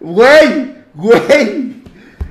Güey, 0.00 0.74
güey. 0.94 1.75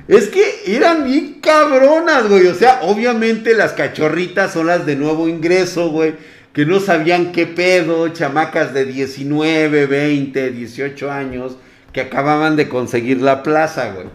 Es 0.08 0.28
que 0.28 0.62
eran 0.66 1.04
bien 1.04 1.40
cabronas, 1.40 2.28
güey. 2.28 2.46
O 2.46 2.54
sea, 2.54 2.80
obviamente 2.82 3.54
las 3.54 3.72
cachorritas 3.72 4.52
son 4.52 4.68
las 4.68 4.86
de 4.86 4.96
nuevo 4.96 5.28
ingreso, 5.28 5.90
güey. 5.90 6.14
Que 6.52 6.64
no 6.64 6.80
sabían 6.80 7.32
qué 7.32 7.46
pedo. 7.46 8.08
Chamacas 8.08 8.72
de 8.72 8.84
19, 8.84 9.86
20, 9.86 10.50
18 10.50 11.10
años. 11.10 11.56
Que 11.92 12.02
acababan 12.02 12.56
de 12.56 12.68
conseguir 12.68 13.20
la 13.20 13.42
plaza, 13.42 13.92
güey. 13.92 14.06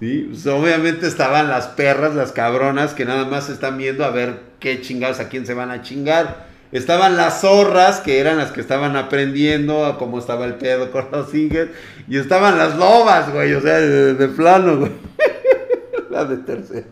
¿Sí? 0.00 0.26
Pues, 0.28 0.46
obviamente 0.46 1.06
estaban 1.06 1.48
las 1.48 1.68
perras, 1.68 2.14
las 2.14 2.32
cabronas, 2.32 2.94
que 2.94 3.04
nada 3.04 3.24
más 3.24 3.48
están 3.48 3.78
viendo 3.78 4.04
a 4.04 4.10
ver 4.10 4.40
qué 4.60 4.80
chingados 4.80 5.20
a 5.20 5.28
quién 5.28 5.46
se 5.46 5.54
van 5.54 5.70
a 5.70 5.82
chingar. 5.82 6.47
Estaban 6.70 7.16
las 7.16 7.40
zorras, 7.40 8.00
que 8.00 8.18
eran 8.18 8.36
las 8.36 8.52
que 8.52 8.60
estaban 8.60 8.94
aprendiendo 8.96 9.86
a 9.86 9.98
cómo 9.98 10.18
estaba 10.18 10.44
el 10.44 10.54
pedo 10.54 10.90
con 10.90 11.06
los 11.10 11.30
singles. 11.30 11.70
Y 12.08 12.18
estaban 12.18 12.58
las 12.58 12.76
lobas, 12.76 13.32
güey, 13.32 13.54
o 13.54 13.60
sea, 13.60 13.80
de, 13.80 14.28
plano, 14.28 14.78
güey. 14.78 14.92
la 16.10 16.24
de 16.26 16.36
tercera. 16.38 16.86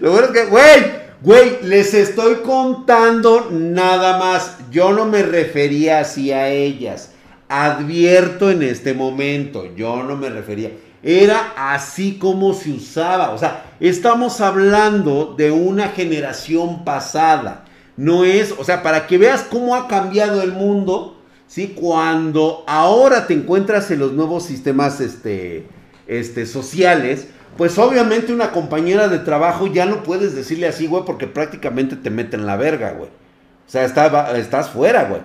Lo 0.00 0.12
bueno 0.12 0.26
es 0.26 0.32
que, 0.32 0.44
güey, 0.46 0.84
güey, 1.22 1.58
les 1.62 1.94
estoy 1.94 2.36
contando 2.36 3.48
nada 3.50 4.18
más. 4.18 4.58
Yo 4.70 4.92
no 4.92 5.06
me 5.06 5.22
refería 5.22 6.00
así 6.00 6.30
a 6.30 6.48
ellas. 6.48 7.10
Advierto 7.48 8.50
en 8.50 8.62
este 8.62 8.94
momento, 8.94 9.66
yo 9.74 10.02
no 10.04 10.16
me 10.16 10.30
refería. 10.30 10.70
Era 11.02 11.52
así 11.56 12.18
como 12.18 12.54
se 12.54 12.70
usaba. 12.70 13.30
O 13.30 13.38
sea, 13.38 13.64
estamos 13.80 14.40
hablando 14.40 15.34
de 15.36 15.50
una 15.50 15.88
generación 15.88 16.84
pasada. 16.84 17.64
No 17.96 18.24
es, 18.24 18.54
o 18.56 18.64
sea, 18.64 18.82
para 18.82 19.06
que 19.06 19.18
veas 19.18 19.42
cómo 19.42 19.74
ha 19.74 19.88
cambiado 19.88 20.42
el 20.42 20.52
mundo, 20.52 21.20
¿sí? 21.46 21.74
Cuando 21.78 22.64
ahora 22.66 23.26
te 23.26 23.34
encuentras 23.34 23.90
en 23.90 23.98
los 23.98 24.12
nuevos 24.12 24.44
sistemas 24.44 25.00
este, 25.00 25.66
este, 26.06 26.46
sociales, 26.46 27.28
pues 27.56 27.76
obviamente 27.78 28.32
una 28.32 28.50
compañera 28.50 29.08
de 29.08 29.18
trabajo 29.18 29.66
ya 29.66 29.84
no 29.84 30.02
puedes 30.04 30.34
decirle 30.34 30.68
así, 30.68 30.86
güey, 30.86 31.04
porque 31.04 31.26
prácticamente 31.26 31.96
te 31.96 32.10
mete 32.10 32.36
en 32.36 32.46
la 32.46 32.56
verga, 32.56 32.92
güey. 32.92 33.10
O 33.10 33.70
sea, 33.70 33.84
estás 33.84 34.70
fuera, 34.70 35.04
güey. 35.04 35.20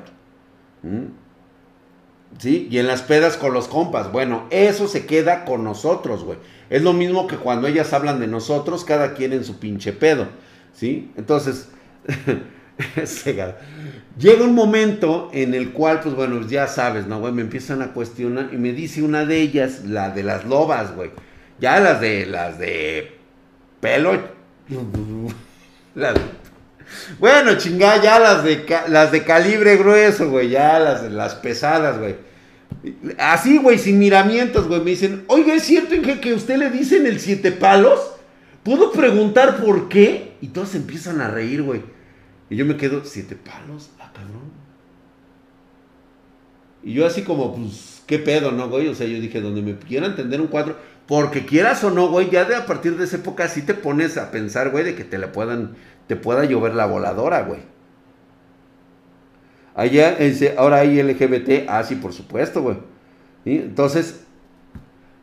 ¿Mm? 0.83 1.26
¿Sí? 2.37 2.67
Y 2.69 2.77
en 2.77 2.87
las 2.87 3.01
pedas 3.01 3.37
con 3.37 3.53
los 3.53 3.67
compas. 3.67 4.11
Bueno, 4.11 4.45
eso 4.51 4.87
se 4.87 5.05
queda 5.05 5.45
con 5.45 5.63
nosotros, 5.63 6.23
güey. 6.23 6.37
Es 6.69 6.83
lo 6.83 6.93
mismo 6.93 7.27
que 7.27 7.37
cuando 7.37 7.67
ellas 7.67 7.93
hablan 7.93 8.19
de 8.19 8.27
nosotros, 8.27 8.83
cada 8.83 9.13
quien 9.13 9.33
en 9.33 9.43
su 9.43 9.59
pinche 9.59 9.93
pedo. 9.93 10.27
¿Sí? 10.73 11.11
Entonces, 11.17 11.69
llega 14.19 14.43
un 14.43 14.53
momento 14.53 15.29
en 15.33 15.53
el 15.53 15.71
cual, 15.71 16.01
pues 16.01 16.13
bueno, 16.15 16.45
ya 16.47 16.67
sabes, 16.67 17.07
¿no, 17.07 17.19
güey? 17.19 17.33
Me 17.33 17.41
empiezan 17.41 17.81
a 17.81 17.93
cuestionar 17.93 18.49
y 18.53 18.57
me 18.57 18.73
dice 18.73 19.01
una 19.01 19.25
de 19.25 19.41
ellas, 19.41 19.85
la 19.85 20.09
de 20.11 20.23
las 20.23 20.45
lobas, 20.45 20.95
güey. 20.95 21.11
Ya 21.59 21.79
las 21.79 21.99
de, 22.01 22.25
las 22.25 22.59
de 22.59 23.17
pelo. 23.81 24.11
bueno, 27.19 27.57
chingada, 27.57 28.01
ya 28.01 28.19
las 28.19 28.43
de, 28.43 28.65
las 28.87 29.11
de 29.11 29.23
calibre 29.23 29.77
grueso, 29.77 30.29
güey. 30.29 30.49
Ya 30.49 30.79
las, 30.79 31.03
las 31.11 31.35
pesadas, 31.35 31.99
güey. 31.99 32.15
Así, 33.17 33.57
güey, 33.57 33.77
sin 33.77 33.99
miramientos, 33.99 34.67
güey. 34.67 34.81
Me 34.81 34.91
dicen, 34.91 35.23
oiga, 35.27 35.53
¿es 35.53 35.63
cierto 35.63 35.95
en 35.95 36.19
que 36.19 36.33
usted 36.33 36.57
le 36.57 36.69
dicen 36.69 37.05
el 37.05 37.19
siete 37.19 37.51
palos? 37.51 37.99
¿Puedo 38.63 38.91
preguntar 38.91 39.57
por 39.57 39.87
qué? 39.87 40.33
Y 40.41 40.47
todos 40.47 40.75
empiezan 40.75 41.21
a 41.21 41.29
reír, 41.29 41.63
güey. 41.63 41.81
Y 42.49 42.55
yo 42.55 42.65
me 42.65 42.77
quedo, 42.77 43.03
siete 43.05 43.35
palos, 43.35 43.89
ah, 43.99 44.11
cabrón. 44.13 44.51
Y 46.83 46.93
yo 46.93 47.05
así 47.05 47.23
como, 47.23 47.55
pues, 47.55 48.01
¿qué 48.05 48.19
pedo, 48.19 48.51
no, 48.51 48.69
güey? 48.69 48.87
O 48.87 48.95
sea, 48.95 49.07
yo 49.07 49.19
dije, 49.19 49.41
donde 49.41 49.61
me 49.61 49.77
quieran 49.77 50.11
entender 50.11 50.39
un 50.39 50.47
cuadro, 50.47 50.77
porque 51.07 51.45
quieras 51.45 51.83
o 51.83 51.89
no, 51.89 52.09
güey, 52.09 52.29
ya 52.29 52.45
de 52.45 52.55
a 52.55 52.65
partir 52.65 52.97
de 52.97 53.05
esa 53.05 53.15
época 53.15 53.47
sí 53.47 53.61
te 53.61 53.73
pones 53.73 54.17
a 54.17 54.29
pensar, 54.29 54.71
güey, 54.71 54.83
de 54.83 54.95
que 54.95 55.05
te 55.05 55.17
la 55.17 55.31
puedan, 55.31 55.75
te 56.07 56.15
pueda 56.15 56.43
llover 56.45 56.75
la 56.75 56.85
voladora, 56.85 57.43
güey. 57.43 57.61
Allá, 59.73 60.17
ahora 60.57 60.77
hay 60.77 61.01
LGBT, 61.01 61.69
ah, 61.69 61.83
sí, 61.83 61.95
por 61.95 62.11
supuesto, 62.11 62.61
güey. 62.61 62.77
Entonces, 63.45 64.21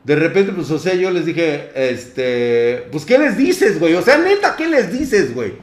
de 0.05 0.17
repente, 0.17 0.53
pues, 0.53 0.71
o 0.71 0.79
sea, 0.79 0.95
yo 0.95 1.11
les 1.11 1.27
dije, 1.27 1.71
este, 1.75 2.87
pues, 2.91 3.05
¿qué 3.05 3.19
les 3.19 3.37
dices, 3.37 3.79
güey? 3.79 3.95
O 3.95 4.03
sea, 4.03 4.17
neta, 4.17 4.55
¿qué 4.57 4.69
les 4.69 4.93
dices, 4.93 5.35
güey? 5.35 5.55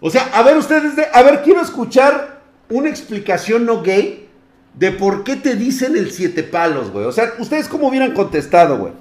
O 0.00 0.08
sea, 0.08 0.30
a 0.32 0.42
ver, 0.42 0.56
ustedes, 0.56 0.96
de, 0.96 1.06
a 1.12 1.22
ver, 1.22 1.42
quiero 1.42 1.60
escuchar 1.60 2.40
una 2.70 2.88
explicación 2.88 3.66
no 3.66 3.82
gay 3.82 4.28
de 4.74 4.92
por 4.92 5.24
qué 5.24 5.36
te 5.36 5.56
dicen 5.56 5.96
el 5.96 6.12
siete 6.12 6.42
palos, 6.42 6.90
güey. 6.90 7.04
O 7.04 7.12
sea, 7.12 7.34
ustedes 7.38 7.68
cómo 7.68 7.88
hubieran 7.88 8.12
contestado, 8.12 8.78
güey. 8.78 8.92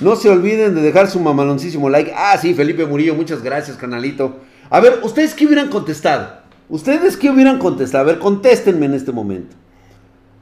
No 0.00 0.16
se 0.16 0.30
olviden 0.30 0.74
de 0.74 0.82
dejar 0.82 1.10
su 1.10 1.20
mamaloncísimo 1.20 1.88
like. 1.90 2.12
Ah, 2.16 2.36
sí, 2.40 2.54
Felipe 2.54 2.86
Murillo, 2.86 3.14
muchas 3.14 3.42
gracias, 3.42 3.76
canalito. 3.76 4.36
A 4.70 4.80
ver, 4.80 5.00
¿ustedes 5.02 5.34
qué 5.34 5.46
hubieran 5.46 5.68
contestado? 5.68 6.40
¿Ustedes 6.68 7.16
qué 7.16 7.30
hubieran 7.30 7.58
contestado? 7.58 8.04
A 8.04 8.06
ver, 8.06 8.18
contéstenme 8.18 8.86
en 8.86 8.94
este 8.94 9.12
momento. 9.12 9.54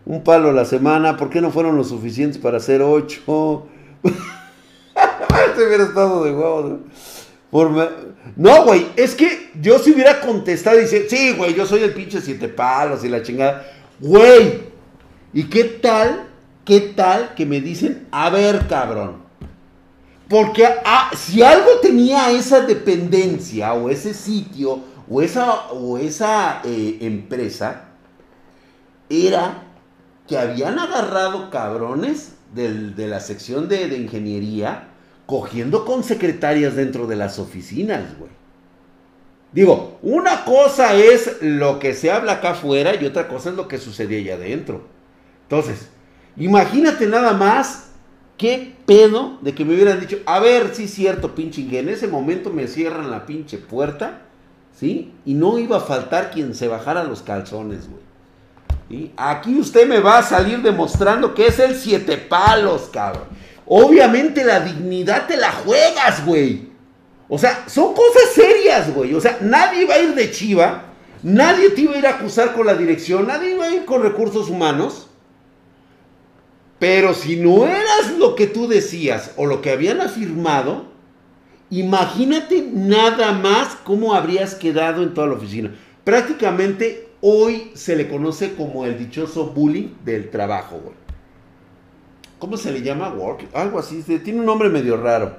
Un 0.06 0.22
palo 0.22 0.50
a 0.50 0.52
la 0.52 0.64
semana, 0.64 1.16
¿por 1.16 1.30
qué 1.30 1.40
no 1.40 1.50
fueron 1.50 1.76
lo 1.76 1.84
suficientes 1.84 2.38
para 2.38 2.58
hacer 2.58 2.82
ocho? 2.82 3.66
este 4.04 5.66
hubiera 5.66 5.84
estado 5.84 6.24
de 6.24 6.32
huevos. 6.32 6.80
No, 8.36 8.64
güey, 8.64 8.86
es 8.96 9.14
que 9.14 9.50
yo 9.60 9.78
si 9.78 9.92
hubiera 9.92 10.20
contestado 10.20 10.78
y 10.78 10.82
dice, 10.82 11.08
sí, 11.08 11.34
güey, 11.36 11.54
yo 11.54 11.66
soy 11.66 11.82
el 11.82 11.92
pinche 11.92 12.20
siete 12.20 12.48
palos 12.48 13.04
y 13.04 13.08
la 13.08 13.22
chingada. 13.22 13.66
Güey, 13.98 14.60
¿y 15.32 15.44
qué 15.44 15.64
tal? 15.64 16.29
¿Qué 16.64 16.80
tal 16.80 17.34
que 17.34 17.46
me 17.46 17.60
dicen, 17.60 18.06
a 18.10 18.30
ver, 18.30 18.66
cabrón? 18.68 19.22
Porque 20.28 20.64
ah, 20.84 21.10
si 21.16 21.42
algo 21.42 21.80
tenía 21.82 22.30
esa 22.30 22.60
dependencia 22.60 23.72
o 23.74 23.90
ese 23.90 24.14
sitio 24.14 24.80
o 25.08 25.22
esa, 25.22 25.70
o 25.72 25.98
esa 25.98 26.60
eh, 26.64 26.98
empresa, 27.00 27.88
era 29.08 29.64
que 30.28 30.38
habían 30.38 30.78
agarrado 30.78 31.50
cabrones 31.50 32.34
de 32.54 33.08
la 33.08 33.20
sección 33.20 33.68
de, 33.68 33.88
de 33.88 33.96
ingeniería 33.96 34.88
cogiendo 35.26 35.84
con 35.84 36.02
secretarias 36.04 36.74
dentro 36.74 37.06
de 37.06 37.16
las 37.16 37.38
oficinas, 37.38 38.18
güey. 38.18 38.30
Digo, 39.52 39.98
una 40.02 40.44
cosa 40.44 40.94
es 40.94 41.38
lo 41.40 41.80
que 41.80 41.94
se 41.94 42.10
habla 42.10 42.34
acá 42.34 42.50
afuera 42.50 42.94
y 42.94 43.04
otra 43.04 43.26
cosa 43.26 43.50
es 43.50 43.56
lo 43.56 43.66
que 43.66 43.78
sucedía 43.78 44.18
allá 44.18 44.34
adentro. 44.34 44.86
Entonces, 45.42 45.88
imagínate 46.36 47.06
nada 47.06 47.32
más 47.32 47.90
qué 48.36 48.74
pedo 48.86 49.38
de 49.42 49.54
que 49.54 49.64
me 49.64 49.74
hubieran 49.74 50.00
dicho, 50.00 50.18
a 50.26 50.40
ver, 50.40 50.74
sí 50.74 50.88
cierto, 50.88 51.34
pinche 51.34 51.62
en 51.78 51.88
ese 51.88 52.08
momento 52.08 52.50
me 52.50 52.66
cierran 52.66 53.10
la 53.10 53.26
pinche 53.26 53.58
puerta, 53.58 54.22
¿sí? 54.78 55.12
Y 55.24 55.34
no 55.34 55.58
iba 55.58 55.76
a 55.76 55.80
faltar 55.80 56.30
quien 56.30 56.54
se 56.54 56.68
bajara 56.68 57.04
los 57.04 57.22
calzones, 57.22 57.88
güey. 57.88 58.10
Aquí 59.16 59.56
usted 59.58 59.86
me 59.86 60.00
va 60.00 60.18
a 60.18 60.22
salir 60.22 60.62
demostrando 60.62 61.32
que 61.34 61.46
es 61.46 61.58
el 61.60 61.76
siete 61.76 62.16
palos, 62.16 62.90
cabrón. 62.92 63.24
Obviamente 63.66 64.42
la 64.42 64.60
dignidad 64.60 65.28
te 65.28 65.36
la 65.36 65.52
juegas, 65.52 66.26
güey. 66.26 66.70
O 67.28 67.38
sea, 67.38 67.64
son 67.68 67.94
cosas 67.94 68.32
serias, 68.34 68.92
güey. 68.92 69.14
O 69.14 69.20
sea, 69.20 69.38
nadie 69.42 69.86
va 69.86 69.94
a 69.94 70.00
ir 70.00 70.14
de 70.14 70.32
chiva. 70.32 70.86
Nadie 71.22 71.70
te 71.70 71.82
iba 71.82 71.94
a 71.94 71.98
ir 71.98 72.06
a 72.06 72.16
acusar 72.16 72.52
con 72.52 72.66
la 72.66 72.74
dirección. 72.74 73.28
Nadie 73.28 73.52
iba 73.54 73.66
a 73.66 73.70
ir 73.70 73.84
con 73.84 74.02
recursos 74.02 74.50
humanos. 74.50 75.09
Pero 76.80 77.12
si 77.12 77.36
no 77.36 77.66
eras 77.66 78.16
lo 78.18 78.34
que 78.34 78.46
tú 78.46 78.66
decías 78.66 79.32
o 79.36 79.46
lo 79.46 79.60
que 79.60 79.70
habían 79.70 80.00
afirmado, 80.00 80.86
imagínate 81.68 82.66
nada 82.72 83.32
más 83.32 83.76
cómo 83.84 84.14
habrías 84.14 84.54
quedado 84.54 85.02
en 85.02 85.12
toda 85.12 85.26
la 85.28 85.34
oficina. 85.34 85.74
Prácticamente 86.04 87.10
hoy 87.20 87.70
se 87.74 87.94
le 87.96 88.08
conoce 88.08 88.54
como 88.54 88.86
el 88.86 88.98
dichoso 88.98 89.48
bullying 89.48 89.90
del 90.06 90.30
trabajo, 90.30 90.80
güey. 90.82 90.96
¿Cómo 92.38 92.56
se 92.56 92.72
le 92.72 92.80
llama? 92.80 93.10
Work. 93.10 93.48
Algo 93.52 93.78
así. 93.78 94.02
Tiene 94.02 94.40
un 94.40 94.46
nombre 94.46 94.70
medio 94.70 94.96
raro. 94.96 95.36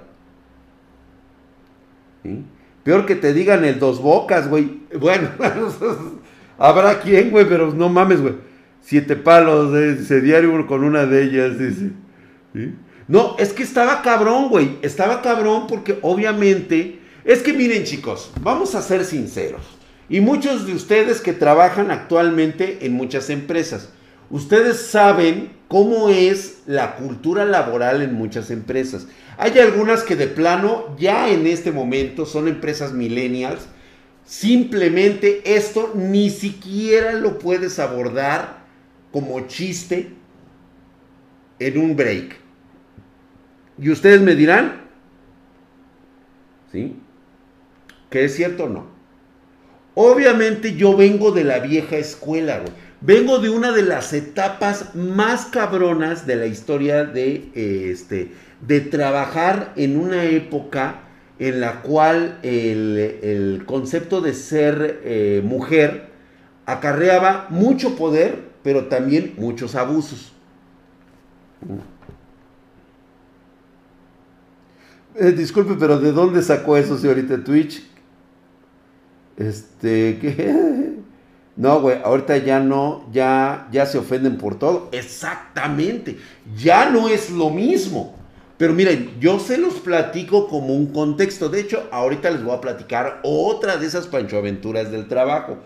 Peor 2.83 3.07
que 3.07 3.15
te 3.15 3.33
digan 3.33 3.65
el 3.65 3.79
dos 3.79 3.99
bocas, 3.99 4.47
güey. 4.47 4.81
Bueno, 4.99 5.29
habrá 6.59 6.99
quien, 6.99 7.31
güey, 7.31 7.49
pero 7.49 7.73
no 7.73 7.89
mames, 7.89 8.21
güey. 8.21 8.50
Siete 8.81 9.15
palos 9.15 9.75
ese 9.75 10.21
diario 10.21 10.65
con 10.67 10.83
una 10.83 11.05
de 11.05 11.23
ellas, 11.23 11.57
dice. 11.59 11.91
No, 13.07 13.35
es 13.37 13.53
que 13.53 13.63
estaba 13.63 14.01
cabrón, 14.01 14.49
güey. 14.49 14.77
Estaba 14.81 15.21
cabrón 15.21 15.67
porque 15.67 15.99
obviamente... 16.01 16.99
Es 17.23 17.43
que 17.43 17.53
miren 17.53 17.83
chicos, 17.83 18.31
vamos 18.41 18.73
a 18.73 18.81
ser 18.81 19.05
sinceros. 19.05 19.61
Y 20.09 20.21
muchos 20.21 20.65
de 20.65 20.73
ustedes 20.73 21.21
que 21.21 21.33
trabajan 21.33 21.91
actualmente 21.91 22.79
en 22.81 22.93
muchas 22.93 23.29
empresas. 23.29 23.89
Ustedes 24.31 24.77
saben 24.77 25.51
cómo 25.67 26.09
es 26.09 26.63
la 26.65 26.95
cultura 26.95 27.45
laboral 27.45 28.01
en 28.01 28.13
muchas 28.13 28.49
empresas. 28.49 29.07
Hay 29.37 29.57
algunas 29.59 30.03
que 30.03 30.15
de 30.15 30.27
plano 30.27 30.95
ya 30.97 31.29
en 31.29 31.45
este 31.47 31.71
momento 31.71 32.25
son 32.25 32.47
empresas 32.47 32.91
millennials. 32.91 33.61
Simplemente 34.25 35.41
esto 35.45 35.93
ni 35.95 36.29
siquiera 36.29 37.13
lo 37.13 37.37
puedes 37.39 37.77
abordar 37.77 38.60
como 39.11 39.47
chiste 39.47 40.09
en 41.59 41.77
un 41.77 41.95
break. 41.95 42.37
Y 43.77 43.89
ustedes 43.89 44.21
me 44.21 44.35
dirán, 44.35 44.81
¿sí? 46.71 46.95
¿Que 48.09 48.25
es 48.25 48.35
cierto 48.35 48.65
o 48.65 48.69
no? 48.69 48.85
Obviamente 49.95 50.75
yo 50.75 50.95
vengo 50.95 51.31
de 51.31 51.43
la 51.43 51.59
vieja 51.59 51.97
escuela. 51.97 52.61
Vengo 53.01 53.39
de 53.39 53.49
una 53.49 53.71
de 53.71 53.81
las 53.81 54.13
etapas 54.13 54.95
más 54.95 55.45
cabronas 55.45 56.27
de 56.27 56.35
la 56.35 56.45
historia 56.45 57.03
de, 57.03 57.49
este, 57.55 58.31
de 58.61 58.81
trabajar 58.81 59.73
en 59.75 59.97
una 59.97 60.23
época 60.25 61.01
en 61.39 61.59
la 61.59 61.81
cual 61.81 62.37
el, 62.43 63.63
concepto 63.65 64.21
de 64.21 64.35
ser 64.35 65.01
eh, 65.03 65.41
mujer 65.43 66.11
acarreaba 66.67 67.47
mucho 67.49 67.95
poder, 67.95 68.50
pero 68.63 68.85
también 68.85 69.33
muchos 69.37 69.75
abusos. 69.75 70.31
Eh, 75.15 75.31
disculpe, 75.31 75.75
pero 75.79 75.99
¿de 75.99 76.11
dónde 76.11 76.41
sacó 76.41 76.77
eso, 76.77 76.97
señorita 76.97 77.43
Twitch? 77.43 77.83
Este, 79.37 80.17
¿qué? 80.19 80.91
No, 81.57 81.81
güey, 81.81 81.97
ahorita 82.01 82.37
ya 82.37 82.61
no, 82.61 83.05
ya, 83.11 83.67
ya 83.71 83.85
se 83.85 83.97
ofenden 83.97 84.37
por 84.37 84.57
todo. 84.57 84.87
Exactamente, 84.93 86.17
ya 86.55 86.89
no 86.89 87.09
es 87.09 87.29
lo 87.29 87.49
mismo. 87.49 88.15
Pero 88.57 88.73
miren, 88.73 89.19
yo 89.19 89.37
se 89.37 89.57
los 89.57 89.75
platico 89.75 90.47
como 90.47 90.73
un 90.73 90.93
contexto. 90.93 91.49
De 91.49 91.59
hecho, 91.59 91.87
ahorita 91.91 92.29
les 92.29 92.43
voy 92.43 92.55
a 92.55 92.61
platicar 92.61 93.19
otra 93.23 93.77
de 93.77 93.85
esas 93.85 94.07
panchoaventuras 94.07 94.91
del 94.91 95.07
trabajo. 95.07 95.57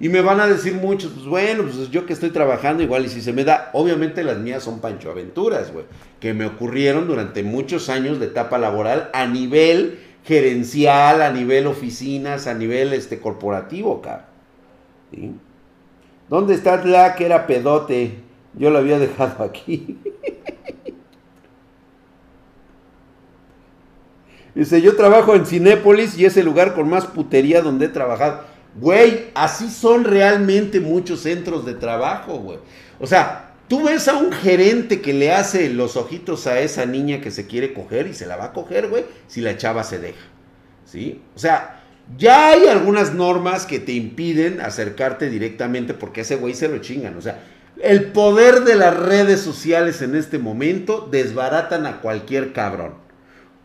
Y 0.00 0.08
me 0.08 0.22
van 0.22 0.40
a 0.40 0.46
decir 0.46 0.74
muchos, 0.74 1.12
pues 1.12 1.26
bueno, 1.26 1.62
pues 1.62 1.90
yo 1.90 2.04
que 2.04 2.12
estoy 2.12 2.30
trabajando 2.30 2.82
igual 2.82 3.04
y 3.04 3.08
si 3.08 3.22
se 3.22 3.32
me 3.32 3.44
da, 3.44 3.70
obviamente 3.72 4.24
las 4.24 4.38
mías 4.38 4.64
son 4.64 4.80
panchoaventuras, 4.80 5.72
güey, 5.72 5.84
que 6.18 6.34
me 6.34 6.46
ocurrieron 6.46 7.06
durante 7.06 7.44
muchos 7.44 7.88
años 7.88 8.18
de 8.18 8.26
etapa 8.26 8.58
laboral 8.58 9.10
a 9.12 9.26
nivel 9.26 10.00
gerencial, 10.24 11.22
a 11.22 11.30
nivel 11.30 11.68
oficinas, 11.68 12.48
a 12.48 12.54
nivel 12.54 12.92
este 12.92 13.20
corporativo, 13.20 14.02
cabrón. 14.02 15.40
¿Dónde 16.28 16.54
está 16.54 16.84
la 16.84 17.14
que 17.14 17.26
era 17.26 17.46
pedote? 17.46 18.14
Yo 18.54 18.70
lo 18.70 18.78
había 18.78 18.98
dejado 18.98 19.44
aquí. 19.44 19.98
Dice, 24.54 24.80
yo 24.80 24.96
trabajo 24.96 25.34
en 25.34 25.46
Cinépolis 25.46 26.16
y 26.16 26.24
es 26.26 26.36
el 26.36 26.46
lugar 26.46 26.74
con 26.74 26.88
más 26.88 27.06
putería 27.06 27.60
donde 27.60 27.86
he 27.86 27.88
trabajado. 27.88 28.53
Güey, 28.80 29.30
así 29.34 29.70
son 29.70 30.04
realmente 30.04 30.80
muchos 30.80 31.20
centros 31.20 31.64
de 31.64 31.74
trabajo, 31.74 32.38
güey. 32.38 32.58
O 32.98 33.06
sea, 33.06 33.52
tú 33.68 33.84
ves 33.84 34.08
a 34.08 34.16
un 34.16 34.32
gerente 34.32 35.00
que 35.00 35.12
le 35.12 35.32
hace 35.32 35.68
los 35.70 35.96
ojitos 35.96 36.46
a 36.46 36.58
esa 36.58 36.84
niña 36.84 37.20
que 37.20 37.30
se 37.30 37.46
quiere 37.46 37.72
coger 37.72 38.08
y 38.08 38.14
se 38.14 38.26
la 38.26 38.36
va 38.36 38.46
a 38.46 38.52
coger, 38.52 38.88
güey, 38.88 39.04
si 39.28 39.40
la 39.40 39.56
chava 39.56 39.84
se 39.84 39.98
deja. 39.98 40.26
¿Sí? 40.84 41.22
O 41.34 41.38
sea, 41.38 41.82
ya 42.18 42.48
hay 42.48 42.66
algunas 42.66 43.14
normas 43.14 43.64
que 43.64 43.78
te 43.78 43.92
impiden 43.92 44.60
acercarte 44.60 45.30
directamente 45.30 45.94
porque 45.94 46.22
ese 46.22 46.36
güey 46.36 46.54
se 46.54 46.68
lo 46.68 46.78
chingan. 46.78 47.16
O 47.16 47.22
sea, 47.22 47.42
el 47.80 48.12
poder 48.12 48.64
de 48.64 48.76
las 48.76 48.96
redes 48.96 49.40
sociales 49.40 50.02
en 50.02 50.14
este 50.14 50.38
momento 50.38 51.08
desbaratan 51.10 51.86
a 51.86 52.00
cualquier 52.00 52.52
cabrón. 52.52 53.03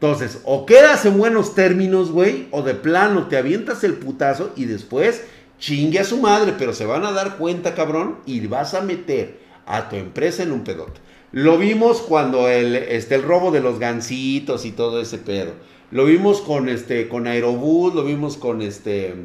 Entonces, 0.01 0.39
o 0.45 0.65
quedas 0.65 1.05
en 1.05 1.17
buenos 1.17 1.55
términos, 1.55 2.09
güey, 2.09 2.47
o 2.51 2.61
de 2.61 2.73
plano 2.73 3.27
te 3.27 3.35
avientas 3.35 3.83
el 3.83 3.95
putazo 3.95 4.51
y 4.55 4.63
después 4.63 5.25
chingue 5.59 5.99
a 5.99 6.05
su 6.05 6.17
madre, 6.17 6.53
pero 6.57 6.71
se 6.71 6.85
van 6.85 7.03
a 7.03 7.11
dar 7.11 7.35
cuenta, 7.35 7.75
cabrón, 7.75 8.19
y 8.25 8.47
vas 8.47 8.73
a 8.75 8.81
meter 8.81 9.39
a 9.65 9.89
tu 9.89 9.97
empresa 9.97 10.41
en 10.43 10.53
un 10.53 10.63
pedote. 10.63 11.01
Lo 11.33 11.57
vimos 11.57 12.01
cuando 12.01 12.47
el, 12.47 12.75
este, 12.75 13.15
el 13.15 13.23
robo 13.23 13.51
de 13.51 13.59
los 13.59 13.77
gansitos 13.77 14.65
y 14.65 14.71
todo 14.71 15.01
ese 15.01 15.17
pedo. 15.17 15.51
Lo 15.91 16.05
vimos 16.05 16.39
con 16.39 16.69
este 16.69 17.09
con 17.09 17.27
Aerobús, 17.27 17.93
lo 17.93 18.05
vimos 18.05 18.37
con 18.37 18.61
este 18.61 19.15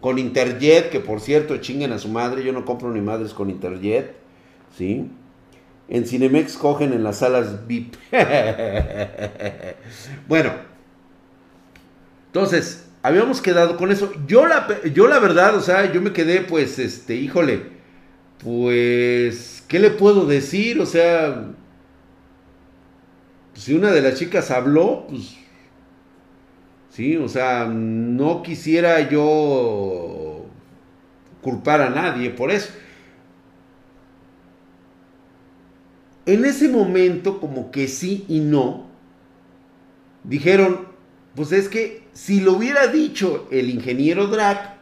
con 0.00 0.18
Interjet, 0.18 0.90
que 0.90 0.98
por 0.98 1.20
cierto 1.20 1.58
chinguen 1.58 1.92
a 1.92 1.98
su 2.00 2.08
madre, 2.08 2.42
yo 2.42 2.52
no 2.52 2.64
compro 2.64 2.90
ni 2.90 3.00
madres 3.00 3.32
con 3.32 3.50
Interjet, 3.50 4.16
¿sí? 4.76 5.08
En 5.88 6.06
Cinemex 6.06 6.56
cogen 6.56 6.92
en 6.92 7.04
las 7.04 7.18
salas 7.18 7.66
VIP. 7.66 7.94
bueno, 10.28 10.52
entonces, 12.26 12.86
habíamos 13.02 13.40
quedado 13.40 13.76
con 13.76 13.92
eso. 13.92 14.12
Yo 14.26 14.46
la, 14.46 14.66
yo 14.92 15.06
la 15.06 15.18
verdad, 15.18 15.56
o 15.56 15.60
sea, 15.60 15.92
yo 15.92 16.00
me 16.00 16.12
quedé 16.12 16.40
pues, 16.40 16.78
este, 16.78 17.14
híjole, 17.14 17.62
pues, 18.42 19.62
¿qué 19.68 19.78
le 19.78 19.90
puedo 19.90 20.26
decir? 20.26 20.80
O 20.80 20.86
sea, 20.86 21.50
si 23.54 23.74
una 23.74 23.92
de 23.92 24.00
las 24.00 24.18
chicas 24.18 24.50
habló, 24.50 25.06
pues 25.08 25.36
¿sí? 26.94 27.16
O 27.16 27.28
sea, 27.28 27.66
no 27.66 28.42
quisiera 28.42 29.08
yo 29.08 30.46
culpar 31.42 31.82
a 31.82 31.90
nadie 31.90 32.30
por 32.30 32.50
eso. 32.50 32.72
En 36.26 36.44
ese 36.44 36.68
momento, 36.68 37.40
como 37.40 37.70
que 37.70 37.88
sí 37.88 38.24
y 38.28 38.40
no, 38.40 38.86
dijeron, 40.22 40.86
pues 41.34 41.52
es 41.52 41.68
que 41.68 42.04
si 42.12 42.40
lo 42.40 42.54
hubiera 42.54 42.86
dicho 42.86 43.46
el 43.50 43.68
ingeniero 43.68 44.28
Drac, 44.28 44.74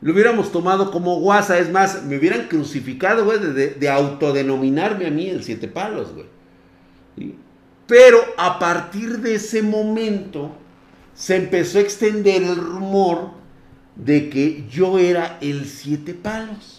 lo 0.00 0.12
hubiéramos 0.12 0.52
tomado 0.52 0.90
como 0.90 1.18
guasa. 1.20 1.58
Es 1.58 1.70
más, 1.70 2.04
me 2.04 2.16
hubieran 2.16 2.46
crucificado, 2.48 3.24
güey, 3.24 3.38
de, 3.40 3.88
autodenominarme 3.90 5.06
a 5.06 5.10
mí 5.10 5.28
el 5.28 5.42
siete 5.42 5.68
palos, 5.68 6.14
güey. 6.14 7.34
Pero 7.86 8.18
a 8.36 8.58
partir 8.58 9.18
de 9.18 9.36
ese 9.36 9.62
momento, 9.62 10.52
se 11.14 11.36
empezó 11.36 11.78
a 11.78 11.80
extender 11.80 12.42
el 12.42 12.56
rumor 12.56 13.32
de 13.96 14.30
que 14.30 14.66
yo 14.70 14.98
era 14.98 15.38
el 15.40 15.66
siete 15.66 16.14
palos. 16.14 16.77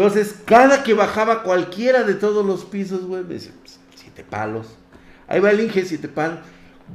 Entonces, 0.00 0.34
cada 0.46 0.82
que 0.82 0.94
bajaba 0.94 1.42
cualquiera 1.42 2.04
de 2.04 2.14
todos 2.14 2.46
los 2.46 2.64
pisos, 2.64 3.04
güey, 3.04 3.22
me 3.22 3.34
decía, 3.34 3.52
pues, 3.60 3.78
siete 3.96 4.24
palos. 4.24 4.66
Ahí 5.28 5.40
va 5.40 5.50
el 5.50 5.60
Inge, 5.60 5.84
siete 5.84 6.08
palos. 6.08 6.38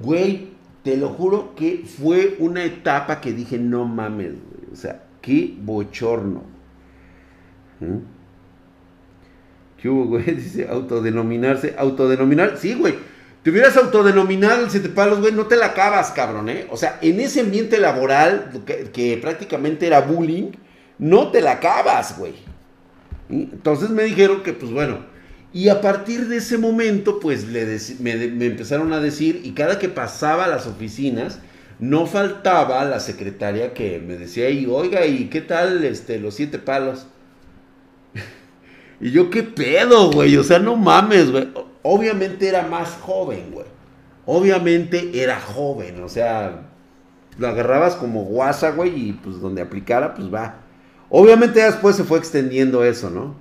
Güey, 0.02 0.48
te 0.84 0.98
lo 0.98 1.10
juro 1.10 1.54
que 1.54 1.86
fue 1.86 2.36
una 2.40 2.64
etapa 2.64 3.22
que 3.22 3.32
dije, 3.32 3.60
no 3.60 3.86
mames, 3.86 4.32
güey. 4.32 4.74
O 4.74 4.76
sea, 4.76 5.04
qué 5.22 5.56
bochorno. 5.56 6.46
¿Mm? 7.80 7.98
¿Qué 9.80 9.88
hubo, 9.88 10.06
güey? 10.06 10.24
Dice 10.36 10.68
autodenominarse. 10.68 11.76
Autodenominar. 11.78 12.58
Sí, 12.58 12.74
güey. 12.74 12.96
Te 13.44 13.52
hubieras 13.52 13.78
autodenominado 13.78 14.64
el 14.64 14.72
siete 14.72 14.90
palos, 14.90 15.20
güey, 15.20 15.32
no 15.32 15.46
te 15.46 15.58
la 15.58 15.68
acabas, 15.68 16.10
cabrón, 16.10 16.50
¿eh? 16.50 16.66
O 16.72 16.78
sea, 16.78 16.98
en 17.04 17.20
ese 17.20 17.42
ambiente 17.42 17.78
laboral 17.78 18.64
que, 18.92 19.20
prácticamente 19.22 19.86
era 19.86 20.02
bullying, 20.02 20.54
no 20.98 21.30
te 21.30 21.42
la 21.42 21.52
acabas, 21.52 22.18
güey. 22.18 22.55
Entonces 23.30 23.90
me 23.90 24.04
dijeron 24.04 24.44
que, 24.44 24.54
pues 24.54 24.72
bueno, 24.72 25.00
y 25.54 25.70
a 25.70 25.82
partir 25.82 26.28
de 26.28 26.38
ese 26.38 26.58
momento, 26.58 27.20
pues 27.20 27.48
le 27.48 27.80
me, 28.00 28.46
empezaron 28.46 28.94
a 28.94 29.00
decir, 29.00 29.42
y 29.44 29.52
cada 29.52 29.80
que 29.80 29.90
pasaba 29.90 30.46
a 30.46 30.50
las 30.50 30.68
oficinas, 30.68 31.40
no 31.80 32.06
faltaba 32.06 32.84
la 32.86 33.00
secretaria 33.00 33.74
que 33.74 34.00
me 34.00 34.16
decía, 34.16 34.50
y 34.50 34.66
oiga, 34.66 35.06
¿y 35.06 35.30
qué 35.30 35.42
tal 35.42 35.84
este, 35.84 36.20
los 36.20 36.36
siete 36.36 36.60
palos? 36.60 37.08
y 39.02 39.12
yo, 39.12 39.30
¿qué 39.30 39.44
pedo, 39.44 40.12
güey? 40.12 40.38
O 40.38 40.44
sea, 40.44 40.60
no 40.60 40.76
mames, 40.76 41.32
güey 41.32 41.48
obviamente 41.86 42.48
era 42.48 42.64
más 42.64 42.98
joven, 43.02 43.52
güey. 43.52 43.68
Obviamente 44.26 45.22
era 45.22 45.40
joven, 45.40 46.04
o 46.04 46.10
sea, 46.10 46.64
lo 47.38 47.48
agarrabas 47.48 47.96
como 47.96 48.24
guasa, 48.24 48.72
güey, 48.72 49.10
y 49.10 49.14
pues 49.14 49.40
donde 49.40 49.62
aplicara, 49.62 50.16
pues 50.16 50.34
va. 50.34 50.62
Obviamente 51.10 51.62
después 51.62 51.96
se 51.96 52.04
fue 52.04 52.18
extendiendo 52.18 52.84
eso, 52.84 53.10
¿no? 53.10 53.36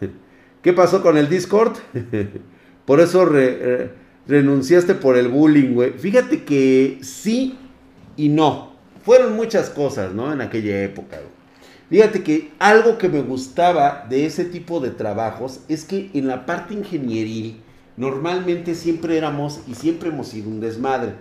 ¿Qué 0.62 0.72
pasó 0.72 1.02
con 1.02 1.16
el 1.16 1.28
Discord? 1.28 1.76
por 2.84 3.00
eso 3.00 3.28
renunciaste 4.26 4.94
por 4.94 5.16
el 5.16 5.28
bullying, 5.28 5.74
güey. 5.74 5.92
Fíjate 5.92 6.44
que 6.44 6.98
sí 7.02 7.58
y 8.16 8.28
no. 8.28 8.72
Fueron 9.04 9.36
muchas 9.36 9.70
cosas, 9.70 10.12
¿no? 10.12 10.32
En 10.32 10.40
aquella 10.40 10.82
época. 10.82 11.18
Fíjate 11.88 12.22
que 12.22 12.50
algo 12.58 12.98
que 12.98 13.08
me 13.08 13.22
gustaba 13.22 14.04
de 14.10 14.26
ese 14.26 14.44
tipo 14.44 14.80
de 14.80 14.90
trabajos 14.90 15.60
es 15.68 15.84
que 15.84 16.10
en 16.12 16.26
la 16.26 16.44
parte 16.44 16.74
ingenieril 16.74 17.62
normalmente 17.96 18.74
siempre 18.74 19.16
éramos 19.16 19.60
y 19.66 19.74
siempre 19.74 20.10
hemos 20.10 20.28
sido 20.28 20.50
un 20.50 20.60
desmadre. 20.60 21.14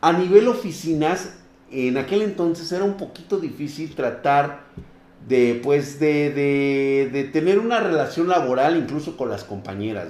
A 0.00 0.14
nivel 0.14 0.48
oficinas, 0.48 1.34
en 1.70 1.96
aquel 1.98 2.22
entonces 2.22 2.70
era 2.72 2.84
un 2.84 2.96
poquito 2.96 3.38
difícil 3.38 3.94
tratar 3.94 4.60
de, 5.26 5.60
pues, 5.62 5.98
de, 5.98 6.30
de, 7.12 7.24
tener 7.24 7.58
una 7.58 7.80
relación 7.80 8.28
laboral 8.28 8.76
incluso 8.76 9.16
con 9.16 9.28
las 9.28 9.44
compañeras. 9.44 10.08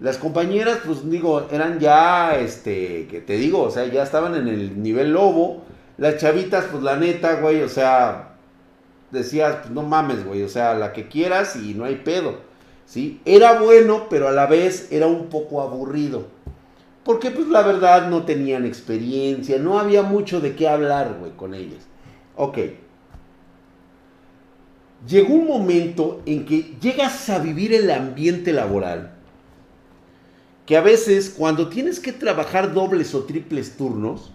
Las 0.00 0.18
compañeras, 0.18 0.80
pues 0.84 1.08
digo, 1.08 1.48
eran 1.50 1.78
ya, 1.78 2.36
este, 2.36 3.06
que 3.08 3.20
te 3.20 3.36
digo, 3.36 3.62
o 3.62 3.70
sea, 3.70 3.86
ya 3.86 4.02
estaban 4.02 4.34
en 4.34 4.48
el 4.48 4.82
nivel 4.82 5.12
lobo. 5.12 5.62
Las 5.96 6.18
chavitas, 6.18 6.66
pues 6.66 6.82
la 6.82 6.96
neta, 6.96 7.40
güey, 7.40 7.62
o 7.62 7.68
sea, 7.68 8.36
decías, 9.10 9.56
pues 9.62 9.70
no 9.70 9.82
mames, 9.82 10.24
güey, 10.24 10.42
o 10.42 10.48
sea, 10.48 10.74
la 10.74 10.92
que 10.92 11.08
quieras 11.08 11.56
y 11.56 11.74
no 11.74 11.84
hay 11.84 11.96
pedo, 11.96 12.40
¿sí? 12.84 13.20
Era 13.24 13.60
bueno, 13.60 14.08
pero 14.10 14.28
a 14.28 14.32
la 14.32 14.46
vez 14.46 14.88
era 14.90 15.06
un 15.06 15.28
poco 15.28 15.62
aburrido. 15.62 16.35
Porque 17.06 17.30
pues 17.30 17.46
la 17.46 17.62
verdad 17.62 18.10
no 18.10 18.24
tenían 18.24 18.66
experiencia, 18.66 19.60
no 19.60 19.78
había 19.78 20.02
mucho 20.02 20.40
de 20.40 20.56
qué 20.56 20.68
hablar, 20.68 21.18
güey, 21.20 21.30
con 21.36 21.54
ellas. 21.54 21.86
Ok. 22.34 22.58
Llegó 25.06 25.34
un 25.34 25.46
momento 25.46 26.20
en 26.26 26.44
que 26.44 26.74
llegas 26.80 27.30
a 27.30 27.38
vivir 27.38 27.72
el 27.72 27.92
ambiente 27.92 28.52
laboral, 28.52 29.12
que 30.66 30.76
a 30.76 30.80
veces 30.80 31.30
cuando 31.30 31.68
tienes 31.68 32.00
que 32.00 32.12
trabajar 32.12 32.74
dobles 32.74 33.14
o 33.14 33.22
triples 33.22 33.76
turnos, 33.76 34.32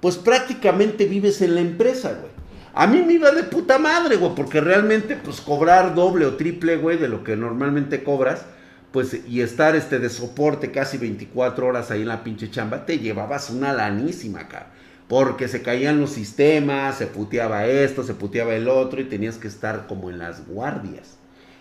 pues 0.00 0.16
prácticamente 0.16 1.06
vives 1.06 1.42
en 1.42 1.56
la 1.56 1.62
empresa, 1.62 2.10
güey. 2.12 2.32
A 2.74 2.86
mí 2.86 3.02
me 3.04 3.14
iba 3.14 3.32
de 3.32 3.42
puta 3.42 3.80
madre, 3.80 4.18
güey, 4.18 4.36
porque 4.36 4.60
realmente, 4.60 5.16
pues, 5.16 5.40
cobrar 5.40 5.96
doble 5.96 6.26
o 6.26 6.34
triple, 6.34 6.76
güey, 6.76 6.96
de 6.96 7.08
lo 7.08 7.24
que 7.24 7.34
normalmente 7.34 8.04
cobras, 8.04 8.46
pues, 8.94 9.26
y 9.26 9.40
estar 9.40 9.74
este 9.74 9.98
de 9.98 10.08
soporte 10.08 10.70
casi 10.70 10.98
24 10.98 11.66
horas 11.66 11.90
ahí 11.90 12.02
en 12.02 12.06
la 12.06 12.22
pinche 12.22 12.48
chamba, 12.48 12.86
te 12.86 13.00
llevabas 13.00 13.50
una 13.50 13.72
lanísima, 13.72 14.42
acá. 14.42 14.68
porque 15.08 15.48
se 15.48 15.62
caían 15.62 16.00
los 16.00 16.10
sistemas, 16.10 16.98
se 16.98 17.08
puteaba 17.08 17.66
esto, 17.66 18.04
se 18.04 18.14
puteaba 18.14 18.54
el 18.54 18.68
otro 18.68 19.00
y 19.00 19.04
tenías 19.06 19.36
que 19.36 19.48
estar 19.48 19.88
como 19.88 20.10
en 20.10 20.20
las 20.20 20.46
guardias. 20.46 21.16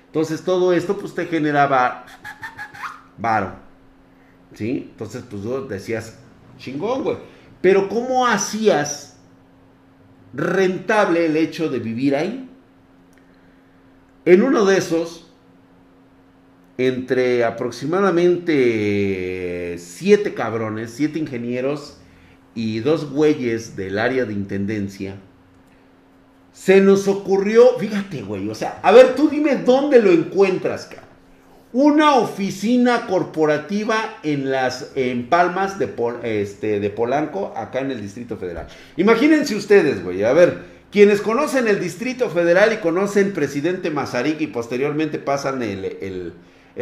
Entonces 0.05 0.43
todo 0.43 0.73
esto 0.73 0.95
pues 0.99 1.15
te 1.15 1.25
generaba 1.25 2.05
varo. 3.17 3.55
¿Sí? 4.53 4.89
Entonces 4.91 5.23
pues 5.27 5.41
tú 5.41 5.67
decías, 5.67 6.19
chingón, 6.59 7.03
güey. 7.03 7.17
Pero 7.61 7.89
¿cómo 7.89 8.27
hacías 8.27 9.17
rentable 10.36 11.25
el 11.25 11.36
hecho 11.36 11.67
de 11.67 11.79
vivir 11.79 12.15
ahí? 12.15 12.47
En 14.23 14.43
uno 14.43 14.65
de 14.65 14.77
esos, 14.77 15.32
entre 16.78 17.43
aproximadamente 17.43 19.76
siete 19.78 20.34
cabrones, 20.34 20.91
siete 20.91 21.19
ingenieros 21.19 21.97
y 22.55 22.80
dos 22.80 23.11
güeyes 23.11 23.76
del 23.76 23.99
área 23.99 24.26
de 24.26 24.34
intendencia, 24.34 25.17
se 26.51 26.82
nos 26.82 27.07
ocurrió, 27.07 27.78
fíjate, 27.80 28.21
güey, 28.21 28.49
o 28.49 28.55
sea, 28.55 28.80
a 28.84 28.91
ver, 28.91 29.15
tú 29.15 29.30
dime 29.30 29.55
dónde 29.57 30.01
lo 30.01 30.11
encuentras, 30.11 30.86
cara. 30.86 31.03
Una 31.71 32.15
oficina 32.15 33.07
corporativa 33.07 34.17
en 34.21 34.51
las 34.51 34.91
en 34.93 35.30
Palmas 35.30 35.80
de, 35.80 35.91
este, 36.21 36.80
de 36.80 36.89
Polanco, 36.91 37.51
acá 37.55 37.80
en 37.80 37.89
el 37.89 37.99
Distrito 37.99 38.38
Federal. 38.38 38.67
Imagínense 38.97 39.55
ustedes, 39.55 40.03
güey, 40.03 40.24
a 40.24 40.34
ver, 40.34 40.59
quienes 40.91 41.21
conocen 41.21 41.67
el 41.67 41.80
Distrito 41.80 42.30
Federal 42.30 42.74
y 42.74 42.78
conocen 42.78 43.34
Presidente 43.34 43.89
Mazarik 43.89 44.39
y 44.41 44.47
posteriormente 44.47 45.17
pasan 45.17 45.63
el 45.63 46.34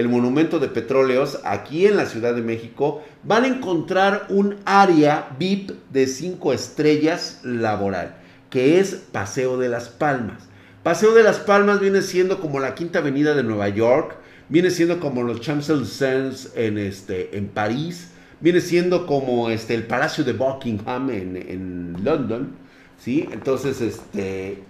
monumento 0.07 0.59
de 0.59 0.69
petróleos 0.69 1.39
aquí 1.43 1.85
en 1.85 1.97
la 1.97 2.05
Ciudad 2.05 2.33
de 2.33 2.41
México, 2.41 3.03
van 3.23 3.43
a 3.43 3.47
encontrar 3.47 4.27
un 4.29 4.57
área 4.65 5.35
VIP 5.37 5.71
de 5.91 6.07
5 6.07 6.53
estrellas 6.53 7.39
laboral, 7.43 8.15
que 8.49 8.79
es 8.79 8.95
Paseo 9.11 9.57
de 9.57 9.69
las 9.69 9.89
Palmas. 9.89 10.43
Paseo 10.83 11.13
de 11.13 11.23
las 11.23 11.39
Palmas 11.39 11.79
viene 11.79 12.01
siendo 12.01 12.39
como 12.39 12.59
la 12.59 12.73
Quinta 12.73 12.99
Avenida 12.99 13.35
de 13.35 13.43
Nueva 13.43 13.69
York, 13.69 14.15
viene 14.49 14.71
siendo 14.71 14.99
como 14.99 15.23
los 15.23 15.41
Champs-Élysées 15.41 16.51
en, 16.55 16.77
este, 16.77 17.37
en 17.37 17.47
París, 17.49 18.11
viene 18.39 18.61
siendo 18.61 19.05
como 19.05 19.49
este, 19.49 19.75
el 19.75 19.83
Palacio 19.83 20.23
de 20.23 20.33
Buckingham 20.33 21.09
en, 21.09 21.35
en 21.35 21.95
London, 22.03 22.55
¿sí? 22.97 23.27
Entonces, 23.31 23.79
este, 23.81 24.63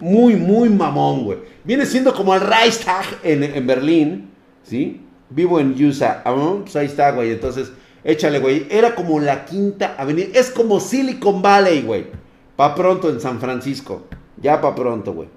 muy, 0.00 0.34
muy 0.34 0.68
mamón, 0.68 1.24
güey. 1.24 1.38
Viene 1.64 1.86
siendo 1.86 2.12
como 2.14 2.34
el 2.34 2.40
Reichstag 2.40 3.04
en, 3.22 3.44
en 3.44 3.66
Berlín, 3.66 4.31
¿sí? 4.62 5.00
Vivo 5.30 5.60
en 5.60 5.72
USA. 5.84 6.22
Ah, 6.24 6.56
pues 6.62 6.76
ahí 6.76 6.86
está, 6.86 7.10
güey. 7.12 7.30
Entonces, 7.30 7.72
échale, 8.04 8.38
güey. 8.38 8.66
Era 8.70 8.94
como 8.94 9.20
la 9.20 9.44
quinta 9.44 9.94
avenida. 9.98 10.28
Es 10.34 10.50
como 10.50 10.80
Silicon 10.80 11.42
Valley, 11.42 11.82
güey. 11.82 12.06
Pa' 12.56 12.74
pronto 12.74 13.08
en 13.08 13.20
San 13.20 13.40
Francisco. 13.40 14.04
Ya 14.36 14.60
pa' 14.60 14.74
pronto, 14.74 15.12
güey. 15.12 15.28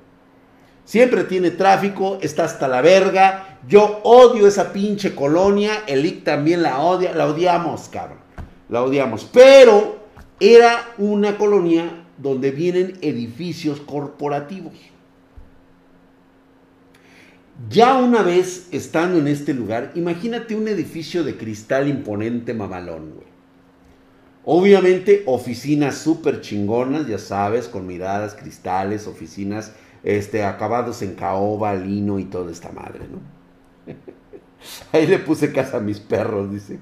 Siempre 0.84 1.24
tiene 1.24 1.50
tráfico, 1.52 2.20
está 2.22 2.44
hasta 2.44 2.68
la 2.68 2.82
verga. 2.82 3.60
Yo 3.68 4.02
odio 4.04 4.48
esa 4.48 4.72
pinche 4.72 5.16
colonia. 5.16 5.84
El 5.88 6.06
IC 6.06 6.24
también 6.24 6.62
la 6.62 6.80
odia. 6.80 7.14
La 7.14 7.26
odiamos, 7.26 7.90
cabrón. 7.90 8.20
La 8.70 8.84
odiamos. 8.84 9.28
Pero 9.32 9.98
era 10.40 10.94
una 10.98 11.38
colonia 11.38 12.06
donde 12.18 12.52
vienen 12.52 12.98
edificios 13.02 13.80
corporativos. 13.80 14.74
Ya 17.70 17.96
una 17.96 18.22
vez 18.22 18.68
estando 18.72 19.18
en 19.18 19.28
este 19.28 19.54
lugar, 19.54 19.92
imagínate 19.96 20.56
un 20.56 20.68
edificio 20.68 21.24
de 21.24 21.38
cristal 21.38 21.88
imponente 21.88 22.54
mamalón, 22.54 23.14
güey. 23.16 23.28
Obviamente 24.44 25.24
oficinas 25.26 25.98
súper 25.98 26.42
chingonas, 26.42 27.08
ya 27.08 27.18
sabes, 27.18 27.68
con 27.68 27.88
miradas, 27.88 28.36
cristales, 28.36 29.08
oficinas 29.08 29.72
este, 30.04 30.44
acabados 30.44 31.02
en 31.02 31.16
caoba, 31.16 31.74
lino 31.74 32.20
y 32.20 32.26
toda 32.26 32.52
esta 32.52 32.72
madre, 32.72 33.02
¿no? 33.12 33.94
Ahí 34.92 35.08
le 35.08 35.20
puse 35.20 35.52
casa 35.52 35.78
a 35.78 35.82
mis 35.82 36.00
perros, 36.00 36.52
dice. 36.52 36.80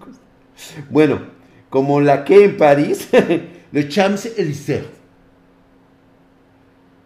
Bueno, 0.90 1.22
como 1.70 2.02
la 2.02 2.26
que 2.26 2.44
en 2.46 2.58
París, 2.58 3.08
Le 3.72 3.90
Champs-Élysées. 3.90 4.84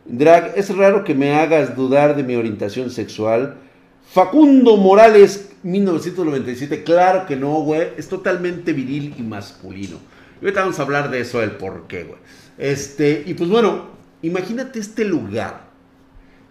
Drag, 0.10 0.54
es 0.56 0.74
raro 0.76 1.04
que 1.04 1.14
me 1.14 1.36
hagas 1.36 1.76
dudar 1.76 2.16
de 2.16 2.24
mi 2.24 2.36
orientación 2.36 2.90
sexual. 2.90 3.58
Facundo 4.10 4.78
Morales, 4.78 5.50
1997. 5.64 6.84
Claro 6.84 7.26
que 7.26 7.36
no, 7.36 7.62
güey. 7.62 7.90
Es 7.98 8.08
totalmente 8.08 8.72
viril 8.72 9.16
y 9.18 9.22
masculino. 9.22 9.98
Y 10.42 10.46
ahorita 10.46 10.62
vamos 10.62 10.80
a 10.80 10.84
hablar 10.84 11.12
de 11.12 11.20
eso, 11.20 11.44
el 11.44 11.52
por 11.52 11.88
qué, 11.88 12.04
güey. 12.06 12.20
Este, 12.58 13.24
y 13.26 13.34
pues 13.34 13.50
bueno, 13.50 13.88
imagínate 14.22 14.80
este 14.80 15.04
lugar 15.04 15.68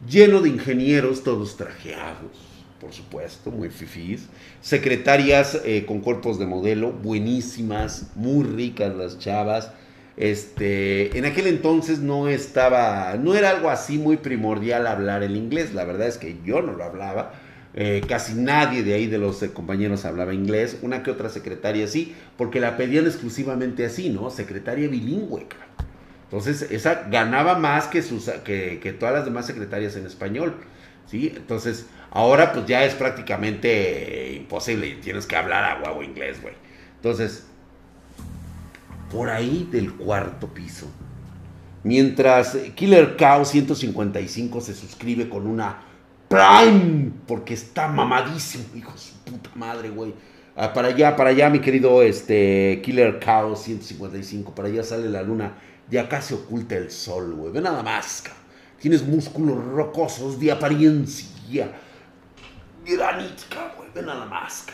lleno 0.07 0.42
de 0.42 0.50
ingenieros, 0.50 1.24
todos 1.24 1.57
trajeados, 1.57 2.36
por 2.78 2.92
supuesto, 2.92 3.50
muy 3.50 3.70
fifís. 3.70 4.26
Secretarias 4.61 5.62
eh, 5.64 5.86
con 5.86 6.00
cuerpos 6.00 6.38
de 6.38 6.44
modelo, 6.44 6.92
buenísimas, 6.92 8.11
muy 8.16 8.44
ricas 8.44 8.94
las 8.94 9.18
chavas 9.18 9.72
este, 10.17 11.17
en 11.19 11.27
aquel 11.27 11.47
entonces 11.47 11.99
no 11.99 12.29
estaba, 12.29 13.17
no 13.17 13.35
era 13.35 13.51
algo 13.51 13.69
así 13.69 13.99
muy 13.99 14.17
primordial 14.17 14.87
hablar 14.87 15.23
el 15.23 15.37
inglés. 15.37 15.75
La 15.75 15.85
verdad 15.85 16.09
es 16.09 16.17
que 16.19 16.39
yo 16.45 16.62
no 16.62 16.73
lo 16.73 16.85
hablaba. 16.85 17.33
Eh, 17.75 18.01
casi 18.09 18.33
nadie 18.33 18.83
de 18.83 18.95
ahí 18.95 19.07
de 19.07 19.19
los 19.19 19.43
eh, 19.43 19.53
compañeros 19.53 20.07
hablaba 20.07 20.33
inglés. 20.33 20.79
Una 20.81 21.03
que 21.03 21.11
otra 21.11 21.29
secretaria 21.29 21.87
sí, 21.87 22.14
porque 22.39 22.61
la 22.61 22.79
pedían 22.79 23.05
exclusivamente 23.05 23.85
así, 23.85 24.09
¿no? 24.09 24.31
Secretaria 24.31 24.89
bilingüe. 24.89 25.47
Entonces, 26.25 26.62
esa 26.71 27.07
ganaba 27.11 27.59
más 27.59 27.87
que, 27.87 28.03
sus, 28.03 28.29
que, 28.45 28.97
todas 28.99 29.14
las 29.14 29.25
demás 29.27 29.47
secretarias 29.47 29.95
en 29.97 30.07
español. 30.07 30.57
¿sí? 31.07 31.33
Entonces, 31.37 31.87
ahora 32.11 32.53
pues 32.53 32.67
ya 32.67 32.85
es 32.85 32.95
prácticamente 32.95 34.33
imposible. 34.33 34.97
Tienes 35.03 35.27
que 35.27 35.37
hablar 35.37 35.64
a 35.64 35.83
huevo 35.83 36.03
inglés, 36.03 36.41
güey. 36.43 36.55
Entonces, 36.97 37.47
por 39.11 39.28
ahí 39.28 39.68
del 39.70 39.94
cuarto 39.94 40.48
piso. 40.48 40.86
Mientras 41.82 42.57
Killer 42.74 43.16
Cow 43.16 43.44
155 43.44 44.61
se 44.61 44.74
suscribe 44.74 45.28
con 45.28 45.46
una 45.46 45.82
Prime, 46.28 47.12
porque 47.26 47.54
está 47.54 47.86
mamadísimo, 47.86 48.64
hijo 48.74 48.90
de 48.92 48.98
su 48.98 49.14
puta 49.18 49.50
madre, 49.54 49.90
güey. 49.90 50.12
Ah, 50.57 50.72
para 50.72 50.88
allá, 50.88 51.14
para 51.14 51.30
allá, 51.30 51.48
mi 51.50 51.61
querido 51.61 52.02
este, 52.02 52.80
Killer 52.82 53.20
Cow 53.20 53.54
155, 53.54 54.52
para 54.54 54.68
allá 54.68 54.82
sale 54.82 55.09
la 55.09 55.22
luna, 55.22 55.59
de 55.88 56.00
acá 56.00 56.20
se 56.20 56.34
oculta 56.34 56.76
el 56.76 56.90
sol, 56.90 57.34
güey. 57.34 57.52
Ve 57.52 57.61
nada 57.61 57.82
más, 57.82 58.24
Tienes 58.80 59.07
músculos 59.07 59.64
rocosos 59.64 60.38
de 60.38 60.52
apariencia 60.52 61.70
granítica, 62.84 63.74
güey. 63.76 63.88
Ve 63.94 64.02
nada 64.02 64.26
más, 64.26 64.66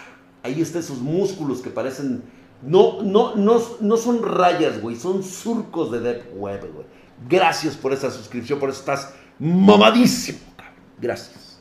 Ahí 0.42 0.60
están 0.60 0.80
esos 0.80 0.98
músculos 0.98 1.60
que 1.60 1.70
parecen 1.70 2.22
no, 2.62 3.02
no, 3.02 3.34
no, 3.34 3.60
no 3.80 3.96
son 3.96 4.22
rayas, 4.22 4.80
güey, 4.80 4.96
son 4.96 5.22
surcos 5.22 5.90
de 5.90 6.00
Deep 6.00 6.34
Web, 6.34 6.72
güey. 6.72 6.86
Gracias 7.28 7.76
por 7.76 7.92
esa 7.92 8.10
suscripción, 8.10 8.58
por 8.58 8.70
eso 8.70 8.80
estás 8.80 9.14
mamadísimo, 9.38 10.38
cabrón. 10.56 10.82
Gracias. 11.00 11.60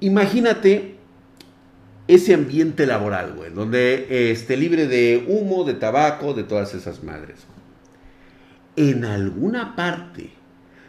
Imagínate 0.00 0.96
ese 2.08 2.34
ambiente 2.34 2.86
laboral, 2.86 3.34
güey, 3.34 3.52
donde 3.52 4.32
esté 4.32 4.56
libre 4.56 4.86
de 4.86 5.26
humo, 5.28 5.64
de 5.64 5.74
tabaco, 5.74 6.34
de 6.34 6.44
todas 6.44 6.74
esas 6.74 7.04
madres. 7.04 7.40
En 8.76 9.04
alguna 9.04 9.76
parte 9.76 10.30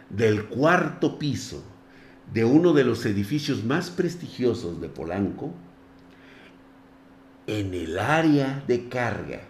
del 0.09 0.45
cuarto 0.45 1.19
piso 1.19 1.63
de 2.33 2.45
uno 2.45 2.73
de 2.73 2.85
los 2.85 3.05
edificios 3.05 3.63
más 3.63 3.89
prestigiosos 3.89 4.79
de 4.79 4.87
Polanco, 4.87 5.53
en 7.51 7.73
el 7.73 7.99
área 7.99 8.63
de 8.65 8.87
carga, 8.87 9.41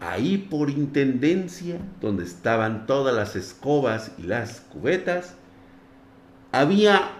ahí 0.00 0.38
por 0.38 0.70
intendencia, 0.70 1.76
donde 2.00 2.24
estaban 2.24 2.86
todas 2.86 3.14
las 3.14 3.36
escobas 3.36 4.12
y 4.16 4.22
las 4.22 4.60
cubetas, 4.60 5.34
había 6.50 7.10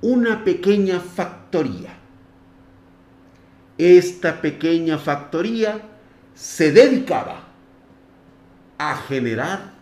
una 0.00 0.44
pequeña 0.44 0.98
factoría. 0.98 1.90
Esta 3.76 4.40
pequeña 4.40 4.96
factoría 4.96 5.82
se 6.34 6.72
dedicaba 6.72 7.48
a 8.78 8.96
generar 8.96 9.74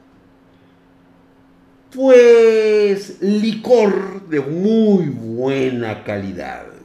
pues 1.95 3.23
licor 3.23 4.29
de 4.29 4.41
muy 4.41 5.07
buena 5.07 6.03
calidad. 6.03 6.76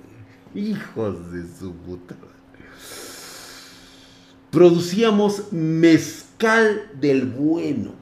Hijos 0.53 1.31
de 1.31 1.43
su 1.59 1.73
puta. 1.73 2.15
Producíamos 4.51 5.53
mezcal 5.53 6.89
del 6.99 7.25
bueno, 7.25 7.93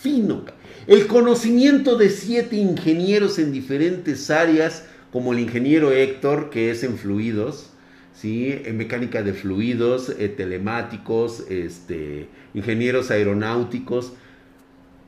fino. 0.00 0.44
El 0.86 1.08
conocimiento 1.08 1.96
de 1.96 2.08
siete 2.10 2.54
ingenieros 2.56 3.40
en 3.40 3.50
diferentes 3.50 4.30
áreas, 4.30 4.84
como 5.12 5.32
el 5.32 5.40
ingeniero 5.40 5.90
Héctor, 5.90 6.50
que 6.50 6.70
es 6.70 6.84
en 6.84 6.98
fluidos, 6.98 7.70
¿sí? 8.14 8.60
En 8.64 8.76
mecánica 8.76 9.22
de 9.24 9.32
fluidos, 9.32 10.08
eh, 10.08 10.28
telemáticos, 10.28 11.44
este, 11.50 12.28
ingenieros 12.54 13.10
aeronáuticos. 13.10 14.12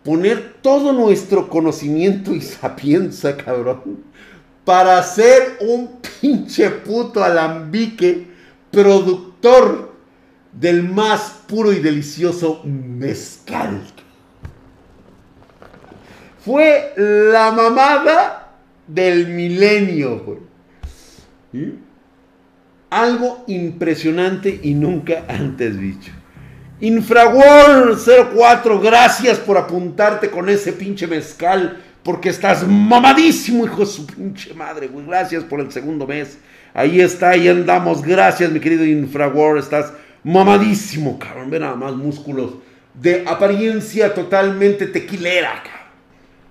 Poner 0.03 0.55
todo 0.61 0.93
nuestro 0.93 1.49
conocimiento 1.49 2.35
y 2.35 2.41
sapienza, 2.41 3.37
cabrón, 3.37 4.10
para 4.65 4.99
hacer 4.99 5.59
un 5.61 6.01
pinche 6.21 6.71
puto 6.71 7.23
alambique 7.25 8.27
productor 8.71 9.91
del 10.53 10.83
más 10.83 11.43
puro 11.47 11.73
y 11.73 11.81
delicioso 11.81 12.63
mezcal. 12.65 13.83
Fue 16.45 16.93
la 16.97 17.51
mamada 17.51 18.55
del 18.87 19.29
milenio, 19.29 20.21
güey. 20.21 20.39
Algo 22.89 23.45
impresionante 23.47 24.61
y 24.63 24.75
nunca 24.75 25.25
antes 25.29 25.79
dicho. 25.79 26.13
Infraworld 26.81 27.99
04, 28.35 28.81
gracias 28.81 29.39
por 29.39 29.59
apuntarte 29.59 30.31
con 30.31 30.49
ese 30.49 30.73
pinche 30.73 31.07
mezcal, 31.07 31.79
porque 32.03 32.31
estás 32.31 32.67
mamadísimo, 32.67 33.65
hijo 33.65 33.81
de 33.81 33.87
su 33.87 34.07
pinche 34.07 34.55
madre, 34.55 34.89
güey. 34.89 35.07
Gracias 35.07 35.45
por 35.45 35.61
el 35.61 35.71
segundo 35.71 36.07
mes. 36.07 36.39
Ahí 36.73 37.01
está, 37.01 37.31
ahí 37.31 37.49
andamos. 37.49 38.03
Gracias, 38.03 38.51
mi 38.51 38.61
querido 38.61 38.85
Infraworld, 38.85 39.63
estás 39.63 39.93
mamadísimo, 40.25 41.19
cabrón. 41.19 41.51
Ve 41.51 41.61
nada 41.61 41.77
más 41.77 41.95
músculos 41.95 42.55
de 42.95 43.25
apariencia 43.27 44.15
totalmente 44.15 44.87
tequilera, 44.87 45.63
cabrón. 45.63 45.81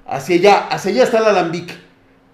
Hacia 0.07 0.35
allá, 0.35 0.67
hacia 0.67 0.91
allá 0.91 1.03
está 1.03 1.17
el 1.19 1.25
alambique. 1.25 1.73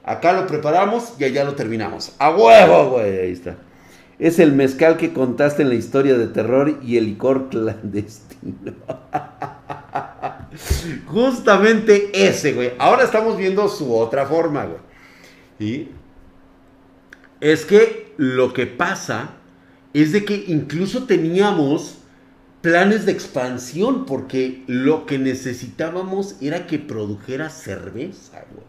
Acá 0.03 0.33
lo 0.33 0.45
preparamos 0.45 1.13
y 1.19 1.23
allá 1.23 1.43
lo 1.43 1.55
terminamos. 1.55 2.13
A 2.19 2.29
huevo, 2.29 2.91
güey. 2.91 3.19
Ahí 3.19 3.31
está. 3.31 3.55
Es 4.19 4.39
el 4.39 4.53
mezcal 4.53 4.97
que 4.97 5.13
contaste 5.13 5.61
en 5.61 5.69
la 5.69 5.75
historia 5.75 6.17
de 6.17 6.27
terror 6.27 6.79
y 6.83 6.97
el 6.97 7.05
licor 7.05 7.49
clandestino. 7.49 8.73
Justamente 11.07 12.11
ese, 12.13 12.53
güey. 12.53 12.73
Ahora 12.77 13.03
estamos 13.03 13.37
viendo 13.37 13.67
su 13.67 13.95
otra 13.95 14.25
forma, 14.25 14.65
güey. 14.65 14.79
Y 15.59 15.89
es 17.39 17.65
que 17.65 18.13
lo 18.17 18.53
que 18.53 18.67
pasa 18.67 19.31
es 19.93 20.11
de 20.11 20.25
que 20.25 20.45
incluso 20.47 21.05
teníamos 21.05 21.99
planes 22.61 23.05
de 23.05 23.11
expansión 23.11 24.05
porque 24.05 24.63
lo 24.67 25.05
que 25.05 25.19
necesitábamos 25.19 26.35
era 26.41 26.67
que 26.67 26.79
produjera 26.79 27.49
cerveza, 27.49 28.43
güey. 28.51 28.65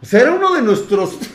O 0.00 0.06
sea, 0.06 0.20
era 0.20 0.34
uno 0.34 0.54
de 0.54 0.62
nuestros... 0.62 1.18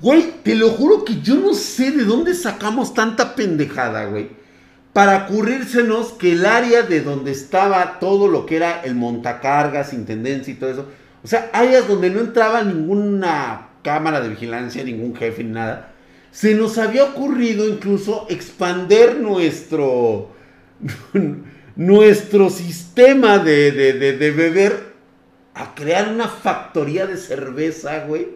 Güey, 0.00 0.42
te 0.42 0.54
lo 0.54 0.70
juro 0.70 1.04
que 1.04 1.20
yo 1.20 1.34
no 1.36 1.54
sé 1.54 1.90
de 1.90 2.04
dónde 2.04 2.34
sacamos 2.34 2.92
tanta 2.92 3.34
pendejada, 3.34 4.06
güey. 4.06 4.30
Para 4.94 5.26
ocurrírsenos 5.26 6.12
que 6.12 6.32
el 6.32 6.46
área 6.46 6.82
de 6.82 7.02
donde 7.02 7.32
estaba 7.32 7.98
todo 7.98 8.28
lo 8.28 8.46
que 8.46 8.56
era 8.56 8.80
el 8.82 8.94
montacargas, 8.94 9.92
intendencia 9.92 10.54
y 10.54 10.56
todo 10.56 10.70
eso. 10.70 10.86
O 11.22 11.28
sea, 11.28 11.50
áreas 11.52 11.86
donde 11.86 12.08
no 12.08 12.20
entraba 12.20 12.62
ninguna 12.62 13.68
cámara 13.82 14.22
de 14.22 14.30
vigilancia, 14.30 14.82
ningún 14.82 15.14
jefe 15.14 15.44
ni 15.44 15.50
nada. 15.50 15.92
Se 16.30 16.54
nos 16.54 16.78
había 16.78 17.04
ocurrido 17.04 17.68
incluso 17.68 18.26
expander 18.30 19.20
nuestro 19.20 20.32
nuestro 21.76 22.50
sistema 22.50 23.38
de, 23.38 23.72
de, 23.72 24.30
beber 24.30 24.94
a 25.54 25.74
crear 25.74 26.08
una 26.08 26.28
factoría 26.28 27.06
de 27.06 27.16
cerveza, 27.16 28.04
güey. 28.06 28.28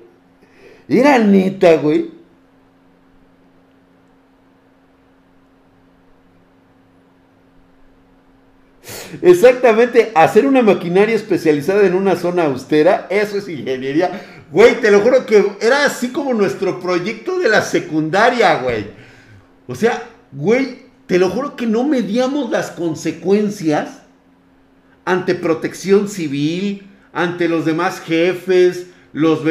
Era 0.88 1.18
neta, 1.18 1.76
güey. 1.76 2.17
Exactamente, 9.22 10.12
hacer 10.14 10.46
una 10.46 10.62
maquinaria 10.62 11.14
especializada 11.14 11.86
en 11.86 11.94
una 11.94 12.16
zona 12.16 12.44
austera, 12.44 13.06
eso 13.10 13.38
es 13.38 13.48
ingeniería. 13.48 14.10
Güey, 14.50 14.80
te 14.80 14.90
lo 14.90 15.00
juro 15.00 15.26
que 15.26 15.52
era 15.60 15.84
así 15.84 16.08
como 16.08 16.32
nuestro 16.34 16.80
proyecto 16.80 17.38
de 17.38 17.48
la 17.48 17.62
secundaria, 17.62 18.62
güey. 18.62 18.86
O 19.66 19.74
sea, 19.74 20.02
güey, 20.32 20.86
te 21.06 21.18
lo 21.18 21.30
juro 21.30 21.56
que 21.56 21.66
no 21.66 21.84
medíamos 21.84 22.50
las 22.50 22.70
consecuencias 22.70 24.02
ante 25.04 25.34
protección 25.34 26.08
civil, 26.08 26.86
ante 27.12 27.48
los 27.48 27.64
demás 27.64 28.00
jefes, 28.00 28.86
los, 29.12 29.44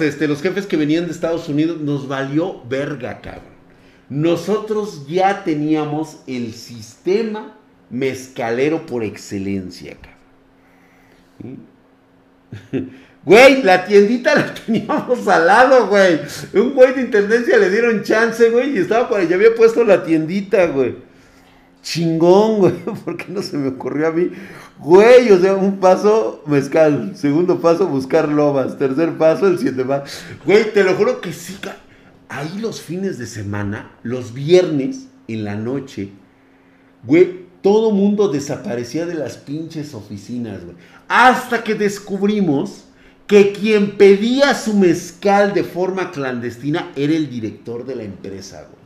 este, 0.00 0.28
los 0.28 0.42
jefes 0.42 0.66
que 0.66 0.76
venían 0.76 1.06
de 1.06 1.12
Estados 1.12 1.48
Unidos, 1.48 1.80
nos 1.80 2.08
valió 2.08 2.62
verga, 2.68 3.20
cabrón. 3.20 3.58
Nosotros 4.08 5.06
ya 5.06 5.44
teníamos 5.44 6.18
el 6.26 6.54
sistema 6.54 7.57
mezcalero 7.90 8.86
por 8.86 9.04
excelencia, 9.04 9.96
cabrón. 11.40 11.66
Güey, 13.24 13.62
la 13.62 13.84
tiendita 13.84 14.34
la 14.34 14.54
teníamos 14.54 15.28
al 15.28 15.46
lado, 15.46 15.88
güey. 15.88 16.20
Un 16.54 16.72
güey 16.72 16.94
de 16.94 17.02
intendencia 17.02 17.58
le 17.58 17.68
dieron 17.68 18.02
chance, 18.02 18.48
güey, 18.48 18.74
y 18.74 18.78
estaba 18.78 19.06
por 19.06 19.20
allá, 19.20 19.36
había 19.36 19.54
puesto 19.54 19.84
la 19.84 20.02
tiendita, 20.02 20.66
güey. 20.68 20.96
Chingón, 21.82 22.58
güey, 22.58 22.72
porque 23.04 23.26
no 23.28 23.42
se 23.42 23.58
me 23.58 23.68
ocurrió 23.68 24.08
a 24.08 24.12
mí. 24.12 24.30
Güey, 24.78 25.30
o 25.30 25.38
sea, 25.40 25.56
un 25.56 25.78
paso, 25.78 26.42
mezcal. 26.46 27.12
Segundo 27.16 27.60
paso, 27.60 27.86
buscar 27.86 28.28
lobas. 28.28 28.78
Tercer 28.78 29.18
paso, 29.18 29.46
el 29.46 29.58
siete 29.58 29.84
más. 29.84 30.24
Güey, 30.46 30.72
te 30.72 30.82
lo 30.82 30.94
juro 30.94 31.20
que 31.20 31.34
sí. 31.34 31.58
Ahí 32.30 32.58
los 32.60 32.80
fines 32.80 33.18
de 33.18 33.26
semana, 33.26 33.90
los 34.02 34.32
viernes, 34.32 35.08
en 35.28 35.44
la 35.44 35.54
noche, 35.54 36.10
güey, 37.04 37.47
todo 37.62 37.90
mundo 37.90 38.28
desaparecía 38.28 39.06
de 39.06 39.14
las 39.14 39.36
pinches 39.36 39.94
oficinas, 39.94 40.64
güey. 40.64 40.76
Hasta 41.08 41.64
que 41.64 41.74
descubrimos 41.74 42.84
que 43.26 43.52
quien 43.52 43.96
pedía 43.98 44.54
su 44.54 44.74
mezcal 44.74 45.52
de 45.52 45.64
forma 45.64 46.10
clandestina 46.10 46.92
era 46.96 47.14
el 47.14 47.28
director 47.28 47.84
de 47.84 47.96
la 47.96 48.04
empresa, 48.04 48.62
güey. 48.62 48.78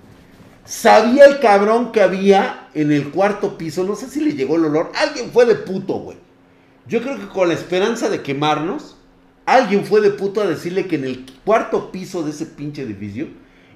Sabía 0.65 1.27
el 1.27 1.41
cabrón 1.41 1.93
que 1.93 2.01
había 2.01 2.69
en 2.75 2.93
el 2.93 3.11
cuarto 3.11 3.59
piso, 3.59 3.85
no 3.85 3.97
sé 3.97 4.09
si 4.09 4.21
le 4.21 4.35
llegó 4.35 4.57
el 4.57 4.65
olor, 4.67 4.93
alguien 4.95 5.31
fue 5.31 5.45
de 5.45 5.57
puto, 5.57 5.95
güey. 5.95 6.17
Yo 6.87 7.03
creo 7.03 7.19
que 7.19 7.29
con 7.29 7.49
la 7.49 7.55
esperanza 7.55 8.09
de 8.09 8.23
quemarnos, 8.23 8.97
alguien 9.45 9.85
fue 9.85 10.01
de 10.01 10.11
puto 10.11 10.41
a 10.41 10.47
decirle 10.47 10.87
que 10.87 10.97
en 10.97 11.05
el 11.05 11.27
cuarto 11.45 11.93
piso 11.93 12.23
de 12.23 12.31
ese 12.31 12.47
pinche 12.47 12.83
edificio 12.83 13.29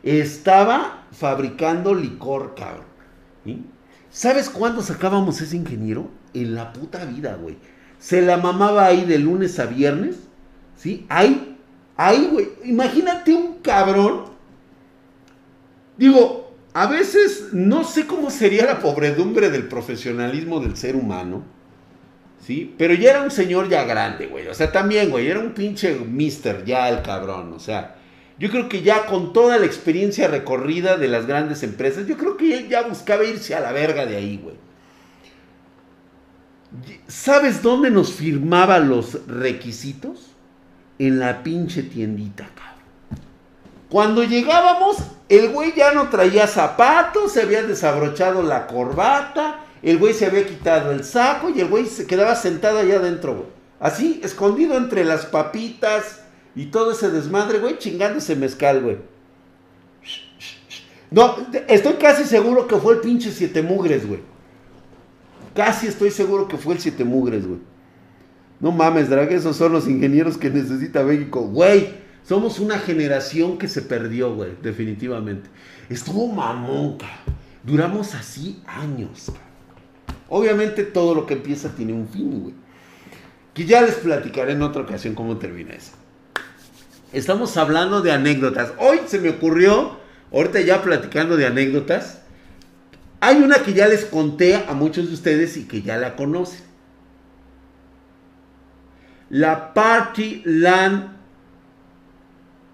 estaba 0.02 1.06
fabricando 1.12 1.94
licor, 1.94 2.54
cabrón. 2.56 2.86
¿Sabes 4.10 4.48
cuándo 4.50 4.82
sacábamos 4.82 5.40
ese 5.40 5.56
ingeniero? 5.56 6.08
En 6.34 6.54
la 6.54 6.72
puta 6.72 7.04
vida, 7.04 7.36
güey. 7.40 7.56
Se 7.98 8.22
la 8.22 8.36
mamaba 8.36 8.86
ahí 8.86 9.04
de 9.04 9.18
lunes 9.18 9.58
a 9.58 9.66
viernes 9.66 10.16
¿Sí? 10.76 11.06
Ahí, 11.08 11.56
ahí, 11.96 12.28
güey. 12.30 12.48
Imagínate 12.64 13.34
un 13.34 13.58
cabrón. 13.60 14.24
Digo, 15.96 16.54
a 16.74 16.86
veces 16.86 17.48
no 17.52 17.84
sé 17.84 18.06
cómo 18.06 18.30
sería 18.30 18.66
la 18.66 18.80
pobredumbre 18.80 19.50
del 19.50 19.68
profesionalismo 19.68 20.60
del 20.60 20.76
ser 20.76 20.94
humano. 20.96 21.42
¿Sí? 22.46 22.74
Pero 22.78 22.94
ya 22.94 23.10
era 23.10 23.22
un 23.22 23.30
señor 23.30 23.68
ya 23.68 23.84
grande, 23.84 24.26
güey. 24.26 24.46
O 24.46 24.54
sea, 24.54 24.70
también, 24.70 25.10
güey, 25.10 25.26
era 25.26 25.40
un 25.40 25.52
pinche 25.52 25.94
mister 25.94 26.64
ya 26.64 26.88
el 26.88 27.02
cabrón. 27.02 27.54
O 27.54 27.58
sea, 27.58 27.96
yo 28.38 28.50
creo 28.50 28.68
que 28.68 28.82
ya 28.82 29.06
con 29.06 29.32
toda 29.32 29.58
la 29.58 29.66
experiencia 29.66 30.28
recorrida 30.28 30.96
de 30.96 31.08
las 31.08 31.26
grandes 31.26 31.62
empresas, 31.62 32.06
yo 32.06 32.16
creo 32.16 32.36
que 32.36 32.56
él 32.56 32.68
ya 32.68 32.82
buscaba 32.82 33.24
irse 33.24 33.54
a 33.54 33.60
la 33.60 33.72
verga 33.72 34.06
de 34.06 34.16
ahí, 34.16 34.40
güey. 34.42 34.56
¿Sabes 37.08 37.62
dónde 37.62 37.90
nos 37.90 38.12
firmaba 38.12 38.78
los 38.78 39.26
requisitos? 39.26 40.36
en 40.98 41.18
la 41.18 41.42
pinche 41.42 41.82
tiendita, 41.82 42.48
cabrón. 42.54 42.76
Cuando 43.88 44.24
llegábamos, 44.24 44.96
el 45.28 45.50
güey 45.50 45.74
ya 45.74 45.92
no 45.92 46.08
traía 46.08 46.46
zapatos, 46.46 47.32
se 47.32 47.42
había 47.42 47.62
desabrochado 47.62 48.42
la 48.42 48.66
corbata, 48.66 49.60
el 49.82 49.98
güey 49.98 50.14
se 50.14 50.26
había 50.26 50.46
quitado 50.46 50.90
el 50.90 51.04
saco 51.04 51.50
y 51.50 51.60
el 51.60 51.68
güey 51.68 51.86
se 51.86 52.06
quedaba 52.06 52.34
sentado 52.34 52.78
allá 52.78 52.96
adentro, 52.96 53.34
güey. 53.34 53.56
Así, 53.78 54.20
escondido 54.24 54.76
entre 54.76 55.04
las 55.04 55.26
papitas 55.26 56.22
y 56.56 56.66
todo 56.66 56.90
ese 56.90 57.10
desmadre, 57.10 57.58
güey, 57.58 57.78
chingándose 57.78 58.34
mezcal, 58.34 58.82
güey. 58.82 58.96
No, 61.10 61.36
estoy 61.68 61.94
casi 61.94 62.24
seguro 62.24 62.66
que 62.66 62.76
fue 62.76 62.94
el 62.94 63.00
pinche 63.00 63.30
siete 63.30 63.62
mugres, 63.62 64.08
güey. 64.08 64.20
Casi 65.54 65.86
estoy 65.86 66.10
seguro 66.10 66.48
que 66.48 66.56
fue 66.56 66.74
el 66.74 66.80
siete 66.80 67.04
mugres, 67.04 67.46
güey. 67.46 67.60
No 68.58 68.72
mames, 68.72 69.10
drag, 69.10 69.30
esos 69.32 69.56
son 69.56 69.72
los 69.72 69.86
ingenieros 69.86 70.38
que 70.38 70.50
necesita 70.50 71.04
México. 71.04 71.42
Güey, 71.42 71.94
somos 72.24 72.58
una 72.58 72.78
generación 72.78 73.58
que 73.58 73.68
se 73.68 73.82
perdió, 73.82 74.34
güey, 74.34 74.52
definitivamente. 74.62 75.48
Estuvo 75.90 76.26
mamón, 76.26 76.98
Duramos 77.62 78.14
así 78.14 78.62
años. 78.66 79.32
Obviamente 80.28 80.84
todo 80.84 81.14
lo 81.14 81.26
que 81.26 81.34
empieza 81.34 81.74
tiene 81.74 81.92
un 81.92 82.08
fin, 82.08 82.40
güey. 82.40 82.54
Que 83.52 83.64
ya 83.64 83.82
les 83.82 83.96
platicaré 83.96 84.52
en 84.52 84.62
otra 84.62 84.82
ocasión 84.82 85.14
cómo 85.14 85.36
termina 85.36 85.74
eso. 85.74 85.92
Estamos 87.16 87.56
hablando 87.56 88.02
de 88.02 88.12
anécdotas. 88.12 88.74
Hoy 88.76 89.00
se 89.06 89.18
me 89.18 89.30
ocurrió 89.30 89.96
ahorita 90.30 90.60
ya 90.60 90.82
platicando 90.82 91.38
de 91.38 91.46
anécdotas, 91.46 92.20
hay 93.20 93.36
una 93.36 93.60
que 93.60 93.72
ya 93.72 93.88
les 93.88 94.04
conté 94.04 94.54
a 94.54 94.74
muchos 94.74 95.08
de 95.08 95.14
ustedes 95.14 95.56
y 95.56 95.64
que 95.64 95.80
ya 95.80 95.96
la 95.96 96.14
conocen. 96.14 96.60
La 99.30 99.72
Party 99.72 100.42
Land 100.44 101.16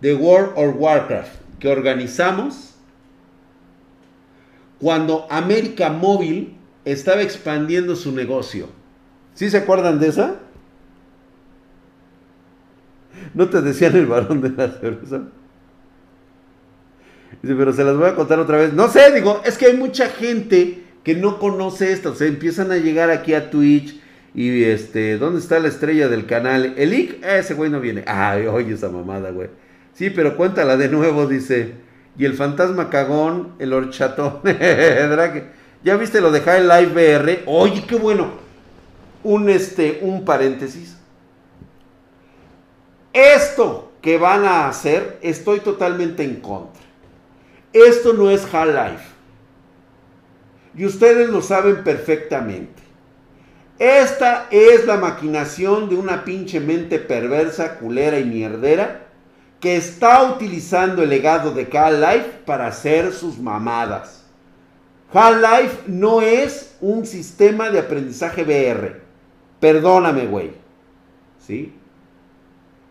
de 0.01 0.13
World 0.13 0.55
of 0.57 0.75
Warcraft 0.77 1.35
que 1.61 1.69
organizamos 1.69 2.75
cuando 4.81 5.29
América 5.31 5.89
Móvil 5.91 6.57
estaba 6.85 7.23
expandiendo 7.23 7.95
su 7.95 8.11
negocio. 8.11 8.71
¿Sí 9.35 9.51
se 9.51 9.59
acuerdan 9.59 10.01
de 10.01 10.09
esa? 10.09 10.42
¿No 13.35 13.49
te 13.49 13.61
decían 13.63 13.97
el 13.97 14.07
varón 14.07 14.41
de 14.41 14.51
la 14.51 14.69
cerveza? 14.71 15.23
Dice, 17.43 17.55
pero 17.57 17.73
se 17.73 17.85
las 17.85 17.97
voy 17.97 18.09
a 18.09 18.15
contar 18.15 18.39
otra 18.39 18.59
vez. 18.59 18.73
No 18.73 18.89
sé, 18.89 19.13
digo, 19.13 19.41
es 19.45 19.59
que 19.59 19.67
hay 19.67 19.77
mucha 19.77 20.09
gente 20.09 20.83
que 21.03 21.15
no 21.15 21.39
conoce 21.39 21.93
esto. 21.93 22.11
O 22.11 22.15
sea, 22.15 22.29
empiezan 22.29 22.71
a 22.71 22.77
llegar 22.77 23.11
aquí 23.11 23.35
a 23.35 23.51
Twitch 23.51 24.01
y 24.35 24.65
este, 24.65 25.19
¿dónde 25.19 25.41
está 25.41 25.59
la 25.59 25.69
estrella 25.69 26.09
del 26.09 26.27
canal? 26.27 26.75
El 26.77 26.95
Ic, 26.95 27.25
ese 27.25 27.55
güey 27.55 27.71
no 27.71 27.81
viene. 27.81 28.05
Ay, 28.07 28.47
oye 28.47 28.75
esa 28.75 28.89
mamada, 28.89 29.31
güey. 29.31 29.49
Sí, 29.95 30.11
pero 30.11 30.37
cuéntala 30.37 30.77
de 30.77 30.89
nuevo, 30.89 31.27
dice. 31.27 31.73
Y 32.19 32.25
el 32.25 32.35
fantasma 32.35 32.91
cagón, 32.91 33.55
el 33.59 33.73
horchatón. 33.73 34.41
¿Ya 35.85 35.97
viste 35.97 36.21
lo 36.21 36.31
de 36.31 36.41
High 36.41 36.63
Live 36.63 36.93
VR? 36.93 37.43
Oye, 37.47 37.85
qué 37.87 37.97
bueno. 37.97 38.31
Un, 39.25 39.49
este, 39.51 39.99
un 40.03 40.25
paréntesis. 40.25 40.97
Esto 43.13 43.93
que 44.01 44.19
van 44.19 44.45
a 44.45 44.69
hacer, 44.69 45.19
estoy 45.23 45.61
totalmente 45.61 46.25
en 46.25 46.37
contra. 46.37 46.83
Esto 47.73 48.13
no 48.13 48.31
es 48.31 48.45
High 48.47 48.73
Life. 48.73 49.05
Y 50.75 50.87
ustedes 50.87 51.29
lo 51.29 51.43
saben 51.43 51.85
perfectamente. 51.85 52.83
Esta 53.79 54.47
es 54.51 54.87
la 54.87 54.97
maquinación 54.97 55.89
de 55.89 55.97
una 55.97 56.25
pinche 56.25 56.61
mente 56.61 56.99
perversa, 56.99 57.79
culera 57.79 58.19
y 58.19 58.25
mierdera 58.25 59.07
que 59.61 59.77
está 59.77 60.25
utilizando 60.25 61.05
el 61.05 61.11
legado 61.11 61.53
de 61.53 61.69
Half-Life 61.73 62.43
para 62.45 62.67
hacer 62.67 63.13
sus 63.13 63.39
mamadas. 63.39 64.25
Half-Life 65.13 65.85
no 65.87 66.21
es 66.21 66.77
un 66.81 67.07
sistema 67.07 67.71
de 67.71 67.79
aprendizaje 67.79 68.43
VR. 68.43 69.01
Perdóname, 69.61 70.27
güey. 70.27 70.51
¿Sí? 71.39 71.73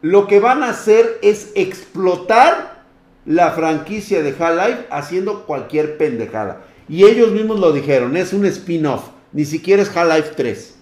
Lo 0.02 0.28
que 0.28 0.40
van 0.40 0.64
a 0.64 0.70
hacer 0.70 1.20
es 1.22 1.52
explotar 1.56 2.84
la 3.26 3.52
franquicia 3.52 4.24
de 4.24 4.30
Half-Life 4.30 4.88
haciendo 4.90 5.46
cualquier 5.46 5.98
pendejada. 5.98 6.62
Y 6.90 7.06
ellos 7.06 7.32
mismos 7.32 7.60
lo 7.60 7.72
dijeron, 7.72 8.18
es 8.18 8.34
un 8.34 8.46
spin-off. 8.46 9.10
Ni 9.32 9.46
siquiera 9.46 9.82
es 9.82 9.96
Half-Life 9.96 10.34
3. 10.36 10.76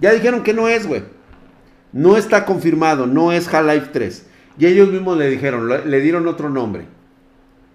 Ya 0.00 0.12
dijeron 0.12 0.42
que 0.42 0.54
no 0.54 0.68
es, 0.68 0.86
güey. 0.86 1.02
No 1.92 2.16
está 2.16 2.44
confirmado, 2.44 3.06
no 3.06 3.32
es 3.32 3.52
Half-Life 3.52 3.88
3. 3.92 4.26
Y 4.58 4.66
ellos 4.66 4.90
mismos 4.90 5.18
le 5.18 5.28
dijeron, 5.28 5.68
le 5.68 6.00
dieron 6.00 6.28
otro 6.28 6.48
nombre. 6.48 6.86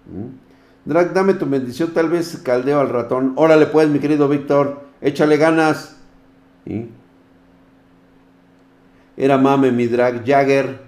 ¿Mm? 0.06 0.42
Drag, 0.84 1.12
dame 1.12 1.34
tu 1.34 1.46
bendición, 1.46 1.92
tal 1.92 2.08
vez 2.08 2.40
caldeo 2.42 2.80
al 2.80 2.88
ratón. 2.88 3.34
Órale 3.36 3.66
pues, 3.66 3.88
mi 3.88 4.00
querido 4.00 4.28
Víctor, 4.28 4.82
échale 5.00 5.36
ganas. 5.36 5.96
Era 9.16 9.38
mame 9.38 9.70
mi 9.72 9.86
drag 9.86 10.24
Jagger. 10.24 10.80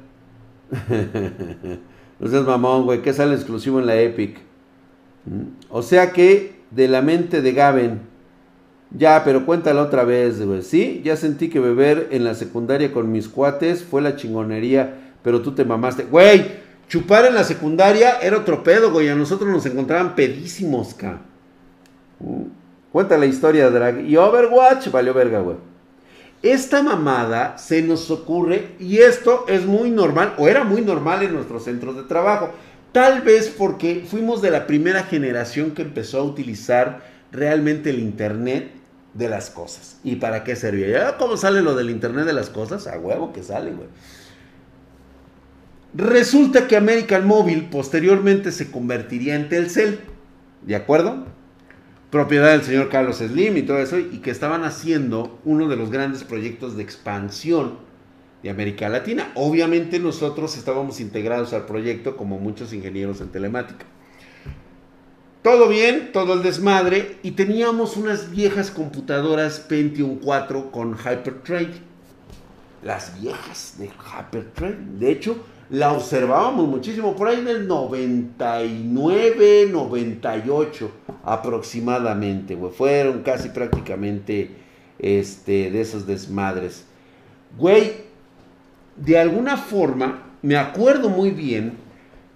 no 2.19 2.29
seas 2.29 2.45
mamón, 2.45 2.85
güey, 2.85 3.03
que 3.03 3.13
sale 3.13 3.35
exclusivo 3.35 3.81
en 3.81 3.87
la 3.87 3.97
Epic. 3.97 4.39
¿Mm? 5.27 5.43
O 5.71 5.83
sea 5.83 6.13
que 6.13 6.57
de 6.71 6.89
la 6.89 7.03
mente 7.03 7.43
de 7.43 7.53
Gaben. 7.53 8.01
Ya, 8.97 9.23
pero 9.25 9.45
cuéntala 9.45 9.83
otra 9.83 10.05
vez, 10.05 10.45
güey. 10.45 10.63
Sí, 10.63 11.03
ya 11.05 11.17
sentí 11.17 11.49
que 11.49 11.61
beber 11.61 12.09
en 12.11 12.25
la 12.25 12.35
secundaria 12.35 12.93
con 12.93 13.11
mis 13.11 13.29
cuates 13.29 13.83
fue 13.83 14.03
la 14.03 14.17
chingonería 14.17 15.01
pero 15.25 15.41
tú 15.41 15.53
te 15.53 15.65
mamaste. 15.65 16.05
Güey, 16.05 16.45
chupar 16.87 17.25
en 17.25 17.35
la 17.35 17.43
secundaria 17.43 18.19
era 18.21 18.37
otro 18.37 18.63
pedo, 18.63 18.93
güey. 18.93 19.09
A 19.09 19.15
nosotros 19.17 19.49
nos 19.49 19.65
encontraban 19.65 20.15
pedísimos, 20.15 20.93
ca. 20.95 21.23
Mm. 22.21 22.43
Cuenta 22.93 23.17
la 23.17 23.27
historia, 23.27 23.71
Drag. 23.71 24.05
Y 24.05 24.17
Overwatch 24.19 24.91
valió 24.91 25.15
verga, 25.15 25.41
güey. 25.41 25.57
Esta 26.45 26.83
mamada 26.83 27.57
se 27.57 27.81
nos 27.81 28.11
ocurre, 28.11 28.73
y 28.79 28.99
esto 28.99 29.47
es 29.49 29.65
muy 29.65 29.91
normal, 29.91 30.35
o 30.37 30.47
era 30.47 30.63
muy 30.63 30.83
normal 30.83 31.23
en 31.23 31.33
nuestros 31.33 31.65
centros 31.65 31.97
de 31.97 32.03
trabajo. 32.03 32.51
Tal 32.93 33.23
vez 33.23 33.49
porque 33.49 34.05
fuimos 34.07 34.43
de 34.43 34.51
la 34.51 34.67
primera 34.67 35.05
generación 35.05 35.71
que 35.71 35.81
empezó 35.81 36.19
a 36.19 36.23
utilizar 36.23 37.01
realmente 37.33 37.89
el 37.89 37.99
Internet 37.99 38.73
de 39.15 39.31
las 39.31 39.49
cosas. 39.49 39.97
¿Y 40.05 40.17
para 40.17 40.45
qué 40.45 40.55
servía? 40.55 40.89
¿Ya 40.89 41.17
cómo 41.17 41.39
sale 41.39 41.63
lo 41.63 41.75
del 41.75 41.89
Internet 41.89 42.27
de 42.27 42.35
las 42.35 42.51
cosas? 42.51 42.87
A 42.89 42.99
huevo 42.99 43.33
que 43.33 43.43
sale, 43.43 43.71
güey. 43.71 43.89
Resulta 45.95 46.69
que 46.69 46.77
American 46.77 47.27
Mobile 47.27 47.69
posteriormente 47.71 48.53
se 48.53 48.71
convertiría 48.71 49.35
en 49.35 49.49
Telcel, 49.49 50.01
¿de 50.61 50.77
acuerdo? 50.77 51.25
Propiedad 52.15 52.53
del 52.53 52.63
señor 52.63 52.91
Carlos 52.91 53.17
Slim 53.17 53.57
y 53.57 53.63
todo 53.63 53.79
eso, 53.81 53.99
y 53.99 54.19
que 54.19 54.31
estaban 54.31 54.63
haciendo 54.63 55.41
uno 55.45 55.67
de 55.67 55.75
los 55.75 55.91
grandes 55.91 56.23
proyectos 56.23 56.77
de 56.77 56.85
expansión 56.85 57.79
de 58.41 58.51
América 58.51 58.89
Latina. 58.89 59.33
Obviamente 59.35 59.99
nosotros 59.99 60.57
estábamos 60.57 61.01
integrados 61.01 61.53
al 61.55 61.67
proyecto 61.67 62.17
como 62.17 62.39
muchos 62.39 62.73
ingenieros 62.73 63.21
en 63.21 63.31
telemática. 63.31 63.85
Todo 65.43 65.69
bien, 65.69 66.13
todo 66.13 66.35
el 66.35 66.45
desmadre, 66.45 67.17
y 67.25 67.33
teníamos 67.33 67.97
unas 67.97 68.31
viejas 68.31 68.71
computadoras 68.71 69.59
Pentium 69.59 70.21
4 70.21 70.71
con 70.71 70.97
Hypertrade. 70.97 71.81
Las 72.85 73.21
viejas 73.21 73.75
de 73.77 73.87
Hypertrade. 73.87 74.79
De 75.01 75.11
hecho, 75.11 75.45
la 75.71 75.93
observábamos 75.93 76.69
muchísimo, 76.69 77.17
por 77.17 77.29
ahí 77.29 77.41
en 77.41 77.49
el 77.49 77.67
99, 77.67 79.69
98 79.71 80.91
aproximadamente, 81.25 82.55
güey. 82.55 82.73
Fueron 82.73 83.23
casi 83.23 83.49
prácticamente 83.49 84.51
este, 84.99 85.71
de 85.71 85.81
esos 85.81 86.07
desmadres. 86.07 86.85
Güey, 87.59 87.93
de 88.97 89.19
alguna 89.19 89.57
forma, 89.57 90.23
me 90.43 90.57
acuerdo 90.57 91.09
muy 91.09 91.31
bien 91.31 91.75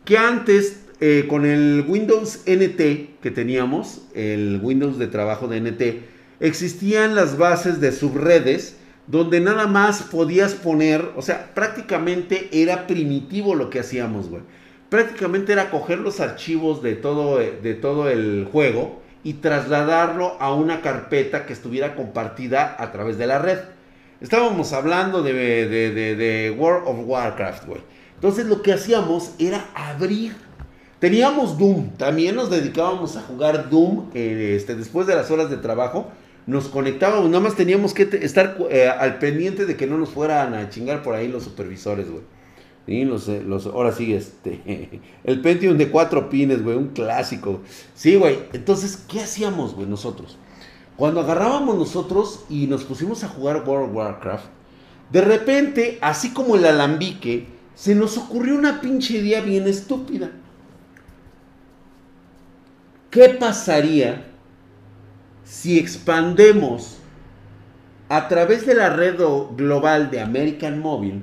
que 0.05 0.17
antes 0.17 0.85
eh, 1.01 1.27
con 1.29 1.45
el 1.45 1.85
Windows 1.87 2.41
NT 2.47 3.21
que 3.21 3.31
teníamos, 3.33 4.03
el 4.15 4.61
Windows 4.63 4.99
de 4.99 5.07
trabajo 5.07 5.47
de 5.47 5.61
NT, 5.61 5.83
existían 6.41 7.15
las 7.15 7.39
bases 7.39 7.81
de 7.81 7.93
subredes 7.93 8.77
donde 9.09 9.41
nada 9.41 9.67
más 9.67 10.03
podías 10.03 10.53
poner, 10.55 11.13
o 11.17 11.23
sea, 11.23 11.55
prácticamente 11.55 12.49
era 12.53 12.87
primitivo 12.87 13.55
lo 13.55 13.71
que 13.71 13.81
hacíamos, 13.81 14.29
güey. 14.29 14.43
Prácticamente 14.91 15.53
era 15.53 15.71
coger 15.71 15.99
los 15.99 16.21
archivos 16.21 16.83
de 16.83 16.95
todo, 16.95 17.39
de 17.39 17.75
todo 17.75 18.09
el 18.09 18.49
juego 18.51 19.03
y 19.25 19.35
trasladarlo 19.35 20.37
a 20.41 20.55
una 20.55 20.81
carpeta 20.81 21.47
que 21.47 21.53
estuviera 21.53 21.95
compartida 21.95 22.77
a 22.79 22.93
través 22.93 23.19
de 23.19 23.27
la 23.27 23.39
red. 23.39 23.59
Estábamos 24.21 24.73
hablando 24.73 25.23
de, 25.23 25.33
de, 25.33 26.57
World 26.59 26.87
of 26.87 26.97
Warcraft, 27.07 27.67
güey. 27.67 27.81
Entonces 28.15 28.47
lo 28.47 28.63
que 28.63 28.73
hacíamos 28.73 29.33
era 29.39 29.67
abrir. 29.75 30.35
Teníamos 30.99 31.57
Doom, 31.59 31.91
también 31.97 32.35
nos 32.35 32.51
dedicábamos 32.51 33.17
a 33.17 33.23
jugar 33.23 33.71
Doom 33.71 34.11
eh, 34.15 34.55
este, 34.57 34.75
después 34.75 35.07
de 35.07 35.15
las 35.15 35.31
horas 35.31 35.49
de 35.49 35.59
trabajo 35.59 36.11
nos 36.49 36.69
conectábamos, 36.69 37.29
nada 37.29 37.45
más 37.45 37.57
teníamos 37.57 37.93
que 37.93 38.09
estar 38.23 38.57
eh, 38.71 38.89
al 38.89 39.19
pendiente 39.19 39.67
de 39.67 39.77
que 39.77 39.87
no 39.87 39.99
nos 39.99 40.09
fueran 40.09 40.55
a 40.55 40.71
chingar 40.71 41.03
por 41.03 41.15
ahí 41.15 41.29
los 41.29 41.45
supervisores, 41.45 42.07
güey. 42.11 43.05
Los, 43.05 43.29
eh, 43.29 43.43
los, 43.47 43.67
ahora 43.67 43.93
sí, 43.93 44.15
este, 44.15 45.03
el 45.25 45.43
Pentium 45.43 45.77
de 45.77 45.91
cuatro 45.91 46.31
pines, 46.31 46.65
güey, 46.65 46.75
un 46.75 46.89
clásico. 46.89 47.61
Sí, 47.95 48.17
güey, 48.17 48.39
entonces, 48.55 48.97
¿qué 48.97 49.21
hacíamos, 49.21 49.75
güey, 49.75 49.87
nosotros? 49.87 50.39
Cuando 50.97 51.21
agarrábamos 51.21 51.77
nosotros 51.77 52.47
y 52.49 52.67
nos 52.67 52.85
pusimos 52.85 53.23
a 53.25 53.29
jugar 53.29 53.65
World 53.67 53.91
of 53.91 53.97
Warcraft, 53.97 54.47
de 55.13 55.21
repente, 55.21 55.99
así 56.01 56.33
como 56.33 56.57
el 56.57 56.65
alambique, 56.65 57.47
se 57.75 57.95
nos 57.95 58.17
ocurrió 58.17 58.55
una 58.55 58.81
pinche 58.81 59.19
idea 59.19 59.43
bien 59.43 59.69
estúpida. 59.69 60.31
¿Qué 63.11 63.29
pasaría 63.39 64.28
si 65.49 65.79
expandemos 65.79 66.99
a 68.11 68.29
través 68.29 68.67
de 68.67 68.75
la 68.75 68.91
red 68.91 69.17
global 69.57 70.11
de 70.11 70.21
American 70.21 70.79
Mobile 70.79 71.23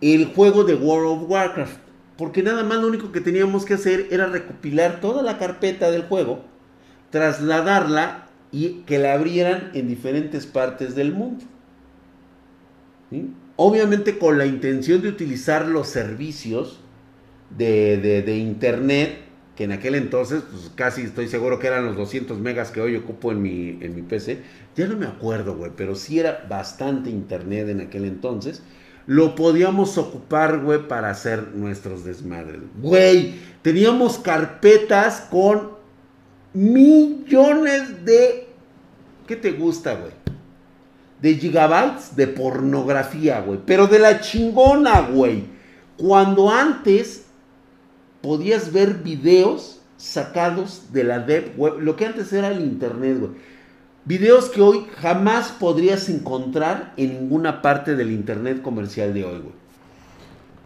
el 0.00 0.26
juego 0.26 0.62
de 0.62 0.74
World 0.74 1.22
of 1.22 1.30
Warcraft. 1.30 1.78
Porque 2.16 2.42
nada 2.42 2.62
más 2.62 2.78
lo 2.78 2.86
único 2.86 3.12
que 3.12 3.20
teníamos 3.20 3.64
que 3.64 3.74
hacer 3.74 4.06
era 4.10 4.26
recopilar 4.26 5.00
toda 5.00 5.22
la 5.22 5.36
carpeta 5.36 5.90
del 5.90 6.02
juego, 6.02 6.44
trasladarla 7.10 8.28
y 8.52 8.82
que 8.86 8.98
la 8.98 9.14
abrieran 9.14 9.70
en 9.74 9.88
diferentes 9.88 10.46
partes 10.46 10.94
del 10.94 11.12
mundo. 11.12 11.44
Obviamente 13.56 14.18
con 14.18 14.38
la 14.38 14.46
intención 14.46 15.02
de 15.02 15.08
utilizar 15.08 15.66
los 15.66 15.88
servicios 15.88 16.80
de, 17.50 18.22
de, 18.24 18.36
internet, 18.38 19.25
que 19.56 19.64
en 19.64 19.72
aquel 19.72 19.94
entonces, 19.94 20.42
pues 20.50 20.70
casi 20.74 21.02
estoy 21.02 21.28
seguro 21.28 21.58
que 21.58 21.66
eran 21.66 21.86
los 21.86 21.96
200 21.96 22.38
megas 22.38 22.70
que 22.70 22.82
hoy 22.82 22.94
ocupo 22.94 23.32
en 23.32 23.40
mi, 23.40 23.78
en 23.80 23.94
mi 23.94 24.02
PC. 24.02 24.42
Ya 24.76 24.86
no 24.86 24.96
me 24.96 25.06
acuerdo, 25.06 25.56
güey, 25.56 25.72
pero 25.74 25.94
sí 25.94 26.20
era 26.20 26.44
bastante 26.48 27.08
internet 27.08 27.70
en 27.70 27.80
aquel 27.80 28.04
entonces. 28.04 28.62
Lo 29.06 29.34
podíamos 29.34 29.96
ocupar, 29.96 30.60
güey, 30.60 30.86
para 30.86 31.08
hacer 31.08 31.52
nuestros 31.54 32.04
desmadres. 32.04 32.60
Güey, 32.82 33.36
teníamos 33.62 34.18
carpetas 34.18 35.26
con 35.30 35.70
millones 36.52 38.04
de... 38.04 38.48
¿Qué 39.26 39.36
te 39.36 39.52
gusta, 39.52 39.94
güey? 39.94 40.12
De 41.22 41.34
gigabytes 41.34 42.14
de 42.14 42.26
pornografía, 42.26 43.40
güey. 43.40 43.60
Pero 43.64 43.86
de 43.86 44.00
la 44.00 44.20
chingona, 44.20 45.00
güey. 45.00 45.44
Cuando 45.96 46.50
antes 46.50 47.25
podías 48.26 48.72
ver 48.72 48.94
videos 49.04 49.78
sacados 49.96 50.92
de 50.92 51.04
la 51.04 51.24
web, 51.56 51.78
lo 51.78 51.94
que 51.94 52.06
antes 52.06 52.32
era 52.32 52.48
el 52.48 52.60
internet, 52.60 53.20
güey. 53.20 53.30
Videos 54.04 54.46
que 54.46 54.60
hoy 54.60 54.84
jamás 54.96 55.52
podrías 55.52 56.08
encontrar 56.08 56.92
en 56.96 57.20
ninguna 57.20 57.62
parte 57.62 57.94
del 57.94 58.10
internet 58.10 58.62
comercial 58.62 59.14
de 59.14 59.24
hoy, 59.24 59.38
güey. 59.38 59.54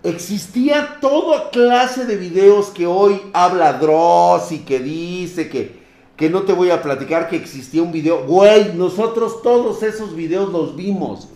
Existía 0.03 0.97
toda 1.03 1.51
clase 1.51 2.07
de 2.07 2.17
videos 2.17 2.69
que 2.69 2.87
hoy 2.87 3.21
habla 3.35 3.75
Dross 3.75 4.53
y 4.53 4.61
que 4.61 4.79
dice 4.79 5.51
que, 5.51 5.81
que 6.17 6.31
no 6.31 6.45
te 6.45 6.55
voy 6.55 6.71
a 6.71 6.83
platicar 6.83 7.29
que 7.29 7.37
existía 7.37 7.83
un 7.83 7.93
video. 7.93 8.25
Güey, 8.27 8.73
nosotros 8.73 9.43
todos 9.43 9.83
esos 9.83 10.17
videos 10.17 10.51
los 10.51 10.77
vimos. 10.77 11.29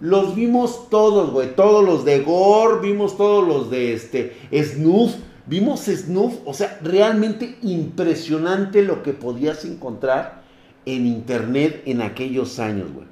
Los 0.00 0.34
vimos 0.34 0.90
todos, 0.90 1.30
güey. 1.30 1.56
Todos 1.56 1.82
los 1.82 2.04
de 2.04 2.20
Gore, 2.20 2.80
vimos 2.82 3.16
todos 3.16 3.48
los 3.48 3.70
de 3.70 3.94
este 3.94 4.36
Snuff 4.52 5.12
Vimos 5.46 5.86
Snuff, 5.86 6.38
o 6.44 6.54
sea, 6.54 6.78
realmente 6.82 7.56
impresionante 7.62 8.82
lo 8.82 9.02
que 9.02 9.12
podías 9.12 9.64
encontrar 9.64 10.42
en 10.86 11.06
internet 11.06 11.82
en 11.86 12.00
aquellos 12.00 12.58
años, 12.58 12.92
güey. 12.92 13.06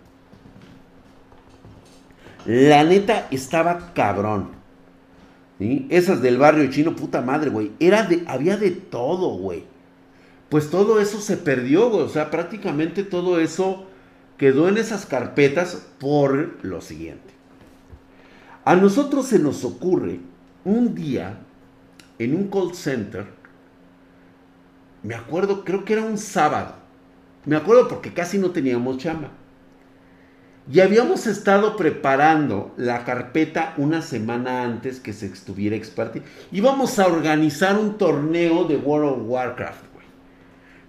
La 2.47 2.85
neta 2.85 3.29
estaba 3.31 3.93
cabrón. 3.95 4.61
Esas 5.91 6.23
del 6.23 6.39
barrio 6.39 6.71
chino, 6.71 6.97
puta 6.97 7.21
madre, 7.21 7.51
güey. 7.51 7.73
Era 7.81 8.05
de, 8.05 8.25
había 8.27 8.57
de 8.57 8.71
todo, 8.71 9.37
güey. 9.37 9.65
Pues 10.49 10.71
todo 10.71 11.01
eso 11.01 11.21
se 11.21 11.37
perdió, 11.37 11.91
güey. 11.91 12.03
O 12.03 12.09
sea, 12.09 12.31
prácticamente 12.31 13.03
todo 13.03 13.39
eso 13.39 13.87
quedó 14.39 14.69
en 14.69 14.79
esas 14.79 15.05
carpetas 15.05 15.87
por 15.99 16.65
lo 16.65 16.81
siguiente. 16.81 17.35
A 18.65 18.75
nosotros 18.75 19.27
se 19.27 19.39
nos 19.39 19.65
ocurre 19.65 20.21
un 20.65 20.95
día 20.95 21.41
en 22.21 22.35
un 22.35 22.49
call 22.49 22.75
center, 22.75 23.27
me 25.03 25.15
acuerdo, 25.15 25.65
creo 25.65 25.87
que 25.87 25.95
era 25.95 26.03
un 26.03 26.19
sábado, 26.19 26.75
me 27.47 27.57
acuerdo 27.57 27.89
porque 27.89 28.13
casi 28.13 28.37
no 28.37 28.51
teníamos 28.51 28.99
chamba. 28.99 29.31
Y 30.71 30.81
habíamos 30.81 31.27
estado 31.27 31.77
preparando 31.77 32.75
la 32.77 33.05
carpeta 33.05 33.75
una 33.79 34.03
semana 34.03 34.63
antes 34.63 35.01
que 35.01 35.13
se 35.13 35.27
estuviera 35.27 35.75
expartiendo. 35.75 36.29
Íbamos 36.53 36.99
a 36.99 37.07
organizar 37.07 37.77
un 37.77 37.97
torneo 37.97 38.65
de 38.65 38.77
World 38.77 39.23
of 39.23 39.29
Warcraft, 39.29 39.83
güey. 39.95 40.07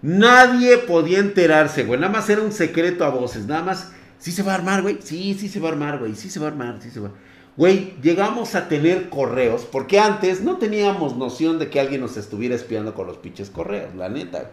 Nadie 0.01 0.77
podía 0.79 1.19
enterarse, 1.19 1.85
güey. 1.85 1.99
Nada 1.99 2.11
más 2.11 2.29
era 2.29 2.41
un 2.41 2.51
secreto 2.51 3.05
a 3.05 3.09
voces. 3.09 3.47
Nada 3.47 3.63
más, 3.63 3.91
sí 4.19 4.31
se 4.31 4.43
va 4.43 4.51
a 4.51 4.55
armar, 4.55 4.81
güey. 4.83 4.99
Sí, 5.01 5.35
sí 5.39 5.47
se 5.47 5.59
va 5.59 5.69
a 5.69 5.71
armar, 5.71 5.97
güey. 5.97 6.13
Sí 6.15 6.29
se 6.29 6.39
va 6.39 6.47
a 6.47 6.49
armar, 6.49 6.77
sí 6.81 6.91
se 6.91 6.99
va. 6.99 7.11
Güey, 7.57 7.95
llegamos 8.01 8.55
a 8.55 8.69
tener 8.69 9.09
correos, 9.09 9.67
porque 9.69 9.99
antes 9.99 10.41
no 10.41 10.57
teníamos 10.57 11.17
noción 11.17 11.59
de 11.59 11.69
que 11.69 11.81
alguien 11.81 11.99
nos 11.99 12.15
estuviera 12.15 12.55
espiando 12.55 12.93
con 12.93 13.07
los 13.07 13.17
pinches 13.17 13.49
correos, 13.49 13.93
la 13.93 14.07
neta. 14.07 14.51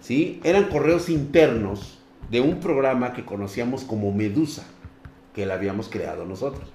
¿Sí? 0.00 0.40
Eran 0.42 0.64
correos 0.64 1.08
internos 1.08 2.00
de 2.30 2.40
un 2.40 2.58
programa 2.58 3.12
que 3.12 3.24
conocíamos 3.24 3.84
como 3.84 4.12
Medusa, 4.12 4.64
que 5.32 5.46
la 5.46 5.54
habíamos 5.54 5.88
creado 5.88 6.24
nosotros. 6.24 6.68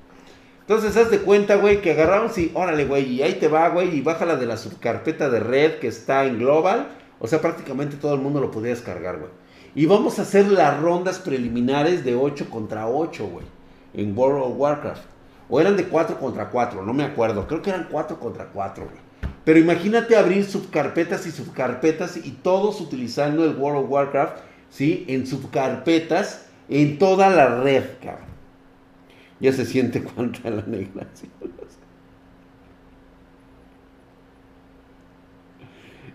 Entonces, 0.62 0.96
haz 0.96 1.12
de 1.12 1.20
cuenta, 1.20 1.56
güey, 1.56 1.82
que 1.82 1.92
agarramos 1.92 2.38
y, 2.38 2.52
órale, 2.54 2.86
güey, 2.86 3.16
y 3.16 3.22
ahí 3.22 3.34
te 3.34 3.50
va, 3.50 3.68
güey, 3.68 3.94
y 3.94 4.02
bájala 4.02 4.38
de 4.38 4.46
la 4.46 4.56
subcarpeta 4.56 5.30
de 5.30 5.42
red 5.42 5.80
que 5.80 5.88
está 5.88 6.26
en 6.26 6.40
Global. 6.40 6.90
O 7.20 7.28
sea, 7.28 7.42
prácticamente 7.42 7.98
todo 7.98 8.14
el 8.14 8.22
mundo 8.22 8.40
lo 8.40 8.52
podía 8.52 8.70
descargar, 8.70 9.18
güey. 9.18 9.32
Y 9.76 9.86
vamos 9.86 10.18
a 10.18 10.22
hacer 10.22 10.48
las 10.50 10.80
rondas 10.80 11.20
preliminares 11.20 12.06
de 12.06 12.16
8 12.16 12.50
contra 12.50 12.88
8, 12.88 13.28
güey, 13.28 13.46
en 13.94 14.18
World 14.18 14.44
of 14.44 14.54
Warcraft. 14.58 15.17
O 15.50 15.62
eran 15.62 15.78
de 15.78 15.86
4 15.86 16.20
contra 16.20 16.50
4, 16.50 16.84
no 16.84 16.94
me 16.94 17.04
acuerdo. 17.04 17.48
Creo 17.48 17.62
que 17.62 17.70
eran 17.70 17.88
4 17.90 18.20
contra 18.20 18.48
4, 18.48 18.84
güey. 18.84 19.08
Pero 19.46 19.60
imagínate 19.60 20.18
abrir 20.18 20.44
subcarpetas 20.44 21.26
y 21.26 21.32
subcarpetas 21.32 22.18
y 22.18 22.32
todos 22.32 22.82
utilizando 22.82 23.46
el 23.46 23.56
World 23.56 23.86
of 23.86 23.90
Warcraft, 23.90 24.40
¿sí? 24.70 25.06
En 25.08 25.26
subcarpetas 25.26 26.48
en 26.68 26.98
toda 26.98 27.30
la 27.30 27.62
red, 27.62 27.84
cabrón. 28.04 28.28
Ya 29.40 29.54
se 29.54 29.66
siente 29.66 30.04
contra 30.16 30.50
la 30.50 30.64
negra. 30.64 31.08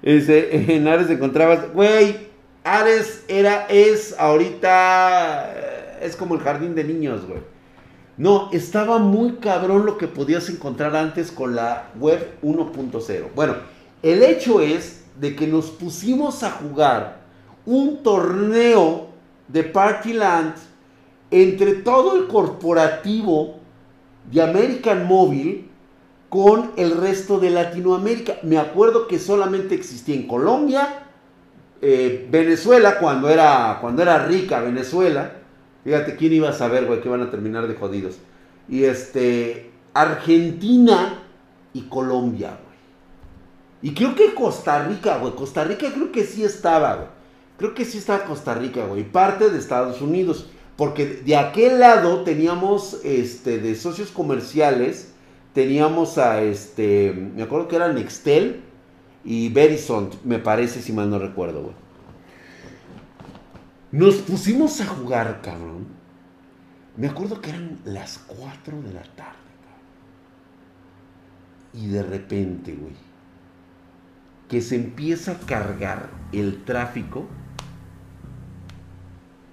Ese, 0.02 0.74
en 0.74 0.88
Ares 0.88 1.08
encontrabas, 1.08 1.72
güey, 1.72 2.28
Ares 2.64 3.24
era, 3.28 3.66
es 3.68 4.14
ahorita, 4.18 6.00
es 6.00 6.16
como 6.16 6.34
el 6.34 6.40
jardín 6.40 6.74
de 6.74 6.84
niños, 6.84 7.24
güey. 7.26 7.51
No, 8.22 8.50
estaba 8.52 8.98
muy 8.98 9.32
cabrón 9.40 9.84
lo 9.84 9.98
que 9.98 10.06
podías 10.06 10.48
encontrar 10.48 10.94
antes 10.94 11.32
con 11.32 11.56
la 11.56 11.88
web 11.98 12.36
1.0. 12.40 13.24
Bueno, 13.34 13.56
el 14.00 14.22
hecho 14.22 14.60
es 14.60 15.02
de 15.18 15.34
que 15.34 15.48
nos 15.48 15.70
pusimos 15.70 16.44
a 16.44 16.52
jugar 16.52 17.16
un 17.66 18.04
torneo 18.04 19.08
de 19.48 19.64
Partyland 19.64 20.54
entre 21.32 21.72
todo 21.72 22.14
el 22.14 22.28
corporativo 22.28 23.56
de 24.30 24.40
American 24.40 25.04
Mobile 25.08 25.64
con 26.28 26.70
el 26.76 26.96
resto 26.98 27.40
de 27.40 27.50
Latinoamérica. 27.50 28.36
Me 28.44 28.56
acuerdo 28.56 29.08
que 29.08 29.18
solamente 29.18 29.74
existía 29.74 30.14
en 30.14 30.28
Colombia, 30.28 31.08
eh, 31.80 32.28
Venezuela, 32.30 33.00
cuando 33.00 33.28
era, 33.28 33.78
cuando 33.80 34.00
era 34.00 34.24
rica 34.26 34.60
Venezuela, 34.60 35.41
Fíjate, 35.84 36.16
¿quién 36.16 36.32
iba 36.32 36.48
a 36.48 36.52
saber, 36.52 36.86
güey, 36.86 37.00
que 37.00 37.08
iban 37.08 37.22
a 37.22 37.30
terminar 37.30 37.66
de 37.66 37.74
jodidos? 37.74 38.18
Y 38.68 38.84
este, 38.84 39.70
Argentina 39.94 41.18
y 41.74 41.82
Colombia, 41.82 42.58
güey. 42.62 42.72
Y 43.82 43.94
creo 43.94 44.14
que 44.14 44.34
Costa 44.34 44.86
Rica, 44.86 45.18
güey. 45.18 45.34
Costa 45.34 45.64
Rica 45.64 45.92
creo 45.92 46.12
que 46.12 46.24
sí 46.24 46.44
estaba, 46.44 46.94
güey. 46.94 47.08
Creo 47.58 47.74
que 47.74 47.84
sí 47.84 47.98
estaba 47.98 48.24
Costa 48.24 48.54
Rica, 48.54 48.86
güey. 48.86 49.02
Parte 49.02 49.50
de 49.50 49.58
Estados 49.58 50.00
Unidos. 50.00 50.46
Porque 50.76 51.06
de 51.06 51.36
aquel 51.36 51.80
lado 51.80 52.22
teníamos, 52.22 53.00
este, 53.04 53.58
de 53.58 53.74
socios 53.74 54.10
comerciales, 54.10 55.12
teníamos 55.52 56.16
a, 56.16 56.42
este, 56.42 57.12
me 57.12 57.42
acuerdo 57.42 57.68
que 57.68 57.76
era 57.76 57.92
Nextel 57.92 58.62
y 59.24 59.48
Verizon, 59.50 60.10
me 60.24 60.38
parece, 60.38 60.80
si 60.80 60.92
mal 60.92 61.10
no 61.10 61.18
recuerdo, 61.18 61.62
güey. 61.62 61.74
Nos 63.92 64.14
pusimos 64.16 64.80
a 64.80 64.86
jugar, 64.86 65.42
cabrón. 65.42 65.86
Me 66.96 67.08
acuerdo 67.08 67.40
que 67.42 67.50
eran 67.50 67.78
las 67.84 68.18
4 68.26 68.80
de 68.80 68.92
la 68.94 69.02
tarde, 69.02 69.52
cabrón. 69.60 69.84
Y 71.74 71.88
de 71.88 72.02
repente, 72.02 72.72
güey, 72.72 72.94
que 74.48 74.62
se 74.62 74.76
empieza 74.76 75.32
a 75.32 75.38
cargar 75.40 76.08
el 76.32 76.64
tráfico 76.64 77.26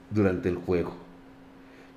durante 0.10 0.48
el 0.48 0.56
juego. 0.56 0.96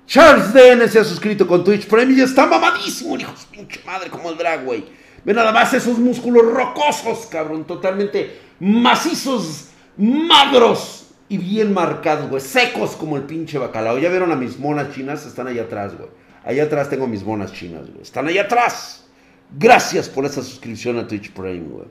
Charles 0.05 0.53
DN 0.53 0.87
se 0.89 0.99
ha 0.99 1.03
suscrito 1.05 1.47
con 1.47 1.63
Twitch 1.63 1.87
Prime 1.87 2.11
y 2.13 2.21
está 2.21 2.45
mamadísimo, 2.45 3.17
hijos 3.17 3.47
pinche 3.49 3.81
madre, 3.85 4.09
como 4.09 4.29
el 4.29 4.37
drag, 4.37 4.65
güey. 4.65 4.85
Ve 5.23 5.33
nada 5.33 5.53
más 5.53 5.73
esos 5.73 5.97
músculos 5.97 6.45
rocosos, 6.45 7.25
cabrón, 7.27 7.63
totalmente 7.63 8.41
macizos, 8.59 9.69
magros 9.95 11.02
y 11.33 11.37
bien 11.39 11.73
marcados, 11.73 12.29
güey. 12.29 12.43
Secos 12.43 12.95
como 12.95 13.17
el 13.17 13.23
pinche 13.23 13.57
bacalao. 13.57 13.97
¿Ya 13.97 14.09
vieron 14.09 14.31
a 14.31 14.35
mis 14.35 14.59
monas 14.59 14.93
chinas? 14.93 15.25
Están 15.25 15.47
allá 15.47 15.63
atrás, 15.63 15.97
güey. 15.97 16.09
Allá 16.43 16.65
atrás 16.65 16.91
tengo 16.91 17.07
mis 17.07 17.23
monas 17.23 17.51
chinas, 17.51 17.89
güey. 17.89 18.03
Están 18.03 18.27
allá 18.27 18.43
atrás. 18.43 19.07
Gracias 19.57 20.07
por 20.09 20.25
esa 20.25 20.43
suscripción 20.43 20.99
a 20.99 21.07
Twitch 21.07 21.31
Prime, 21.31 21.67
güey. 21.67 21.87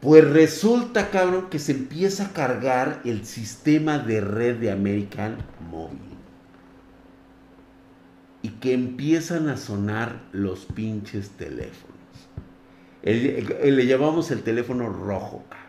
Pues 0.00 0.30
resulta, 0.30 1.10
cabrón, 1.10 1.48
que 1.50 1.58
se 1.58 1.72
empieza 1.72 2.26
a 2.26 2.32
cargar 2.32 3.00
el 3.04 3.26
sistema 3.26 3.98
de 3.98 4.20
red 4.20 4.58
de 4.58 4.70
American 4.70 5.38
Mobile. 5.68 6.14
Y 8.42 8.50
que 8.50 8.72
empiezan 8.72 9.48
a 9.48 9.56
sonar 9.56 10.20
los 10.30 10.64
pinches 10.64 11.30
teléfonos. 11.30 11.98
le 13.02 13.86
llamamos 13.88 14.30
el 14.30 14.44
teléfono 14.44 14.88
rojo, 14.90 15.42
cabrón. 15.48 15.63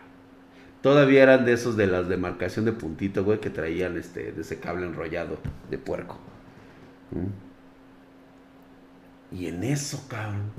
Todavía 0.86 1.24
eran 1.24 1.44
de 1.44 1.52
esos 1.52 1.76
de 1.76 1.88
las 1.88 2.08
demarcación 2.08 2.64
de 2.64 2.70
puntito, 2.70 3.24
güey, 3.24 3.40
que 3.40 3.50
traían 3.50 3.96
este, 3.98 4.30
de 4.30 4.42
ese 4.42 4.60
cable 4.60 4.86
enrollado 4.86 5.36
de 5.68 5.78
puerco. 5.78 6.16
¿Mm? 7.10 7.26
Y 9.36 9.46
en 9.48 9.64
eso, 9.64 10.04
cabrón, 10.06 10.52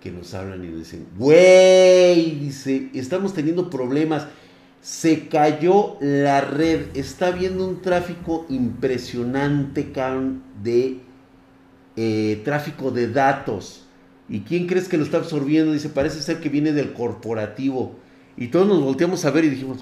que 0.00 0.10
nos 0.10 0.34
hablan 0.34 0.64
y 0.64 0.66
dicen, 0.66 1.06
güey, 1.16 2.32
dice, 2.40 2.90
estamos 2.94 3.32
teniendo 3.32 3.70
problemas. 3.70 4.26
Se 4.82 5.28
cayó 5.28 5.96
la 6.00 6.40
red. 6.40 6.96
Está 6.96 7.28
habiendo 7.28 7.64
un 7.64 7.80
tráfico 7.80 8.44
impresionante, 8.48 9.92
de 10.64 10.98
eh, 11.94 12.42
tráfico 12.44 12.90
de 12.90 13.06
datos. 13.06 13.86
¿Y 14.28 14.40
quién 14.40 14.66
crees 14.66 14.88
que 14.88 14.96
lo 14.96 15.04
está 15.04 15.18
absorbiendo? 15.18 15.70
Dice, 15.70 15.90
parece 15.90 16.20
ser 16.20 16.40
que 16.40 16.48
viene 16.48 16.72
del 16.72 16.92
corporativo. 16.92 18.04
Y 18.36 18.48
todos 18.48 18.66
nos 18.66 18.82
volteamos 18.82 19.24
a 19.24 19.30
ver 19.30 19.44
y 19.44 19.50
dijimos, 19.50 19.78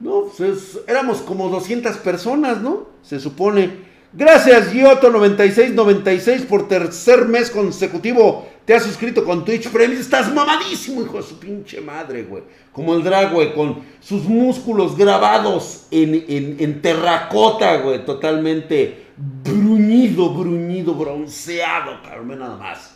no, 0.00 0.26
pues 0.36 0.78
éramos 0.86 1.18
como 1.18 1.48
200 1.48 1.96
personas, 1.98 2.60
¿no? 2.60 2.86
Se 3.02 3.18
supone. 3.18 3.88
Gracias, 4.12 4.72
Giotto9696, 4.72 6.46
por 6.46 6.68
tercer 6.68 7.26
mes 7.26 7.50
consecutivo. 7.50 8.48
Te 8.64 8.74
has 8.74 8.84
suscrito 8.84 9.24
con 9.24 9.44
Twitch 9.44 9.68
Prime. 9.70 9.94
Estás 9.94 10.32
mamadísimo, 10.32 11.02
hijo 11.02 11.16
de 11.16 11.22
su 11.22 11.38
pinche 11.38 11.80
madre, 11.80 12.22
güey. 12.22 12.42
Como 12.72 12.94
el 12.94 13.02
drag, 13.02 13.32
güey, 13.32 13.54
con 13.54 13.82
sus 14.00 14.24
músculos 14.24 14.96
grabados 14.96 15.86
en, 15.90 16.24
en 16.58 16.80
terracota, 16.80 17.78
güey. 17.78 18.04
Totalmente 18.04 19.08
bruñido, 19.16 20.30
bruñido, 20.32 20.94
bronceado, 20.94 22.02
cabrón, 22.02 22.38
nada 22.38 22.56
más. 22.56 22.94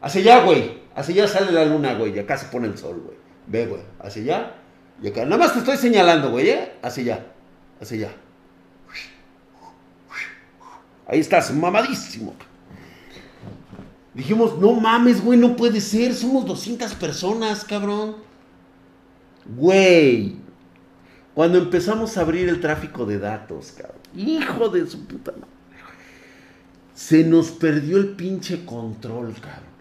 Hacia 0.00 0.20
allá, 0.20 0.44
güey. 0.44 0.81
Hacia 0.94 1.24
allá 1.24 1.28
sale 1.32 1.52
la 1.52 1.64
luna, 1.64 1.94
güey. 1.94 2.14
Y 2.14 2.18
acá 2.18 2.36
se 2.36 2.46
pone 2.46 2.68
el 2.68 2.76
sol, 2.76 3.02
güey. 3.04 3.16
Ve, 3.46 3.66
güey. 3.66 3.82
Hacia 4.00 4.22
allá. 4.22 4.54
Y 5.02 5.08
acá. 5.08 5.24
Nada 5.24 5.38
más 5.38 5.52
te 5.52 5.60
estoy 5.60 5.76
señalando, 5.76 6.30
güey, 6.30 6.48
¿eh? 6.50 6.72
Hacia 6.82 7.02
allá. 7.02 7.26
Hacia 7.80 7.96
allá. 7.96 8.16
Ahí 11.06 11.20
estás, 11.20 11.52
mamadísimo. 11.52 12.34
Dijimos, 14.14 14.58
no 14.58 14.72
mames, 14.74 15.22
güey, 15.22 15.38
no 15.38 15.56
puede 15.56 15.80
ser. 15.80 16.14
Somos 16.14 16.46
200 16.46 16.94
personas, 16.94 17.64
cabrón. 17.64 18.16
Güey. 19.44 20.36
Cuando 21.34 21.58
empezamos 21.58 22.16
a 22.16 22.20
abrir 22.20 22.48
el 22.48 22.60
tráfico 22.60 23.06
de 23.06 23.18
datos, 23.18 23.72
cabrón. 23.72 24.00
Hijo 24.14 24.68
de 24.68 24.86
su 24.86 25.06
puta 25.06 25.32
madre. 25.32 25.46
Se 26.94 27.24
nos 27.24 27.50
perdió 27.50 27.96
el 27.96 28.10
pinche 28.10 28.64
control, 28.64 29.34
cabrón. 29.34 29.71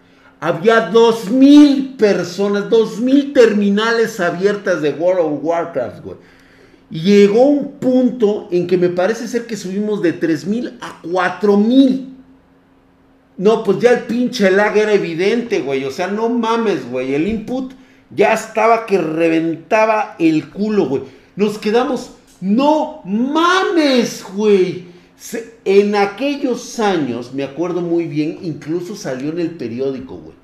Había 0.43 0.89
dos 0.89 1.29
mil 1.29 1.93
personas, 1.97 2.67
dos 2.67 2.99
mil 2.99 3.31
terminales 3.31 4.19
abiertas 4.19 4.81
de 4.81 4.89
World 4.89 5.19
of 5.19 5.39
Warcraft, 5.43 6.03
güey. 6.03 6.17
Y 6.89 6.99
llegó 7.01 7.43
un 7.43 7.73
punto 7.73 8.47
en 8.51 8.65
que 8.65 8.75
me 8.75 8.89
parece 8.89 9.27
ser 9.27 9.45
que 9.45 9.55
subimos 9.55 10.01
de 10.01 10.13
mil 10.47 10.79
a 10.81 10.99
4000. 11.03 12.07
No, 13.37 13.63
pues 13.63 13.77
ya 13.81 13.91
el 13.91 13.99
pinche 14.05 14.49
lag 14.49 14.75
era 14.75 14.93
evidente, 14.93 15.61
güey. 15.61 15.85
O 15.85 15.91
sea, 15.91 16.07
no 16.07 16.27
mames, 16.27 16.89
güey. 16.89 17.13
El 17.13 17.27
input 17.27 17.73
ya 18.09 18.33
estaba 18.33 18.87
que 18.87 18.97
reventaba 18.97 20.15
el 20.17 20.49
culo, 20.49 20.87
güey. 20.87 21.03
Nos 21.35 21.59
quedamos, 21.59 22.13
no 22.41 23.01
mames, 23.05 24.25
güey. 24.33 24.90
En 25.65 25.95
aquellos 25.95 26.79
años, 26.79 27.33
me 27.33 27.43
acuerdo 27.43 27.81
muy 27.81 28.05
bien, 28.05 28.39
incluso 28.41 28.95
salió 28.95 29.31
en 29.31 29.39
el 29.39 29.51
periódico, 29.51 30.15
güey, 30.15 30.35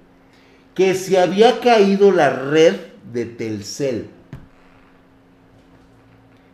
que 0.76 0.94
se 0.94 1.20
había 1.20 1.60
caído 1.60 2.12
la 2.12 2.30
red 2.30 2.76
de 3.12 3.26
Telcel. 3.26 4.10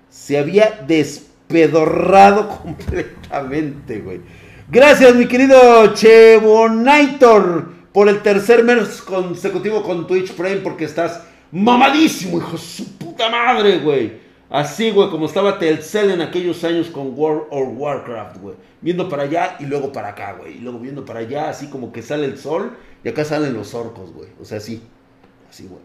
Se 0.10 0.38
había 0.38 0.84
despedorrado 0.88 2.48
completamente, 2.64 4.00
güey. 4.00 4.22
Gracias, 4.70 5.14
mi 5.16 5.28
querido 5.28 5.94
Chevonaitor, 5.94 7.74
por 7.92 8.08
el 8.08 8.22
tercer 8.22 8.64
mes 8.64 9.02
consecutivo 9.02 9.84
con 9.84 10.08
Twitch 10.08 10.32
Prime, 10.32 10.58
porque 10.58 10.86
estás 10.86 11.22
mamadísimo, 11.52 12.38
hijo 12.38 12.54
de 12.54 12.58
su 12.58 12.98
puta 12.98 13.30
madre, 13.30 13.80
güey. 13.80 14.23
Así, 14.54 14.92
güey, 14.92 15.10
como 15.10 15.26
estaba 15.26 15.58
Telcel 15.58 16.12
en 16.12 16.22
aquellos 16.22 16.64
años 16.64 16.92
con 16.92 17.18
World 17.18 17.48
of 17.50 17.70
Warcraft, 17.76 18.38
güey. 18.38 18.56
Viendo 18.82 19.10
para 19.10 19.24
allá 19.24 19.56
y 19.60 19.66
luego 19.66 19.92
para 19.92 20.10
acá, 20.10 20.34
güey. 20.34 20.58
Y 20.58 20.60
luego 20.60 20.78
viendo 20.78 21.04
para 21.04 21.22
allá, 21.22 21.50
así 21.50 21.72
como 21.72 21.92
que 21.92 22.04
sale 22.04 22.26
el 22.26 22.38
sol 22.38 22.74
y 23.04 23.10
acá 23.10 23.26
salen 23.26 23.56
los 23.56 23.74
orcos, 23.74 24.14
güey. 24.14 24.30
O 24.40 24.46
sea, 24.46 24.60
así. 24.60 24.84
Así, 25.50 25.66
güey. 25.66 25.82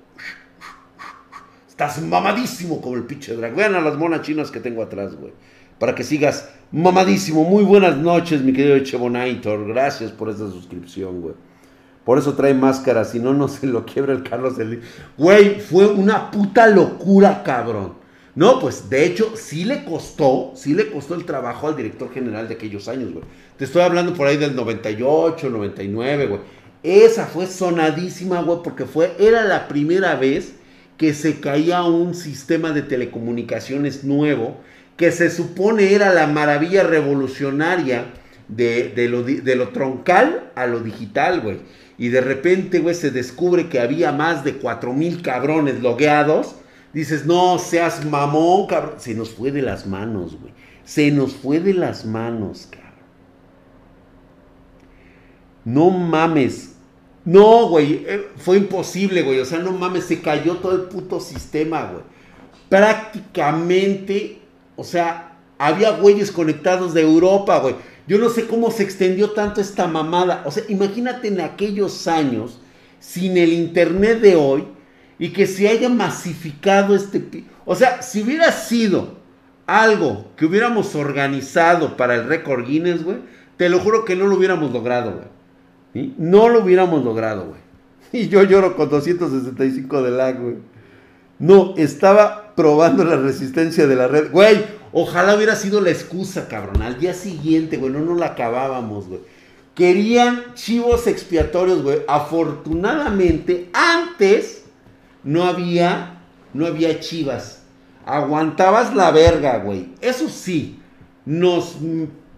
Estás 1.67 2.03
mamadísimo 2.03 2.83
como 2.83 2.97
el 2.97 3.05
pinche 3.05 3.35
drag. 3.35 3.55
Vean 3.55 3.75
a 3.75 3.81
las 3.81 3.97
monas 3.97 4.21
chinas 4.21 4.51
que 4.51 4.61
tengo 4.61 4.83
atrás, 4.83 5.17
güey. 5.17 5.33
Para 5.79 5.95
que 5.95 6.05
sigas 6.05 6.51
mamadísimo. 6.71 7.45
Muy 7.45 7.65
buenas 7.65 7.97
noches, 7.97 8.43
mi 8.43 8.53
querido 8.53 8.79
Chebonator. 8.81 9.67
Gracias 9.67 10.13
por 10.13 10.29
esta 10.29 10.47
suscripción, 10.47 11.23
güey. 11.23 11.35
Por 12.05 12.19
eso 12.19 12.35
trae 12.35 12.53
máscara, 12.53 13.07
si 13.07 13.19
no, 13.19 13.33
no 13.33 13.49
se 13.49 13.67
lo 13.67 13.87
quiebra 13.87 14.13
el 14.13 14.25
Carlos 14.25 14.59
del... 14.59 14.83
Güey, 15.17 15.59
fue 15.59 15.87
una 15.87 16.31
puta 16.31 16.67
locura, 16.67 17.43
cabrón. 17.43 17.98
No, 18.39 18.61
pues 18.61 18.89
de 18.89 19.05
hecho 19.05 19.33
sí 19.35 19.65
le 19.65 19.85
costó, 19.85 20.53
sí 20.55 20.73
le 20.73 20.93
costó 20.93 21.17
el 21.17 21.25
trabajo 21.25 21.67
al 21.67 21.75
director 21.75 22.15
general 22.15 22.47
de 22.47 22.55
aquellos 22.55 22.87
años, 22.87 23.13
güey. 23.13 23.25
Te 23.57 23.65
estoy 23.65 23.83
hablando 23.83 24.15
por 24.15 24.29
ahí 24.29 24.37
del 24.37 24.55
98, 24.55 25.51
99, 25.51 26.27
güey. 26.29 26.41
Esa 26.85 27.27
fue 27.27 27.49
sonadísima, 27.49 28.41
güey, 28.43 28.61
porque 28.63 28.85
fue, 28.85 29.11
era 29.19 29.43
la 29.43 29.67
primera 29.67 30.15
vez 30.15 30.53
que 30.97 31.15
se 31.15 31.41
caía 31.41 31.83
un 31.83 32.15
sistema 32.15 32.71
de 32.71 32.83
telecomunicaciones 32.83 34.05
nuevo, 34.05 34.61
que 34.97 35.11
se 35.11 35.31
supone 35.31 35.93
era 35.93 36.15
la 36.15 36.29
maravilla 36.29 36.85
revolucionaria 36.85 38.05
de, 38.47 38.93
lo, 39.11 39.25
de 39.25 39.57
lo 39.57 39.71
troncal 39.71 40.53
a 40.55 40.69
lo 40.69 40.79
digital, 40.79 41.41
güey. 41.41 41.57
Y 41.99 42.11
de 42.11 42.21
repente, 42.21 42.79
güey, 42.79 42.95
se 42.95 43.11
descubre 43.11 43.69
que 43.69 43.81
había 43.81 44.13
más 44.13 44.45
de 44.45 44.53
4 44.59 44.93
mil 44.93 45.23
cabrones 45.23 45.83
logueados 45.83 46.55
dices, 46.93 47.27
no 47.27 47.59
seas 47.59 48.05
mamón, 48.05 48.67
cabrón. 48.67 48.95
Se 48.99 49.15
nos 49.15 49.31
fue 49.31 49.51
de 49.51 49.63
las 49.63 49.87
manos, 49.87 50.39
güey. 50.41 50.53
Se 50.85 51.11
nos 51.11 51.35
fue 51.35 51.61
de 51.61 51.75
las 51.75 52.05
manos, 52.05 52.69
cabrón. 52.71 52.89
No 55.65 55.91
mames. 55.91 56.75
No, 57.25 57.69
güey. 57.69 58.05
Eh, 58.07 58.29
fue 58.37 58.57
imposible, 58.57 59.23
güey. 59.23 59.39
O 59.41 59.45
sea, 59.45 59.59
no 59.59 59.73
mames. 59.73 60.05
Se 60.05 60.21
cayó 60.21 60.57
todo 60.57 60.73
el 60.73 60.83
puto 60.83 61.21
sistema, 61.21 61.91
güey. 61.91 62.05
Prácticamente, 62.69 64.41
o 64.77 64.85
sea, 64.85 65.37
había 65.59 65.91
güeyes 65.91 66.33
conectados 66.33 66.95
de 66.95 67.03
Europa, 67.03 67.59
güey. 67.59 67.75
Yo 68.07 68.19
no 68.19 68.31
sé 68.31 68.47
cómo 68.47 68.71
se 68.71 68.83
extendió 68.85 69.33
tanto 69.33 69.61
esta 69.61 69.87
mamada. 69.87 70.43
O 70.47 70.51
sea, 70.51 70.65
imagínate 70.69 71.29
en 71.29 71.43
aquellos 71.43 72.07
años, 72.07 72.59
sin 73.01 73.37
el 73.37 73.53
internet 73.53 74.21
de 74.21 74.37
hoy, 74.37 74.65
y 75.19 75.31
que 75.31 75.47
se 75.47 75.69
haya 75.69 75.89
masificado 75.89 76.95
este... 76.95 77.45
O 77.65 77.75
sea, 77.75 78.03
si 78.03 78.23
hubiera 78.23 78.53
sido 78.53 79.19
algo 79.67 80.31
que 80.37 80.47
hubiéramos 80.47 80.95
organizado 80.95 81.97
para 81.97 82.15
el 82.15 82.25
récord 82.27 82.67
Guinness, 82.67 83.05
güey, 83.05 83.19
te 83.57 83.69
lo 83.69 83.81
juro 83.81 84.05
que 84.05 84.17
no 84.17 84.27
lo 84.27 84.37
hubiéramos 84.37 84.73
logrado, 84.73 85.13
güey. 85.13 86.15
No 86.17 86.49
lo 86.49 86.63
hubiéramos 86.63 87.05
logrado, 87.05 87.47
güey. 87.47 87.61
Y 88.13 88.29
yo 88.29 88.43
lloro 88.43 88.75
con 88.77 88.89
265 88.89 90.03
de 90.03 90.11
lag, 90.11 90.41
güey. 90.41 90.57
No, 91.39 91.75
estaba 91.77 92.55
probando 92.55 93.05
la 93.05 93.17
resistencia 93.17 93.87
de 93.87 93.97
la 93.97 94.09
red. 94.09 94.31
Güey, 94.31 94.65
ojalá 94.93 95.37
hubiera 95.37 95.55
sido 95.55 95.81
la 95.81 95.91
excusa, 95.91 96.49
cabrón. 96.49 96.83
Al 96.83 96.99
día 96.99 97.13
siguiente, 97.15 97.77
güey, 97.77 97.93
no 97.93 98.01
nos 98.01 98.19
la 98.19 98.27
acabábamos, 98.29 99.09
güey. 99.09 99.21
Querían 99.75 100.55
chivos 100.55 101.07
expiatorios, 101.07 101.83
güey. 101.83 101.99
Afortunadamente, 102.09 103.69
antes 103.73 104.58
no 105.25 105.45
había, 105.45 106.21
no 106.55 106.67
había 106.67 107.01
chivas. 107.01 107.63
Aguantabas 108.07 108.95
la 108.95 109.11
verga, 109.11 109.59
güey. 109.59 109.91
Eso 110.01 110.29
sí, 110.29 110.81
nos 111.27 111.77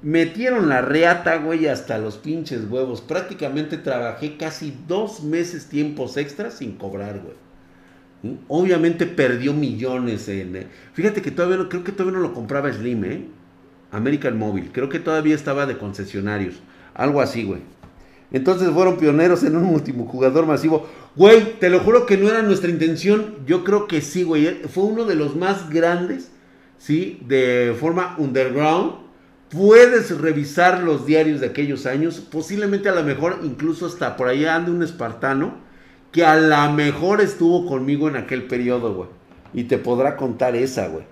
metieron 0.02 0.68
la 0.68 0.80
reata, 0.80 1.36
güey, 1.36 1.66
hasta 1.66 1.98
los 1.98 2.16
pinches 2.16 2.64
huevos. 2.68 3.00
Prácticamente 3.00 3.76
trabajé 3.76 4.36
casi 4.36 4.76
dos 4.88 5.22
meses 5.22 5.66
tiempos 5.66 6.16
extras 6.16 6.54
sin 6.54 6.76
cobrar, 6.76 7.20
güey. 7.20 8.34
Obviamente 8.48 9.06
perdió 9.06 9.54
millones 9.54 10.28
en... 10.28 10.56
Eh, 10.56 10.66
fíjate 10.92 11.22
que 11.22 11.30
todavía 11.30 11.56
no, 11.56 11.68
creo 11.68 11.84
que 11.84 11.92
todavía 11.92 12.18
no 12.18 12.22
lo 12.22 12.34
compraba 12.34 12.72
Slim, 12.72 13.04
¿eh? 13.04 13.26
American 13.92 14.38
Mobile. 14.38 14.70
Creo 14.72 14.88
que 14.88 14.98
todavía 14.98 15.34
estaba 15.34 15.66
de 15.66 15.78
concesionarios. 15.78 16.56
Algo 16.94 17.20
así, 17.20 17.44
güey. 17.44 17.60
Entonces 18.32 18.70
fueron 18.70 18.96
pioneros 18.96 19.42
en 19.42 19.56
un 19.56 19.64
multijugador 19.64 20.46
masivo. 20.46 20.86
Güey, 21.16 21.58
te 21.58 21.70
lo 21.70 21.80
juro 21.80 22.06
que 22.06 22.16
no 22.16 22.28
era 22.28 22.42
nuestra 22.42 22.70
intención. 22.70 23.36
Yo 23.46 23.64
creo 23.64 23.86
que 23.86 24.00
sí, 24.00 24.22
güey. 24.22 24.62
Fue 24.68 24.84
uno 24.84 25.04
de 25.04 25.16
los 25.16 25.34
más 25.36 25.68
grandes, 25.70 26.30
¿sí? 26.78 27.20
De 27.26 27.74
forma 27.78 28.14
underground. 28.18 28.94
Puedes 29.50 30.16
revisar 30.20 30.82
los 30.82 31.06
diarios 31.06 31.40
de 31.40 31.48
aquellos 31.48 31.86
años. 31.86 32.20
Posiblemente 32.20 32.88
a 32.88 32.94
lo 32.94 33.02
mejor 33.02 33.40
incluso 33.42 33.86
hasta 33.86 34.16
por 34.16 34.28
allá 34.28 34.54
ande 34.54 34.70
un 34.70 34.82
espartano 34.82 35.54
que 36.12 36.24
a 36.24 36.36
lo 36.36 36.72
mejor 36.72 37.20
estuvo 37.20 37.66
conmigo 37.66 38.08
en 38.08 38.16
aquel 38.16 38.44
periodo, 38.44 38.94
güey. 38.94 39.08
Y 39.52 39.64
te 39.64 39.78
podrá 39.78 40.16
contar 40.16 40.54
esa, 40.54 40.88
güey. 40.88 41.04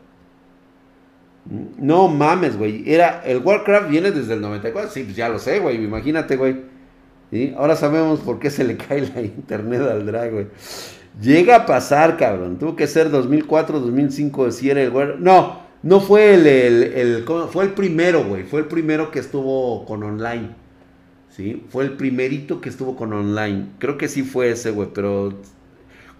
No 1.78 2.08
mames, 2.08 2.56
güey. 2.56 2.84
Era, 2.86 3.22
el 3.24 3.38
Warcraft 3.38 3.88
viene 3.88 4.12
desde 4.12 4.34
el 4.34 4.40
94. 4.40 4.90
Sí, 4.90 5.02
pues 5.02 5.16
ya 5.16 5.28
lo 5.28 5.38
sé, 5.38 5.58
güey. 5.58 5.82
Imagínate, 5.82 6.36
güey. 6.36 6.77
Ahora 7.56 7.76
sabemos 7.76 8.20
por 8.20 8.38
qué 8.38 8.50
se 8.50 8.64
le 8.64 8.76
cae 8.76 9.08
la 9.14 9.20
internet 9.22 9.82
al 9.82 10.06
drag, 10.06 10.32
güey. 10.32 10.46
Llega 11.20 11.56
a 11.56 11.66
pasar, 11.66 12.16
cabrón. 12.16 12.58
Tuvo 12.58 12.76
que 12.76 12.86
ser 12.86 13.10
2004, 13.10 13.80
2005, 13.80 14.50
si 14.52 14.70
era 14.70 14.82
el 14.82 14.90
güey. 14.90 15.08
No, 15.18 15.60
no 15.82 16.00
fue 16.00 16.34
el, 16.34 16.46
el, 16.46 17.24
fue 17.50 17.64
el 17.64 17.70
primero, 17.70 18.24
güey. 18.24 18.44
Fue 18.44 18.60
el 18.60 18.66
primero 18.66 19.10
que 19.10 19.18
estuvo 19.18 19.84
con 19.84 20.02
online. 20.02 20.50
¿Sí? 21.28 21.64
Fue 21.68 21.84
el 21.84 21.92
primerito 21.92 22.60
que 22.60 22.68
estuvo 22.68 22.96
con 22.96 23.12
online. 23.12 23.66
Creo 23.78 23.98
que 23.98 24.08
sí 24.08 24.22
fue 24.22 24.50
ese, 24.50 24.70
güey, 24.70 24.88
pero 24.92 25.32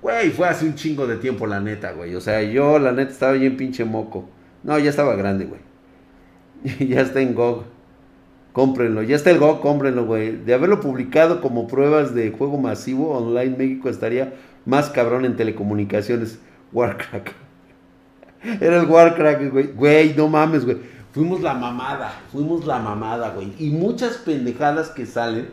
Güey, 0.01 0.31
fue 0.31 0.49
hace 0.49 0.65
un 0.65 0.75
chingo 0.75 1.07
de 1.07 1.17
tiempo, 1.17 1.47
la 1.47 1.61
neta, 1.61 1.93
güey. 1.93 2.15
O 2.15 2.21
sea, 2.21 2.43
yo, 2.43 2.79
la 2.79 2.93
neta, 2.93 3.11
estaba 3.11 3.33
bien 3.33 3.57
pinche 3.57 3.85
moco. 3.85 4.29
No, 4.63 4.79
ya 4.79 4.91
estaba 4.91 5.17
grande, 5.17 5.47
güey. 5.47 5.61
ya 6.89 7.01
está 7.01 7.21
en 7.21 7.35
GOG. 7.35 7.65
Cómprenlo. 8.59 9.05
Ya 9.05 9.15
está 9.15 9.31
el 9.31 9.39
GOG, 9.39 9.61
cómprenlo, 9.61 10.05
güey. 10.05 10.33
De 10.33 10.53
haberlo 10.53 10.81
publicado 10.81 11.41
como 11.41 11.69
pruebas 11.69 12.13
de 12.13 12.33
juego 12.33 12.59
masivo 12.59 13.17
online, 13.17 13.57
México 13.57 13.89
estaría 13.89 14.35
más 14.67 14.91
cabrón 14.91 15.25
en 15.25 15.37
telecomunicaciones. 15.37 16.41
Warcrack. 16.73 17.35
Era 18.61 18.81
el 18.81 18.87
Warcrack, 18.87 19.53
güey. 19.53 19.69
Güey, 19.69 20.15
no 20.17 20.27
mames, 20.27 20.65
güey. 20.65 20.79
Fuimos 21.13 21.41
la 21.41 21.55
mamada. 21.55 22.13
Fuimos 22.33 22.67
la 22.67 22.81
mamada, 22.81 23.31
güey. 23.31 23.53
Y 23.61 23.71
muchas 23.71 24.17
pendejadas 24.17 24.89
que 24.89 25.07
salen 25.07 25.51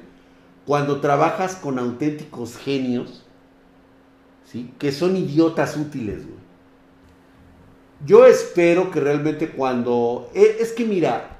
cuando 0.66 1.00
trabajas 1.00 1.58
con 1.58 1.78
auténticos 1.78 2.58
genios 2.58 3.24
que 4.80 4.92
son 4.92 5.16
idiotas 5.16 5.78
útiles. 5.78 6.24
Yo 8.04 8.26
espero 8.26 8.90
que 8.90 9.00
realmente 9.00 9.50
cuando... 9.50 10.32
E, 10.34 10.58
es 10.60 10.72
que 10.72 10.86
mira, 10.86 11.35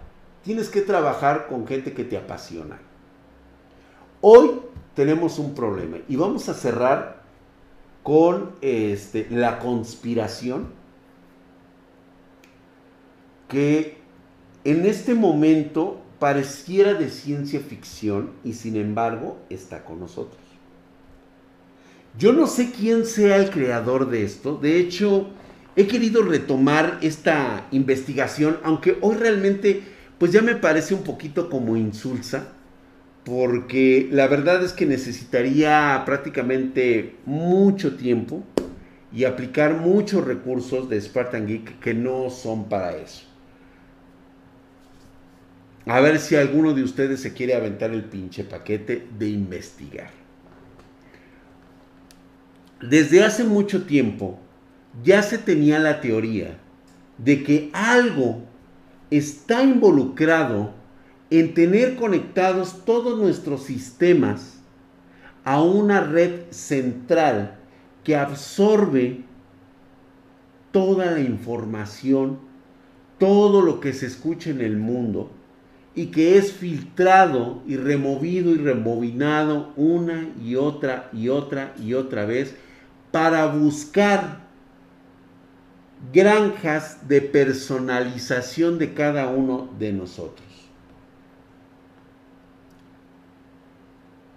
tienes 0.46 0.70
que 0.70 0.82
trabajar 0.82 1.48
con 1.48 1.68
gente 1.68 1.94
que 1.94 2.04
te 2.04 2.18
apasiona. 2.18 2.80
Hoy 4.22 4.52
tenemos 4.94 5.40
un 5.40 5.56
problema 5.56 5.98
y 6.08 6.16
vamos 6.16 6.48
a 6.48 6.54
cerrar 6.54 7.24
con 8.04 8.52
este, 8.62 9.28
la 9.32 9.58
conspiración 9.58 10.68
que 13.50 13.98
en 14.64 14.86
este 14.86 15.16
momento 15.16 16.02
pareciera 16.20 16.94
de 16.94 17.10
ciencia 17.10 17.60
ficción 17.60 18.32
y 18.44 18.54
sin 18.54 18.76
embargo 18.76 19.38
está 19.50 19.84
con 19.84 20.00
nosotros. 20.00 20.42
Yo 22.18 22.32
no 22.32 22.48
sé 22.48 22.72
quién 22.72 23.06
sea 23.06 23.38
el 23.38 23.50
creador 23.50 24.10
de 24.10 24.24
esto. 24.24 24.56
De 24.56 24.80
hecho, 24.80 25.28
he 25.76 25.88
querido 25.88 26.22
retomar 26.22 27.00
esta 27.02 27.68
investigación, 27.72 28.60
aunque 28.64 28.98
hoy 29.02 29.16
realmente, 29.16 29.95
pues 30.18 30.32
ya 30.32 30.42
me 30.42 30.56
parece 30.56 30.94
un 30.94 31.04
poquito 31.04 31.50
como 31.50 31.76
insulsa, 31.76 32.54
porque 33.24 34.08
la 34.12 34.28
verdad 34.28 34.64
es 34.64 34.74
que 34.74 34.86
necesitaría 34.86 36.04
prácticamente 36.06 37.16
mucho 37.26 37.96
tiempo 37.96 38.44
y 39.12 39.24
aplicar 39.24 39.76
muchos 39.76 40.26
recursos 40.26 40.90
de 40.90 41.02
Spartan 41.02 41.48
Geek 41.48 41.80
que 41.80 41.94
no 41.94 42.30
son 42.30 42.70
para 42.70 42.96
eso. 42.98 43.26
A 45.88 46.00
ver 46.00 46.20
si 46.20 46.36
alguno 46.36 46.74
de 46.74 46.84
ustedes 46.84 47.20
se 47.22 47.34
quiere 47.34 47.56
aventar 47.56 47.92
el 47.92 48.04
pinche 48.04 48.44
paquete 48.44 49.08
de 49.18 49.30
investigar 49.30 50.26
desde 52.82 53.24
hace 53.24 53.44
mucho 53.44 53.84
tiempo 53.84 54.40
ya 55.04 55.22
se 55.22 55.38
tenía 55.38 55.80
la 55.80 56.02
teoría 56.02 56.58
de 57.18 57.44
que 57.44 57.70
algo 57.74 58.44
está 59.12 59.64
involucrado 59.64 60.72
en 61.30 61.54
tener 61.54 61.96
conectados 61.96 62.86
todos 62.86 63.20
nuestros 63.20 63.64
sistemas 63.64 64.60
a 65.44 65.62
una 65.62 66.02
red 66.02 66.52
central 66.52 67.58
que 68.04 68.16
absorbe 68.16 69.22
toda 70.72 71.12
la 71.12 71.20
información, 71.20 72.40
todo 73.20 73.62
lo 73.62 73.80
que 73.80 73.94
se 73.94 74.08
escucha 74.08 74.50
en 74.50 74.62
el 74.62 74.78
mundo 74.78 75.32
y 75.96 76.08
que 76.08 76.38
es 76.38 76.52
filtrado 76.52 77.62
y 77.66 77.78
removido 77.78 78.52
y 78.52 78.58
rebobinado 78.58 79.72
una 79.78 80.30
y 80.44 80.56
otra 80.56 81.10
y 81.14 81.30
otra 81.30 81.74
y 81.82 81.94
otra 81.94 82.26
vez 82.26 82.56
para 83.12 83.46
buscar 83.46 84.45
granjas 86.12 87.08
de 87.08 87.22
personalización 87.22 88.78
de 88.78 88.94
cada 88.94 89.28
uno 89.28 89.70
de 89.80 89.94
nosotros. 89.94 90.46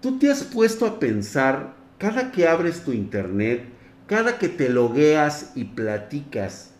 Tú 0.01 0.19
te 0.19 0.31
has 0.31 0.45
puesto 0.45 0.87
a 0.87 1.01
pensar, 1.01 1.75
cada 1.99 2.31
que 2.31 2.47
abres 2.47 2.85
tu 2.85 2.93
internet, 2.93 3.65
cada 4.07 4.39
que 4.39 4.49
te 4.49 4.69
logueas 4.69 5.53
y 5.57 5.65
platicas 5.65 6.71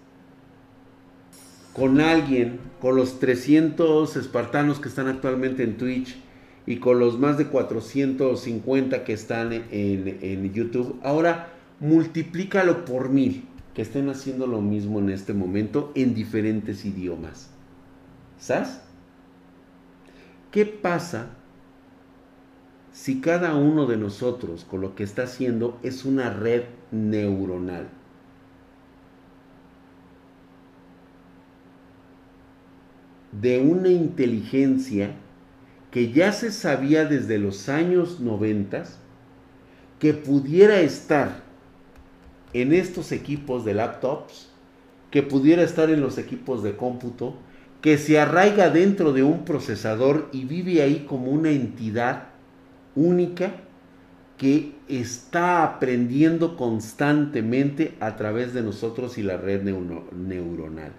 con 1.73 2.01
alguien, 2.01 2.61
con 2.81 2.97
los 2.97 3.19
300 3.19 4.17
espartanos 4.17 4.79
que 4.79 4.89
están 4.89 5.09
actualmente 5.09 5.65
en 5.65 5.77
Twitch 5.77 6.17
y 6.67 6.77
con 6.77 7.01
los 7.01 7.19
más 7.19 7.39
de 7.39 7.47
450 7.47 9.05
que 9.05 9.13
están 9.13 9.53
en, 9.53 9.65
en 9.71 10.53
YouTube, 10.53 11.01
ahora 11.03 11.53
multiplícalo 11.81 12.85
por 12.85 13.09
mil 13.09 13.45
que 13.79 13.83
estén 13.83 14.09
haciendo 14.09 14.49
lo 14.49 14.61
mismo 14.61 14.99
en 14.99 15.09
este 15.09 15.33
momento 15.33 15.93
en 15.95 16.13
diferentes 16.13 16.85
idiomas. 16.85 17.49
¿Sabes? 18.37 18.81
¿Qué 20.51 20.67
pasa 20.67 21.29
si 22.91 23.21
cada 23.21 23.55
uno 23.55 23.87
de 23.87 23.97
nosotros 23.97 24.65
con 24.65 24.81
lo 24.81 24.97
que 24.97 25.05
está 25.05 25.23
haciendo 25.23 25.79
es 25.85 26.05
una 26.05 26.31
red 26.31 26.65
neuronal? 26.91 27.87
De 33.31 33.61
una 33.61 33.91
inteligencia 33.91 35.15
que 35.93 36.11
ya 36.11 36.33
se 36.33 36.51
sabía 36.51 37.05
desde 37.05 37.39
los 37.39 37.69
años 37.69 38.19
noventas 38.19 38.99
que 40.01 40.15
pudiera 40.15 40.81
estar 40.81 41.48
en 42.53 42.73
estos 42.73 43.13
equipos 43.13 43.65
de 43.65 43.75
laptops, 43.75 44.49
que 45.11 45.23
pudiera 45.23 45.63
estar 45.63 45.91
en 45.91 46.01
los 46.01 46.19
equipos 46.19 46.63
de 46.63 46.77
cómputo, 46.77 47.35
que 47.81 47.97
se 47.99 48.19
arraiga 48.19 48.71
dentro 48.71 49.13
de 49.13 49.23
un 49.23 49.45
procesador 49.45 50.29
y 50.33 50.45
vive 50.45 50.83
ahí 50.83 51.07
como 51.09 51.31
una 51.31 51.51
entidad 51.51 52.25
única 52.95 53.53
que 54.37 54.75
está 54.89 55.65
aprendiendo 55.65 56.57
constantemente 56.57 57.95
a 58.01 58.17
través 58.17 58.55
de 58.55 58.63
nosotros 58.63 59.19
y 59.19 59.23
la 59.23 59.37
red 59.37 59.63
neuronal. 59.63 60.93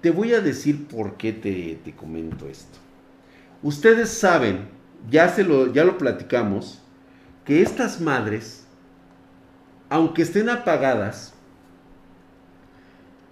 Te 0.00 0.10
voy 0.10 0.34
a 0.34 0.40
decir 0.40 0.86
por 0.86 1.16
qué 1.16 1.32
te, 1.32 1.80
te 1.84 1.92
comento 1.94 2.48
esto. 2.48 2.78
Ustedes 3.62 4.08
saben, 4.10 4.68
ya, 5.10 5.28
se 5.28 5.42
lo, 5.42 5.72
ya 5.72 5.84
lo 5.84 5.98
platicamos, 5.98 6.80
que 7.44 7.62
estas 7.62 8.00
madres 8.00 8.67
aunque 9.88 10.22
estén 10.22 10.48
apagadas, 10.48 11.34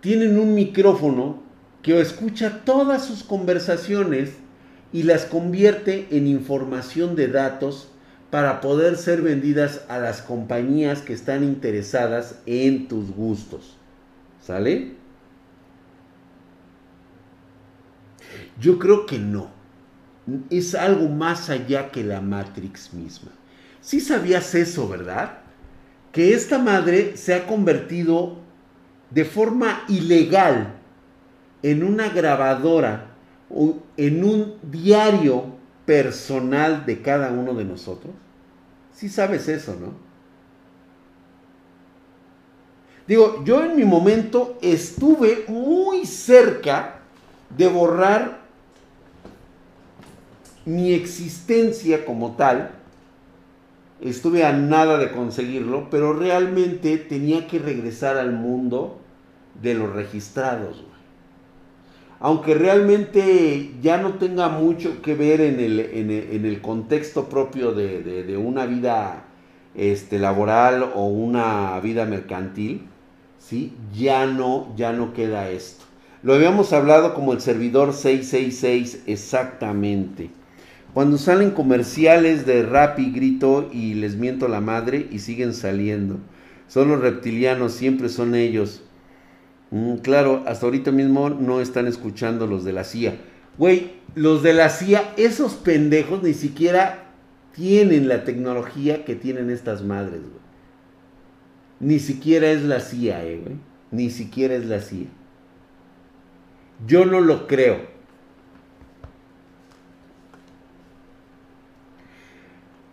tienen 0.00 0.38
un 0.38 0.54
micrófono 0.54 1.42
que 1.82 2.00
escucha 2.00 2.62
todas 2.64 3.04
sus 3.04 3.22
conversaciones 3.22 4.34
y 4.92 5.02
las 5.02 5.24
convierte 5.24 6.06
en 6.10 6.26
información 6.26 7.16
de 7.16 7.28
datos 7.28 7.88
para 8.30 8.60
poder 8.60 8.96
ser 8.96 9.22
vendidas 9.22 9.82
a 9.88 9.98
las 9.98 10.22
compañías 10.22 11.00
que 11.00 11.12
están 11.12 11.44
interesadas 11.44 12.40
en 12.46 12.88
tus 12.88 13.10
gustos. 13.10 13.76
¿Sale? 14.40 14.94
Yo 18.60 18.78
creo 18.78 19.06
que 19.06 19.18
no. 19.18 19.50
Es 20.50 20.74
algo 20.74 21.08
más 21.08 21.50
allá 21.50 21.90
que 21.90 22.02
la 22.02 22.20
Matrix 22.20 22.92
misma. 22.92 23.30
Sí 23.80 24.00
sabías 24.00 24.54
eso, 24.54 24.88
¿verdad? 24.88 25.45
Que 26.16 26.32
esta 26.32 26.58
madre 26.58 27.14
se 27.18 27.34
ha 27.34 27.46
convertido 27.46 28.38
de 29.10 29.26
forma 29.26 29.84
ilegal 29.86 30.72
en 31.62 31.84
una 31.84 32.08
grabadora 32.08 33.08
o 33.50 33.76
en 33.98 34.24
un 34.24 34.54
diario 34.62 35.44
personal 35.84 36.86
de 36.86 37.02
cada 37.02 37.30
uno 37.30 37.52
de 37.52 37.66
nosotros? 37.66 38.14
Sí 38.94 39.10
sabes 39.10 39.46
eso, 39.46 39.76
¿no? 39.78 39.92
Digo, 43.06 43.44
yo 43.44 43.62
en 43.62 43.76
mi 43.76 43.84
momento 43.84 44.56
estuve 44.62 45.44
muy 45.48 46.06
cerca 46.06 47.00
de 47.54 47.68
borrar 47.68 48.40
mi 50.64 50.94
existencia 50.94 52.06
como 52.06 52.36
tal 52.36 52.75
estuve 54.00 54.44
a 54.44 54.52
nada 54.52 54.98
de 54.98 55.10
conseguirlo, 55.10 55.88
pero 55.90 56.12
realmente 56.12 56.96
tenía 56.98 57.46
que 57.46 57.58
regresar 57.58 58.16
al 58.18 58.32
mundo 58.32 58.98
de 59.62 59.74
los 59.74 59.92
registrados. 59.92 60.84
aunque 62.18 62.54
realmente 62.54 63.72
ya 63.82 63.98
no 63.98 64.14
tenga 64.14 64.48
mucho 64.48 65.02
que 65.02 65.14
ver 65.14 65.42
en 65.42 65.60
el, 65.60 66.60
contexto 66.62 67.28
propio 67.28 67.72
de, 67.72 68.36
una 68.38 68.64
vida 68.64 69.24
este, 69.74 70.18
laboral 70.18 70.92
o 70.94 71.06
una 71.08 71.78
vida 71.80 72.06
mercantil, 72.06 72.86
¿sí? 73.38 73.74
ya, 73.92 74.26
no, 74.26 74.72
ya 74.76 74.92
no 74.92 75.12
queda 75.12 75.50
esto. 75.50 75.84
Lo 76.22 76.34
habíamos 76.34 76.72
hablado 76.72 77.12
como 77.14 77.34
el 77.34 77.40
servidor 77.40 77.92
666 77.92 79.02
exactamente. 79.06 80.30
Cuando 80.96 81.18
salen 81.18 81.50
comerciales 81.50 82.46
de 82.46 82.62
rap 82.62 82.98
y 82.98 83.10
grito 83.10 83.68
y 83.70 83.92
les 83.92 84.16
miento 84.16 84.48
la 84.48 84.62
madre 84.62 85.06
y 85.10 85.18
siguen 85.18 85.52
saliendo. 85.52 86.20
Son 86.68 86.88
los 86.88 87.02
reptilianos, 87.02 87.74
siempre 87.74 88.08
son 88.08 88.34
ellos. 88.34 88.82
Mm, 89.70 89.96
claro, 89.96 90.42
hasta 90.46 90.64
ahorita 90.64 90.92
mismo 90.92 91.28
no 91.28 91.60
están 91.60 91.86
escuchando 91.86 92.46
los 92.46 92.64
de 92.64 92.72
la 92.72 92.84
CIA. 92.84 93.18
Güey, 93.58 93.90
los 94.14 94.42
de 94.42 94.54
la 94.54 94.70
CIA, 94.70 95.12
esos 95.18 95.52
pendejos 95.52 96.22
ni 96.22 96.32
siquiera 96.32 97.10
tienen 97.54 98.08
la 98.08 98.24
tecnología 98.24 99.04
que 99.04 99.14
tienen 99.14 99.50
estas 99.50 99.82
madres, 99.82 100.22
güey. 100.22 100.40
Ni 101.78 101.98
siquiera 101.98 102.50
es 102.50 102.62
la 102.62 102.80
CIA, 102.80 103.22
eh, 103.22 103.40
güey. 103.44 103.56
Ni 103.90 104.08
siquiera 104.08 104.54
es 104.54 104.64
la 104.64 104.80
CIA. 104.80 105.08
Yo 106.86 107.04
no 107.04 107.20
lo 107.20 107.46
creo. 107.46 107.95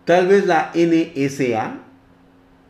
Tal 0.04 0.26
vez 0.26 0.46
la 0.46 0.70
NSA 0.74 1.78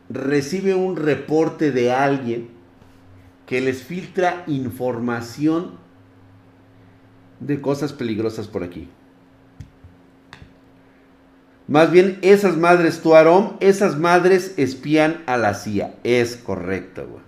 recibe 0.09 0.75
un 0.75 0.95
reporte 0.95 1.71
de 1.71 1.91
alguien 1.91 2.49
que 3.45 3.61
les 3.61 3.83
filtra 3.83 4.43
información 4.47 5.77
de 7.39 7.61
cosas 7.61 7.93
peligrosas 7.93 8.47
por 8.47 8.63
aquí. 8.63 8.89
Más 11.67 11.91
bien, 11.91 12.19
esas 12.21 12.57
madres 12.57 13.01
Tuarón, 13.01 13.57
esas 13.59 13.97
madres 13.97 14.53
espían 14.57 15.23
a 15.25 15.35
la 15.37 15.55
CIA. 15.55 15.95
Es 16.03 16.37
correcto, 16.37 17.07
güey. 17.07 17.23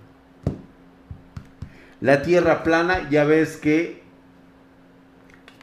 La 2.01 2.21
tierra 2.21 2.61
plana, 2.61 3.09
ya 3.09 3.23
ves 3.23 3.57
que 3.57 4.03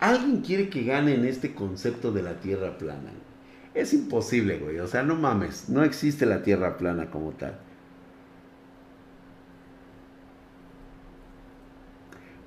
alguien 0.00 0.40
quiere 0.40 0.68
que 0.68 0.82
gane 0.82 1.14
en 1.14 1.24
este 1.24 1.54
concepto 1.54 2.10
de 2.10 2.22
la 2.22 2.40
tierra 2.40 2.76
plana. 2.76 3.12
Es 3.74 3.92
imposible, 3.92 4.58
güey. 4.58 4.78
O 4.78 4.86
sea, 4.86 5.02
no 5.02 5.16
mames. 5.16 5.68
No 5.68 5.82
existe 5.82 6.26
la 6.26 6.42
tierra 6.42 6.76
plana 6.76 7.10
como 7.10 7.32
tal. 7.32 7.58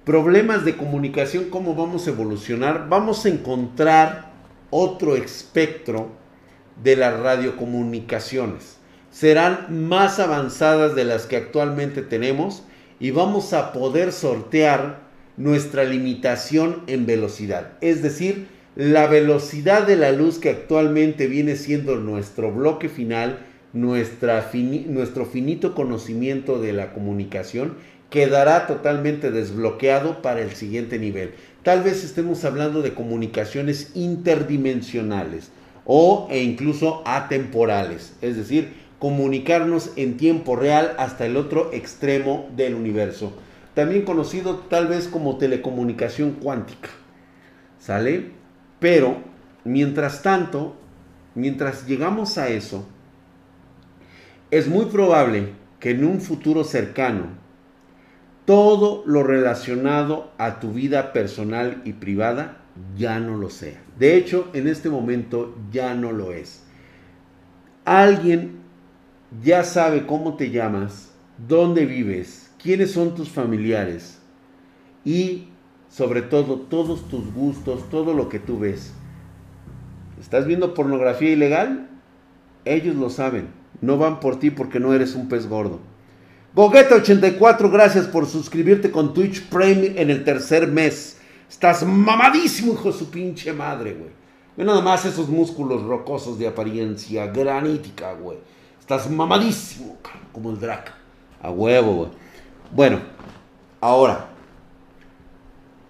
Problemas 0.05 0.63
de 0.63 0.77
comunicación, 0.77 1.49
¿cómo 1.49 1.75
vamos 1.75 2.07
a 2.07 2.11
evolucionar? 2.11 2.87
Vamos 2.87 3.25
a 3.25 3.29
encontrar 3.29 4.31
otro 4.69 5.17
espectro 5.17 6.11
de 6.81 6.95
las 6.95 7.19
radiocomunicaciones. 7.19 8.77
Serán 9.11 9.87
más 9.87 10.19
avanzadas 10.19 10.95
de 10.95 11.03
las 11.03 11.25
que 11.25 11.35
actualmente 11.35 12.03
tenemos 12.03 12.63
y 13.01 13.11
vamos 13.11 13.51
a 13.51 13.73
poder 13.73 14.13
sortear 14.13 15.01
nuestra 15.35 15.83
limitación 15.83 16.83
en 16.87 17.05
velocidad. 17.05 17.73
Es 17.81 18.01
decir, 18.01 18.47
la 18.77 19.07
velocidad 19.07 19.87
de 19.87 19.95
la 19.95 20.11
luz 20.11 20.37
que 20.37 20.51
actualmente 20.51 21.25
viene 21.25 21.55
siendo 21.55 21.95
nuestro 21.95 22.51
bloque 22.51 22.89
final, 22.89 23.39
nuestro 23.73 25.25
finito 25.25 25.73
conocimiento 25.73 26.61
de 26.61 26.73
la 26.73 26.93
comunicación, 26.93 27.73
quedará 28.11 28.67
totalmente 28.67 29.31
desbloqueado 29.31 30.21
para 30.21 30.41
el 30.41 30.51
siguiente 30.51 30.99
nivel. 30.99 31.31
Tal 31.63 31.81
vez 31.81 32.03
estemos 32.03 32.45
hablando 32.45 32.83
de 32.83 32.93
comunicaciones 32.93 33.93
interdimensionales 33.95 35.49
o 35.83 36.27
e 36.29 36.43
incluso 36.43 37.01
atemporales, 37.07 38.13
es 38.21 38.37
decir, 38.37 38.73
comunicarnos 38.99 39.89
en 39.95 40.17
tiempo 40.17 40.55
real 40.55 40.93
hasta 40.99 41.25
el 41.25 41.35
otro 41.35 41.71
extremo 41.73 42.47
del 42.55 42.75
universo, 42.75 43.33
también 43.73 44.03
conocido 44.03 44.57
tal 44.69 44.85
vez 44.85 45.07
como 45.07 45.39
telecomunicación 45.39 46.33
cuántica. 46.33 46.89
¿Sale? 47.79 48.36
Pero, 48.79 49.17
mientras 49.63 50.21
tanto, 50.21 50.75
mientras 51.35 51.87
llegamos 51.87 52.37
a 52.37 52.49
eso, 52.49 52.85
es 54.51 54.67
muy 54.67 54.85
probable 54.85 55.53
que 55.79 55.91
en 55.91 56.05
un 56.05 56.21
futuro 56.21 56.63
cercano, 56.63 57.27
todo 58.45 59.03
lo 59.05 59.23
relacionado 59.23 60.31
a 60.37 60.59
tu 60.59 60.71
vida 60.71 61.11
personal 61.11 61.81
y 61.83 61.93
privada 61.93 62.59
ya 62.95 63.19
no 63.19 63.35
lo 63.35 63.49
sea. 63.49 63.81
De 63.99 64.15
hecho, 64.15 64.49
en 64.53 64.67
este 64.67 64.89
momento 64.89 65.55
ya 65.71 65.93
no 65.93 66.11
lo 66.11 66.31
es. 66.31 66.63
Alguien 67.83 68.59
ya 69.43 69.63
sabe 69.63 70.05
cómo 70.05 70.35
te 70.37 70.49
llamas, 70.49 71.11
dónde 71.47 71.85
vives, 71.85 72.51
quiénes 72.61 72.91
son 72.91 73.15
tus 73.15 73.29
familiares 73.29 74.19
y 75.03 75.49
sobre 75.97 76.21
todo 76.21 76.57
todos 76.57 77.07
tus 77.09 77.33
gustos, 77.33 77.89
todo 77.89 78.13
lo 78.13 78.29
que 78.29 78.37
tú 78.37 78.59
ves. 78.59 78.93
¿Estás 80.21 80.45
viendo 80.45 80.75
pornografía 80.75 81.31
ilegal? 81.31 81.89
Ellos 82.65 82.95
lo 82.95 83.09
saben. 83.09 83.47
No 83.81 83.97
van 83.97 84.19
por 84.19 84.37
ti 84.37 84.51
porque 84.51 84.79
no 84.79 84.93
eres 84.93 85.15
un 85.15 85.27
pez 85.27 85.49
gordo. 85.49 85.79
Gogueta84, 86.55 87.71
gracias 87.71 88.05
por 88.05 88.27
suscribirte 88.27 88.91
con 88.91 89.15
Twitch 89.15 89.49
Prime 89.49 89.99
en 89.99 90.11
el 90.11 90.23
tercer 90.23 90.67
mes. 90.67 91.19
Estás 91.49 91.83
mamadísimo, 91.83 92.73
hijo 92.73 92.91
de 92.91 92.97
su 92.97 93.09
pinche 93.09 93.51
madre, 93.51 93.93
güey. 93.93 94.11
Ve 94.55 94.65
nada 94.65 94.81
más 94.81 95.03
esos 95.03 95.27
músculos 95.29 95.81
rocosos 95.83 96.37
de 96.37 96.47
apariencia 96.47 97.25
granítica, 97.27 98.13
güey. 98.13 98.37
Estás 98.79 99.09
mamadísimo, 99.09 99.97
como 100.31 100.51
el 100.51 100.59
Drac. 100.59 100.93
A 101.41 101.49
huevo, 101.49 101.93
güey. 101.93 102.09
Bueno, 102.71 102.99
ahora, 103.81 104.26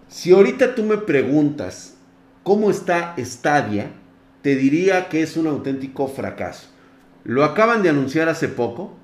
si 0.08 0.32
ahorita 0.32 0.76
tú 0.76 0.84
me 0.84 0.98
preguntas 0.98 1.96
cómo 2.44 2.72
está 2.72 3.16
Stadia, 3.20 3.92
te 4.42 4.56
diría 4.56 5.10
que 5.10 5.22
es 5.22 5.36
un 5.36 5.48
auténtico 5.48 6.08
fracaso. 6.08 6.70
Lo 7.26 7.44
acaban 7.44 7.84
de 7.84 7.90
anunciar 7.90 8.30
hace 8.30 8.48
poco. 8.48 8.96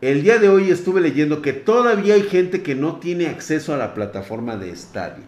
El 0.00 0.22
día 0.22 0.38
de 0.38 0.48
hoy 0.48 0.70
estuve 0.70 1.02
leyendo 1.02 1.42
que 1.42 1.52
todavía 1.52 2.14
hay 2.14 2.22
gente 2.22 2.62
que 2.62 2.74
no 2.74 2.96
tiene 2.96 3.26
acceso 3.26 3.74
a 3.74 3.76
la 3.76 3.92
plataforma 3.92 4.56
de 4.56 4.74
Stadia. 4.74 5.24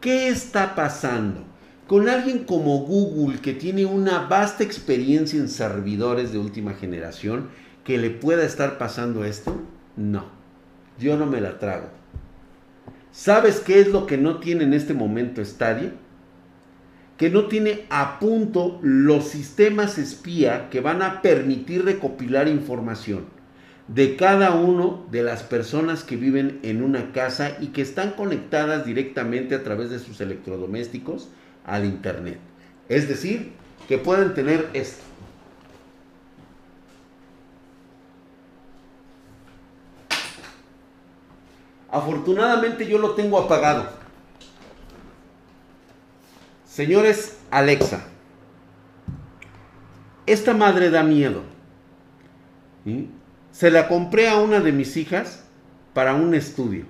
¿Qué 0.00 0.28
está 0.28 0.74
pasando? 0.74 1.44
Con 1.86 2.08
alguien 2.08 2.44
como 2.44 2.78
Google 2.78 3.38
que 3.38 3.52
tiene 3.52 3.86
una 3.86 4.26
vasta 4.26 4.64
experiencia 4.64 5.38
en 5.38 5.48
servidores 5.48 6.32
de 6.32 6.38
última 6.38 6.72
generación, 6.72 7.48
que 7.84 7.98
le 7.98 8.10
pueda 8.10 8.44
estar 8.44 8.78
pasando 8.78 9.24
esto? 9.24 9.60
No, 9.96 10.24
yo 10.98 11.16
no 11.16 11.26
me 11.26 11.40
la 11.40 11.58
trago. 11.58 11.88
¿Sabes 13.14 13.60
qué 13.60 13.78
es 13.78 13.92
lo 13.92 14.06
que 14.06 14.18
no 14.18 14.40
tiene 14.40 14.64
en 14.64 14.74
este 14.74 14.92
momento 14.92 15.42
Stadia? 15.44 15.92
Que 17.16 17.30
no 17.30 17.46
tiene 17.46 17.84
a 17.88 18.18
punto 18.18 18.80
los 18.82 19.28
sistemas 19.28 19.98
espía 19.98 20.68
que 20.68 20.80
van 20.80 21.00
a 21.00 21.22
permitir 21.22 21.84
recopilar 21.84 22.48
información 22.48 23.26
de 23.86 24.16
cada 24.16 24.56
uno 24.56 25.06
de 25.12 25.22
las 25.22 25.44
personas 25.44 26.02
que 26.02 26.16
viven 26.16 26.58
en 26.64 26.82
una 26.82 27.12
casa 27.12 27.56
y 27.60 27.68
que 27.68 27.82
están 27.82 28.10
conectadas 28.10 28.84
directamente 28.84 29.54
a 29.54 29.62
través 29.62 29.90
de 29.90 30.00
sus 30.00 30.20
electrodomésticos 30.20 31.28
al 31.64 31.84
Internet. 31.84 32.40
Es 32.88 33.06
decir, 33.06 33.52
que 33.86 33.96
pueden 33.96 34.34
tener 34.34 34.68
esto. 34.74 35.04
Afortunadamente 41.94 42.88
yo 42.88 42.98
lo 42.98 43.12
tengo 43.12 43.38
apagado. 43.38 43.88
Señores, 46.66 47.36
Alexa. 47.52 48.02
Esta 50.26 50.54
madre 50.54 50.90
da 50.90 51.04
miedo. 51.04 51.42
Se 53.52 53.70
la 53.70 53.86
compré 53.86 54.28
a 54.28 54.38
una 54.38 54.58
de 54.58 54.72
mis 54.72 54.96
hijas 54.96 55.44
para 55.92 56.14
un 56.14 56.34
estudio. 56.34 56.84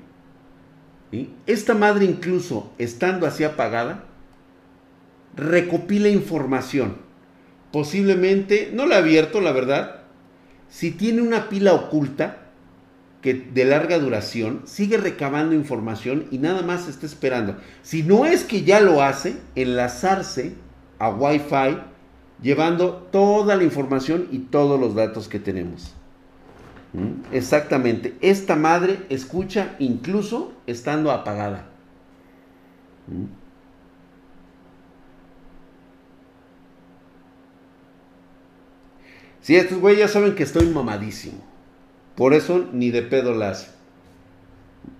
Esta 1.44 1.74
madre 1.74 2.06
incluso 2.06 2.72
estando 2.78 3.26
así 3.26 3.44
apagada, 3.44 4.04
recopila 5.36 6.08
información. 6.08 6.96
Posiblemente, 7.72 8.70
no 8.72 8.86
la 8.86 8.94
he 8.94 8.98
abierto, 9.00 9.42
la 9.42 9.52
verdad. 9.52 10.00
Si 10.70 10.92
tiene 10.92 11.20
una 11.20 11.50
pila 11.50 11.74
oculta, 11.74 12.43
que 13.24 13.32
de 13.32 13.64
larga 13.64 13.98
duración 13.98 14.60
sigue 14.66 14.98
recabando 14.98 15.54
información 15.54 16.26
y 16.30 16.36
nada 16.36 16.60
más 16.60 16.88
está 16.88 17.06
esperando. 17.06 17.56
Si 17.80 18.02
no 18.02 18.26
es 18.26 18.44
que 18.44 18.64
ya 18.64 18.80
lo 18.80 19.02
hace, 19.02 19.38
enlazarse 19.54 20.52
a 20.98 21.08
Wi-Fi 21.08 21.78
llevando 22.42 23.08
toda 23.10 23.56
la 23.56 23.64
información 23.64 24.28
y 24.30 24.40
todos 24.40 24.78
los 24.78 24.94
datos 24.94 25.28
que 25.28 25.40
tenemos. 25.40 25.94
¿Mm? 26.92 27.34
Exactamente. 27.34 28.14
Esta 28.20 28.56
madre 28.56 29.06
escucha 29.08 29.74
incluso 29.78 30.52
estando 30.66 31.10
apagada. 31.10 31.64
¿Mm? 33.06 33.24
Sí, 39.40 39.56
estos 39.56 39.78
güeyes 39.78 40.00
ya 40.00 40.08
saben 40.08 40.34
que 40.34 40.42
estoy 40.42 40.66
mamadísimo. 40.66 41.53
Por 42.16 42.34
eso 42.34 42.68
ni 42.72 42.90
de 42.90 43.02
pedo 43.02 43.34
las. 43.34 43.72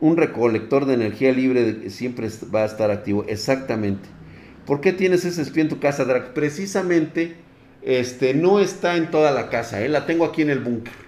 Un 0.00 0.16
recolector 0.16 0.86
de 0.86 0.94
energía 0.94 1.32
libre 1.32 1.90
siempre 1.90 2.28
va 2.54 2.62
a 2.62 2.66
estar 2.66 2.90
activo. 2.90 3.24
Exactamente. 3.28 4.08
¿Por 4.66 4.80
qué 4.80 4.92
tienes 4.92 5.24
ese 5.24 5.42
espía 5.42 5.62
en 5.62 5.68
tu 5.68 5.78
casa, 5.78 6.04
Drag? 6.04 6.32
Precisamente, 6.32 7.36
este, 7.82 8.34
no 8.34 8.60
está 8.60 8.96
en 8.96 9.10
toda 9.10 9.30
la 9.30 9.50
casa. 9.50 9.82
¿eh? 9.82 9.88
La 9.88 10.06
tengo 10.06 10.24
aquí 10.24 10.42
en 10.42 10.50
el 10.50 10.60
búnker. 10.60 11.04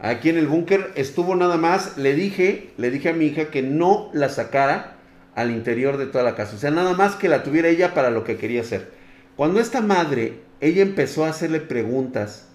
Aquí 0.00 0.28
en 0.28 0.38
el 0.38 0.46
búnker 0.46 0.92
estuvo 0.94 1.34
nada 1.34 1.56
más. 1.56 1.98
Le 1.98 2.14
dije, 2.14 2.70
le 2.76 2.90
dije 2.90 3.10
a 3.10 3.14
mi 3.14 3.26
hija 3.26 3.50
que 3.50 3.62
no 3.62 4.10
la 4.14 4.28
sacara 4.28 4.96
al 5.34 5.50
interior 5.50 5.98
de 5.98 6.06
toda 6.06 6.24
la 6.24 6.36
casa. 6.36 6.56
O 6.56 6.58
sea, 6.58 6.70
nada 6.70 6.94
más 6.94 7.16
que 7.16 7.28
la 7.28 7.42
tuviera 7.42 7.68
ella 7.68 7.94
para 7.94 8.10
lo 8.10 8.24
que 8.24 8.36
quería 8.36 8.62
hacer. 8.62 8.92
Cuando 9.36 9.60
esta 9.60 9.80
madre, 9.80 10.40
ella 10.60 10.82
empezó 10.82 11.24
a 11.24 11.30
hacerle 11.30 11.60
preguntas 11.60 12.47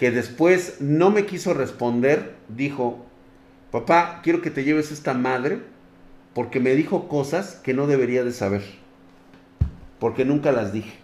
que 0.00 0.10
después 0.10 0.80
no 0.80 1.10
me 1.10 1.26
quiso 1.26 1.52
responder, 1.52 2.34
dijo, 2.48 3.04
papá, 3.70 4.20
quiero 4.22 4.40
que 4.40 4.50
te 4.50 4.64
lleves 4.64 4.92
esta 4.92 5.12
madre 5.12 5.58
porque 6.32 6.58
me 6.58 6.74
dijo 6.74 7.06
cosas 7.06 7.56
que 7.56 7.74
no 7.74 7.86
debería 7.86 8.24
de 8.24 8.32
saber, 8.32 8.62
porque 9.98 10.24
nunca 10.24 10.52
las 10.52 10.72
dije. 10.72 10.94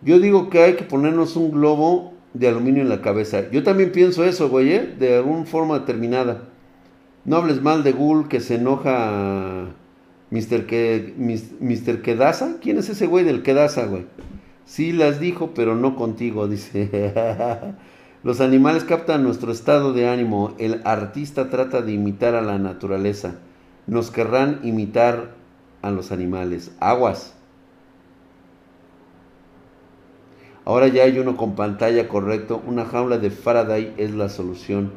Yo 0.00 0.18
digo 0.18 0.48
que 0.48 0.62
hay 0.62 0.76
que 0.76 0.84
ponernos 0.84 1.36
un 1.36 1.50
globo 1.50 2.14
de 2.32 2.48
aluminio 2.48 2.80
en 2.80 2.88
la 2.88 3.02
cabeza. 3.02 3.50
Yo 3.50 3.62
también 3.62 3.92
pienso 3.92 4.24
eso, 4.24 4.48
güey, 4.48 4.72
¿eh? 4.72 4.94
de 4.98 5.16
alguna 5.16 5.44
forma 5.44 5.80
determinada. 5.80 6.48
No 7.26 7.36
hables 7.36 7.60
mal 7.60 7.84
de 7.84 7.92
Gul 7.92 8.28
que 8.28 8.40
se 8.40 8.54
enoja 8.54 9.66
Mr. 10.30 10.64
Que, 10.64 11.12
Mr. 11.18 12.00
Kedaza. 12.00 12.56
¿Quién 12.62 12.78
es 12.78 12.88
ese 12.88 13.06
güey 13.06 13.22
del 13.22 13.42
Kedaza, 13.42 13.84
güey? 13.84 14.06
Sí 14.68 14.92
las 14.92 15.18
dijo, 15.18 15.52
pero 15.54 15.74
no 15.74 15.96
contigo, 15.96 16.46
dice. 16.46 17.14
Los 18.22 18.42
animales 18.42 18.84
captan 18.84 19.22
nuestro 19.22 19.50
estado 19.50 19.94
de 19.94 20.06
ánimo. 20.06 20.54
El 20.58 20.82
artista 20.84 21.48
trata 21.48 21.80
de 21.80 21.92
imitar 21.92 22.34
a 22.34 22.42
la 22.42 22.58
naturaleza. 22.58 23.36
Nos 23.86 24.10
querrán 24.10 24.60
imitar 24.64 25.30
a 25.80 25.90
los 25.90 26.12
animales. 26.12 26.70
Aguas. 26.80 27.34
Ahora 30.66 30.88
ya 30.88 31.04
hay 31.04 31.18
uno 31.18 31.38
con 31.38 31.54
pantalla 31.54 32.06
correcto. 32.06 32.62
Una 32.66 32.84
jaula 32.84 33.16
de 33.16 33.30
Faraday 33.30 33.94
es 33.96 34.10
la 34.10 34.28
solución. 34.28 34.92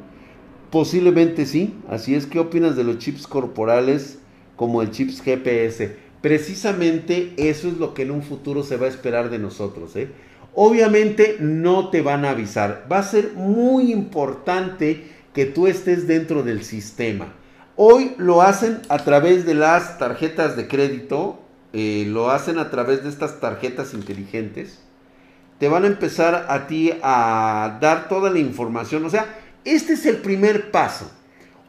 Posiblemente 0.69 1.45
sí. 1.45 1.79
Así 1.87 2.13
es. 2.13 2.25
¿Qué 2.27 2.39
opinas 2.39 2.75
de 2.75 2.83
los 2.83 2.97
chips 2.97 3.25
corporales 3.25 4.19
como 4.57 4.81
el 4.81 4.91
chips 4.91 5.21
GPS? 5.21 6.10
Precisamente 6.21 7.33
eso 7.37 7.67
es 7.67 7.77
lo 7.77 7.93
que 7.93 8.03
en 8.03 8.11
un 8.11 8.21
futuro 8.21 8.63
se 8.63 8.77
va 8.77 8.85
a 8.85 8.89
esperar 8.89 9.29
de 9.29 9.39
nosotros. 9.39 9.95
¿eh? 9.95 10.11
Obviamente 10.53 11.37
no 11.39 11.89
te 11.89 12.01
van 12.01 12.25
a 12.25 12.31
avisar. 12.31 12.85
Va 12.91 12.99
a 12.99 13.03
ser 13.03 13.33
muy 13.33 13.91
importante 13.91 15.03
que 15.33 15.45
tú 15.45 15.67
estés 15.67 16.07
dentro 16.07 16.43
del 16.43 16.63
sistema. 16.63 17.33
Hoy 17.75 18.13
lo 18.17 18.41
hacen 18.41 18.81
a 18.89 18.99
través 18.99 19.45
de 19.45 19.55
las 19.55 19.97
tarjetas 19.97 20.55
de 20.55 20.67
crédito, 20.67 21.39
eh, 21.73 22.05
lo 22.07 22.29
hacen 22.29 22.59
a 22.59 22.69
través 22.69 23.03
de 23.03 23.09
estas 23.09 23.39
tarjetas 23.39 23.93
inteligentes. 23.93 24.79
Te 25.57 25.69
van 25.69 25.85
a 25.85 25.87
empezar 25.87 26.47
a 26.49 26.67
ti 26.67 26.93
a 27.01 27.77
dar 27.81 28.09
toda 28.09 28.29
la 28.29 28.39
información. 28.39 29.05
O 29.05 29.09
sea, 29.09 29.37
este 29.63 29.93
es 29.93 30.05
el 30.05 30.17
primer 30.17 30.69
paso. 30.71 31.09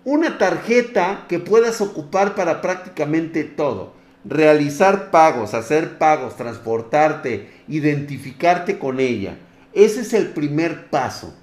Una 0.05 0.39
tarjeta 0.39 1.27
que 1.29 1.39
puedas 1.39 1.81
ocupar 1.81 2.35
para 2.35 2.61
prácticamente 2.61 3.45
todo 3.45 4.02
realizar 4.25 5.11
pagos, 5.11 5.55
hacer 5.55 5.99
pagos, 5.99 6.37
transportarte, 6.37 7.49
identificarte 7.69 8.79
con 8.79 9.01
ella. 9.01 9.37
Ese 9.73 10.03
es 10.03 10.13
el 10.13 10.29
primer 10.29 10.87
paso. 10.91 11.35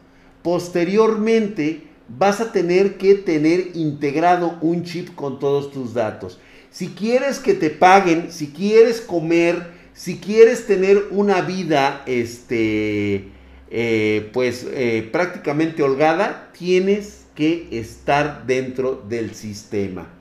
Posteriormente 0.44 1.84
vas 2.08 2.42
a 2.42 2.52
tener 2.52 2.98
que 2.98 3.16
tener 3.16 3.72
integrado 3.76 4.58
un 4.62 4.84
chip 4.84 5.14
con 5.16 5.40
todos 5.40 5.72
tus 5.72 5.94
datos. 5.94 6.40
Si 6.72 6.90
quieres 6.90 7.40
que 7.40 7.54
te 7.54 7.70
paguen, 7.70 8.32
si 8.32 8.48
quieres 8.48 9.02
comer, 9.02 9.72
si 9.94 10.18
quieres 10.18 10.66
tener 10.66 11.08
una 11.12 11.42
vida, 11.42 12.04
este, 12.06 13.30
eh, 13.70 14.30
pues 14.34 14.66
eh, 14.72 15.08
prácticamente 15.12 15.84
holgada, 15.84 16.52
tienes 16.58 17.26
que 17.36 17.68
estar 17.72 18.46
dentro 18.46 19.04
del 19.08 19.34
sistema. 19.34 20.19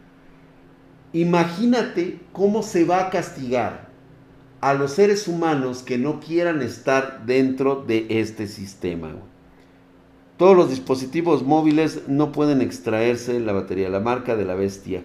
Imagínate 1.12 2.20
cómo 2.32 2.62
se 2.62 2.85
va 2.85 3.01
a 3.01 3.10
castigar 3.10 3.89
a 4.60 4.74
los 4.74 4.93
seres 4.93 5.26
humanos 5.26 5.82
que 5.82 5.97
no 5.97 6.20
quieran 6.20 6.60
estar 6.60 7.24
dentro 7.24 7.76
de 7.76 8.06
este 8.10 8.47
sistema. 8.47 9.14
Todos 10.36 10.55
los 10.55 10.68
dispositivos 10.68 11.43
móviles 11.43 12.02
no 12.09 12.30
pueden 12.30 12.60
extraerse 12.60 13.40
la 13.40 13.52
batería, 13.52 13.89
la 13.89 14.01
marca 14.01 14.36
de 14.36 14.44
la 14.44 14.55
bestia. 14.55 15.02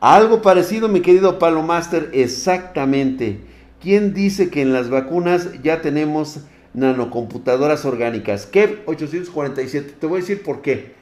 Algo 0.00 0.42
parecido, 0.42 0.88
mi 0.88 1.00
querido 1.00 1.38
Palo 1.38 1.62
Master, 1.62 2.10
exactamente. 2.12 3.38
¿Quién 3.80 4.12
dice 4.12 4.50
que 4.50 4.60
en 4.60 4.72
las 4.72 4.90
vacunas 4.90 5.62
ya 5.62 5.80
tenemos 5.82 6.40
nanocomputadoras 6.74 7.84
orgánicas? 7.84 8.46
Kev 8.46 8.82
847, 8.86 9.94
te 10.00 10.06
voy 10.06 10.18
a 10.18 10.20
decir 10.20 10.42
por 10.42 10.62
qué. 10.62 10.94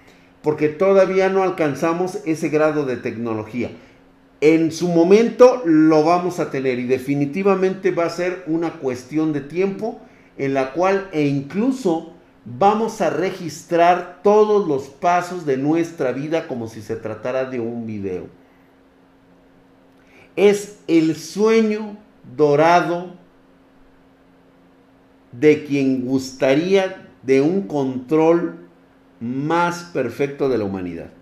Porque 0.42 0.68
todavía 0.68 1.30
no 1.30 1.42
alcanzamos 1.42 2.18
ese 2.26 2.50
grado 2.50 2.84
de 2.84 2.96
tecnología 2.96 3.70
en 4.42 4.72
su 4.72 4.88
momento 4.88 5.62
lo 5.64 6.02
vamos 6.02 6.40
a 6.40 6.50
tener 6.50 6.80
y 6.80 6.84
definitivamente 6.84 7.92
va 7.92 8.06
a 8.06 8.10
ser 8.10 8.42
una 8.48 8.72
cuestión 8.72 9.32
de 9.32 9.40
tiempo 9.40 10.00
en 10.36 10.52
la 10.52 10.72
cual 10.72 11.08
e 11.12 11.28
incluso 11.28 12.14
vamos 12.44 13.00
a 13.00 13.10
registrar 13.10 14.18
todos 14.24 14.66
los 14.66 14.88
pasos 14.88 15.46
de 15.46 15.58
nuestra 15.58 16.10
vida 16.10 16.48
como 16.48 16.66
si 16.66 16.82
se 16.82 16.96
tratara 16.96 17.44
de 17.44 17.60
un 17.60 17.86
video. 17.86 18.26
Es 20.34 20.80
el 20.88 21.14
sueño 21.14 21.96
dorado 22.36 23.14
de 25.30 25.64
quien 25.64 26.04
gustaría 26.04 27.08
de 27.22 27.42
un 27.42 27.68
control 27.68 28.56
más 29.20 29.84
perfecto 29.92 30.48
de 30.48 30.58
la 30.58 30.64
humanidad 30.64 31.21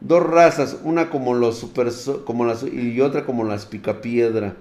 dos 0.00 0.22
razas, 0.22 0.78
una 0.84 1.10
como 1.10 1.34
los 1.34 1.58
super 1.58 1.88
como 2.24 2.44
las 2.44 2.62
y 2.62 3.00
otra 3.00 3.24
como 3.24 3.44
las 3.44 3.66
picapiedra. 3.66 4.56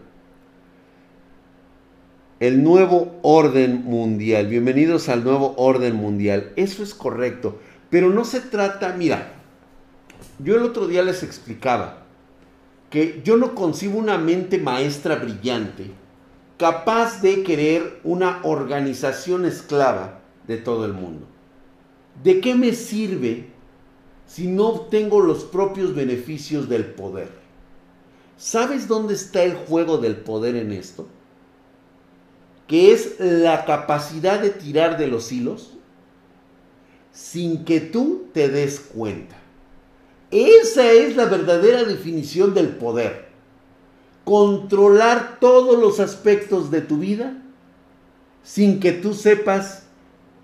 El 2.39 2.63
nuevo 2.63 3.17
orden 3.23 3.83
mundial. 3.83 4.47
Bienvenidos 4.47 5.09
al 5.09 5.23
nuevo 5.23 5.55
orden 5.57 5.95
mundial. 5.95 6.53
Eso 6.55 6.83
es 6.83 6.93
correcto, 6.93 7.59
pero 7.89 8.09
no 8.09 8.25
se 8.25 8.41
trata, 8.41 8.93
mira, 8.93 9.33
yo 10.39 10.55
el 10.55 10.63
otro 10.63 10.87
día 10.87 11.01
les 11.01 11.23
explicaba 11.23 12.03
que 12.89 13.21
yo 13.23 13.37
no 13.37 13.55
concibo 13.55 13.97
una 13.97 14.17
mente 14.17 14.59
maestra 14.59 15.15
brillante 15.15 15.91
capaz 16.57 17.21
de 17.21 17.43
querer 17.43 17.99
una 18.03 18.39
organización 18.43 19.45
esclava 19.45 20.21
de 20.47 20.57
todo 20.57 20.85
el 20.85 20.93
mundo. 20.93 21.27
¿De 22.23 22.39
qué 22.39 22.55
me 22.55 22.73
sirve 22.73 23.56
si 24.27 24.47
no 24.47 24.67
obtengo 24.67 25.21
los 25.21 25.45
propios 25.45 25.95
beneficios 25.95 26.69
del 26.69 26.85
poder. 26.85 27.29
¿Sabes 28.37 28.87
dónde 28.87 29.15
está 29.15 29.43
el 29.43 29.55
juego 29.55 29.97
del 29.97 30.17
poder 30.17 30.55
en 30.55 30.71
esto? 30.71 31.07
Que 32.67 32.91
es 32.91 33.15
la 33.19 33.65
capacidad 33.65 34.39
de 34.39 34.49
tirar 34.49 34.97
de 34.97 35.07
los 35.07 35.31
hilos 35.31 35.73
sin 37.11 37.65
que 37.65 37.79
tú 37.79 38.27
te 38.33 38.49
des 38.49 38.79
cuenta. 38.79 39.37
Esa 40.29 40.91
es 40.91 41.15
la 41.15 41.25
verdadera 41.25 41.83
definición 41.85 42.53
del 42.53 42.67
poder. 42.67 43.27
Controlar 44.25 45.39
todos 45.39 45.79
los 45.79 45.99
aspectos 46.01 46.69
de 46.69 46.81
tu 46.81 46.97
vida 46.99 47.41
sin 48.43 48.79
que 48.79 48.91
tú 48.91 49.13
sepas 49.13 49.83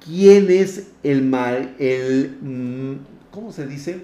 quién 0.04 0.50
es 0.50 0.88
el 1.04 1.22
mal, 1.22 1.76
el 1.80 2.38
¿cómo 3.34 3.52
se 3.52 3.66
dice? 3.66 4.02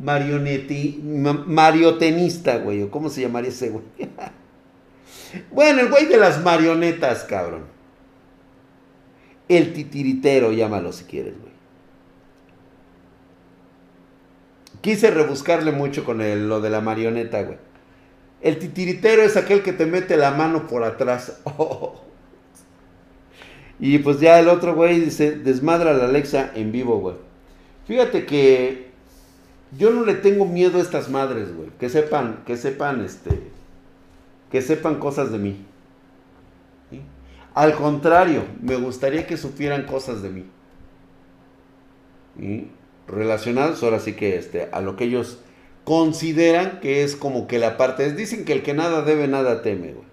Marioneti, 0.00 1.02
mariotenista, 1.02 2.58
güey, 2.58 2.88
cómo 2.88 3.10
se 3.10 3.22
llamaría 3.22 3.50
ese 3.50 3.70
güey. 3.70 3.84
bueno, 5.50 5.80
el 5.80 5.90
güey 5.90 6.06
de 6.06 6.16
las 6.16 6.42
marionetas, 6.42 7.24
cabrón. 7.24 7.64
El 9.48 9.72
titiritero, 9.72 10.52
llámalo 10.52 10.92
si 10.92 11.04
quieres, 11.04 11.34
güey. 11.38 11.50
Quise 14.80 15.10
rebuscarle 15.10 15.72
mucho 15.72 16.04
con 16.04 16.18
lo 16.48 16.60
de 16.60 16.70
la 16.70 16.80
marioneta, 16.80 17.42
güey. 17.42 17.58
El 18.40 18.58
titiritero 18.58 19.22
es 19.22 19.36
aquel 19.36 19.62
que 19.62 19.72
te 19.72 19.84
mete 19.84 20.16
la 20.16 20.30
mano 20.30 20.68
por 20.68 20.84
atrás. 20.84 21.40
Y 23.82 23.96
pues 24.00 24.20
ya 24.20 24.38
el 24.38 24.50
otro 24.50 24.74
güey 24.74 25.00
dice, 25.00 25.30
desmadra 25.30 25.94
la 25.94 26.04
Alexa 26.04 26.50
en 26.54 26.70
vivo, 26.70 26.98
güey. 26.98 27.16
Fíjate 27.86 28.26
que 28.26 28.90
yo 29.76 29.90
no 29.90 30.04
le 30.04 30.14
tengo 30.14 30.46
miedo 30.46 30.78
a 30.78 30.82
estas 30.82 31.08
madres, 31.08 31.54
güey. 31.54 31.70
Que 31.78 31.88
sepan, 31.88 32.42
que 32.46 32.56
sepan, 32.56 33.04
este, 33.04 33.40
que 34.50 34.62
sepan 34.62 34.98
cosas 34.98 35.30
de 35.32 35.38
mí. 35.38 35.66
Al 37.54 37.74
contrario, 37.74 38.44
me 38.62 38.76
gustaría 38.76 39.26
que 39.26 39.36
supieran 39.36 39.84
cosas 39.84 40.22
de 40.22 40.30
mí. 40.30 40.46
Relacionados, 43.08 43.82
ahora 43.82 43.98
sí 43.98 44.12
que 44.12 44.36
este, 44.36 44.68
a 44.72 44.80
lo 44.80 44.96
que 44.96 45.04
ellos 45.04 45.38
consideran 45.84 46.80
que 46.80 47.02
es 47.02 47.16
como 47.16 47.48
que 47.48 47.58
la 47.58 47.76
parte. 47.76 48.12
Dicen 48.12 48.44
que 48.44 48.52
el 48.52 48.62
que 48.62 48.74
nada 48.74 49.02
debe, 49.02 49.26
nada 49.26 49.62
teme, 49.62 49.92
güey. 49.92 50.09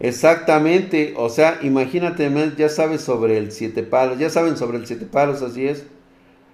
Exactamente, 0.00 1.14
o 1.16 1.28
sea, 1.28 1.58
imagínate, 1.62 2.30
ya 2.56 2.68
sabes 2.68 3.00
sobre 3.00 3.36
el 3.36 3.50
siete 3.50 3.82
palos, 3.82 4.18
ya 4.18 4.30
saben 4.30 4.56
sobre 4.56 4.78
el 4.78 4.86
siete 4.86 5.06
palos, 5.06 5.42
así 5.42 5.66
es. 5.66 5.86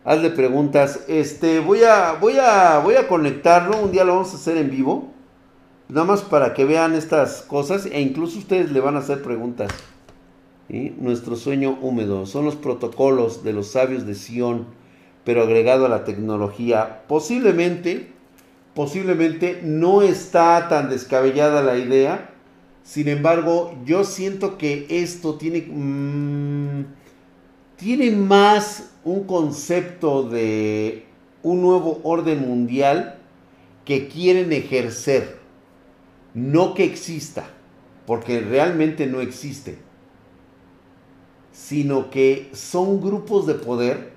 Hazle 0.04 0.30
preguntas, 0.30 1.00
este, 1.08 1.60
voy 1.60 1.82
a, 1.82 2.12
voy 2.12 2.36
a, 2.38 2.78
voy 2.78 2.94
a 2.94 3.06
conectarlo, 3.06 3.80
un 3.80 3.92
día 3.92 4.04
lo 4.04 4.14
vamos 4.14 4.32
a 4.32 4.36
hacer 4.36 4.56
en 4.56 4.70
vivo, 4.70 5.12
nada 5.88 6.06
más 6.06 6.22
para 6.22 6.54
que 6.54 6.64
vean 6.64 6.94
estas 6.94 7.42
cosas 7.42 7.86
e 7.86 8.00
incluso 8.00 8.38
ustedes 8.38 8.72
le 8.72 8.80
van 8.80 8.96
a 8.96 9.00
hacer 9.00 9.22
preguntas. 9.22 9.70
Nuestro 10.68 11.36
sueño 11.36 11.78
húmedo 11.82 12.24
son 12.24 12.46
los 12.46 12.56
protocolos 12.56 13.44
de 13.44 13.52
los 13.52 13.68
sabios 13.68 14.06
de 14.06 14.14
Sion, 14.14 14.66
pero 15.22 15.42
agregado 15.42 15.84
a 15.84 15.90
la 15.90 16.04
tecnología. 16.04 17.02
Posiblemente, 17.06 18.10
posiblemente 18.74 19.60
no 19.62 20.00
está 20.00 20.68
tan 20.68 20.88
descabellada 20.88 21.62
la 21.62 21.76
idea 21.76 22.33
sin 22.84 23.08
embargo, 23.08 23.74
yo 23.86 24.04
siento 24.04 24.58
que 24.58 24.86
esto 24.90 25.36
tiene, 25.36 25.62
mm, 25.66 26.84
tiene 27.76 28.10
más 28.10 28.92
un 29.04 29.24
concepto 29.24 30.28
de 30.28 31.06
un 31.42 31.62
nuevo 31.62 32.00
orden 32.04 32.46
mundial 32.46 33.18
que 33.86 34.08
quieren 34.08 34.52
ejercer, 34.52 35.38
no 36.34 36.74
que 36.74 36.84
exista, 36.84 37.46
porque 38.06 38.40
realmente 38.40 39.06
no 39.06 39.22
existe, 39.22 39.78
sino 41.52 42.10
que 42.10 42.50
son 42.52 43.00
grupos 43.00 43.46
de 43.46 43.54
poder 43.54 44.12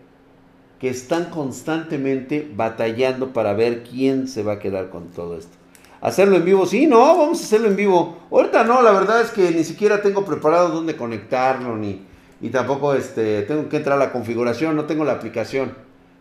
que 0.78 0.90
están 0.90 1.30
constantemente 1.30 2.52
batallando 2.54 3.32
para 3.32 3.54
ver 3.54 3.84
quién 3.84 4.28
se 4.28 4.44
va 4.44 4.54
a 4.54 4.60
quedar 4.60 4.90
con 4.90 5.08
todo 5.08 5.38
esto. 5.38 5.57
Hacerlo 6.02 6.38
en 6.38 6.46
vivo, 6.46 6.66
sí, 6.66 6.86
no, 6.86 7.00
vamos 7.18 7.42
a 7.42 7.44
hacerlo 7.44 7.68
en 7.68 7.76
vivo. 7.76 8.18
Ahorita 8.32 8.64
no, 8.64 8.82
la 8.82 8.92
verdad 8.92 9.22
es 9.22 9.32
que 9.32 9.52
ni 9.52 9.64
siquiera 9.64 10.02
tengo 10.02 10.24
preparado 10.26 10.70
dónde 10.70 10.96
conectarlo, 10.96 11.76
ni, 11.76 12.02
y 12.40 12.50
tampoco 12.50 12.94
este, 12.94 13.42
tengo 13.44 13.68
que 13.68 13.78
entrar 13.78 13.96
a 13.96 14.06
la 14.06 14.12
configuración, 14.12 14.76
no 14.76 14.86
tengo 14.86 15.04
la 15.06 15.14
aplicación, 15.14 15.74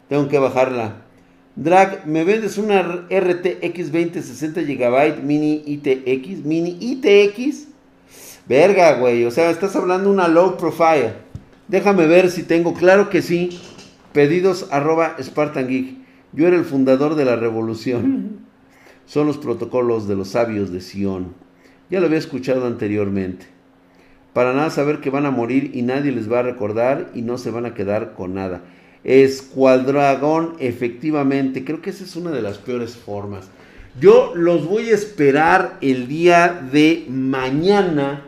tengo 0.09 0.28
que 0.28 0.39
bajarla. 0.39 1.03
Drag, 1.57 2.07
¿me 2.07 2.24
vendes 2.24 2.59
una 2.59 2.82
RTX 2.82 3.93
2060 3.93 4.61
GB 4.62 5.23
mini 5.23 5.62
ITX? 5.66 6.44
¿Mini 6.44 6.77
ITX? 6.81 7.69
Verga, 8.47 8.98
güey, 8.98 9.24
o 9.24 9.31
sea, 9.31 9.51
estás 9.51 9.74
hablando 9.74 10.11
una 10.11 10.28
low 10.28 10.57
profile. 10.57 11.15
Déjame 11.69 12.07
ver 12.07 12.31
si 12.31 12.43
tengo, 12.43 12.74
claro 12.74 13.11
que 13.11 13.23
sí. 13.23 13.61
Pedidos 14.12 14.69
arroba 14.70 15.16
Spartan 15.20 15.69
Geek. 15.69 15.97
Yo 16.32 16.47
era 16.47 16.57
el 16.57 16.65
fundador 16.65 17.15
de 17.15 17.24
la 17.24 17.36
revolución. 17.36 18.40
son 19.07 19.27
los 19.27 19.39
protocolos 19.39 20.07
de 20.07 20.16
los 20.16 20.28
sabios 20.28 20.73
de 20.73 20.81
Sión. 20.81 21.35
Ya 21.91 22.01
lo 22.01 22.07
había 22.07 22.19
escuchado 22.19 22.66
anteriormente. 22.66 23.47
Para 24.33 24.53
nada 24.53 24.70
saber 24.70 25.01
que 25.01 25.11
van 25.11 25.24
a 25.24 25.31
morir 25.31 25.70
y 25.73 25.83
nadie 25.83 26.12
les 26.12 26.31
va 26.31 26.41
a 26.41 26.43
recordar 26.43 27.11
y 27.15 27.23
no 27.23 27.39
se 27.39 27.51
van 27.51 27.65
a 27.65 27.74
quedar 27.74 28.12
con 28.15 28.35
nada. 28.35 28.65
Escuadragón, 29.05 30.57
efectivamente, 30.59 31.65
creo 31.65 31.81
que 31.81 31.91
esa 31.91 32.05
es 32.05 32.16
una 32.16 32.33
de 32.33 32.43
las 32.43 32.59
peores 32.59 32.97
formas. 32.97 33.49
Yo 34.01 34.33
los 34.35 34.66
voy 34.66 34.91
a 34.91 34.95
esperar 34.95 35.78
el 35.81 36.07
día 36.07 36.69
de 36.70 37.07
mañana 37.09 38.24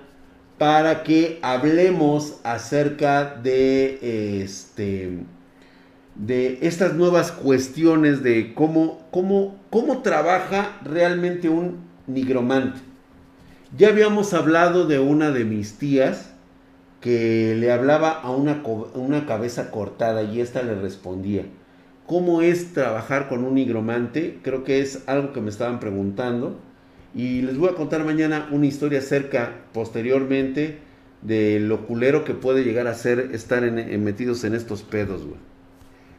para 0.57 1.03
que 1.03 1.39
hablemos 1.43 2.41
acerca 2.43 3.35
de 3.35 4.43
este 4.43 5.19
de 6.19 6.59
estas 6.63 6.95
nuevas 6.95 7.33
cuestiones 7.33 8.23
de 8.23 8.53
cómo, 8.53 9.07
cómo, 9.11 9.57
cómo 9.71 10.03
trabaja 10.03 10.77
realmente 10.85 11.49
un 11.49 11.79
nigromante. 12.07 12.81
Ya 13.77 13.89
habíamos 13.89 14.35
hablado 14.35 14.87
de 14.87 14.99
una 14.99 15.31
de 15.31 15.45
mis 15.45 15.79
tías 15.79 16.33
que 17.01 17.55
le 17.57 17.71
hablaba 17.71 18.11
a 18.11 18.31
una, 18.31 18.63
una 18.95 19.27
cabeza 19.27 19.71
cortada 19.71 20.25
y 20.25 20.41
esta 20.41 20.63
le 20.63 20.75
respondía. 20.75 21.45
¿Cómo 22.07 22.43
es 22.43 22.73
trabajar 22.73 23.29
con 23.29 23.45
un 23.45 23.55
nigromante? 23.55 24.39
Creo 24.43 24.65
que 24.65 24.81
es 24.81 25.05
algo 25.07 25.33
que 25.33 25.41
me 25.41 25.51
estaban 25.51 25.79
preguntando. 25.79 26.59
Y 27.15 27.43
les 27.43 27.57
voy 27.57 27.69
a 27.69 27.75
contar 27.75 28.05
mañana 28.05 28.49
una 28.51 28.67
historia 28.67 28.99
acerca 28.99 29.53
posteriormente 29.73 30.79
de 31.23 31.61
lo 31.61 31.87
culero 31.87 32.25
que 32.25 32.35
puede 32.35 32.65
llegar 32.65 32.87
a 32.87 32.95
ser 32.95 33.31
estar 33.33 33.63
metidos 33.71 34.45
en 34.45 34.55
estos 34.55 34.83
pedos, 34.83 35.25
güey. 35.25 35.48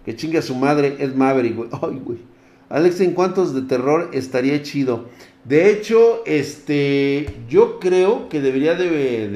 Que 0.05 0.15
chingue 0.15 0.37
a 0.37 0.41
su 0.41 0.55
madre 0.55 0.97
es 0.99 1.15
Maverick, 1.15 1.55
güey. 1.55 1.69
Ay, 1.71 2.01
güey. 2.03 2.19
Alex, 2.69 3.01
¿en 3.01 3.13
cuántos 3.13 3.55
de 3.55 3.63
terror 3.63 4.09
estaría 4.13 4.61
chido? 4.61 5.09
De 5.43 5.71
hecho, 5.71 6.21
este, 6.25 7.27
yo 7.49 7.79
creo 7.79 8.29
que 8.29 8.41
debería 8.41 8.75
de, 8.75 9.27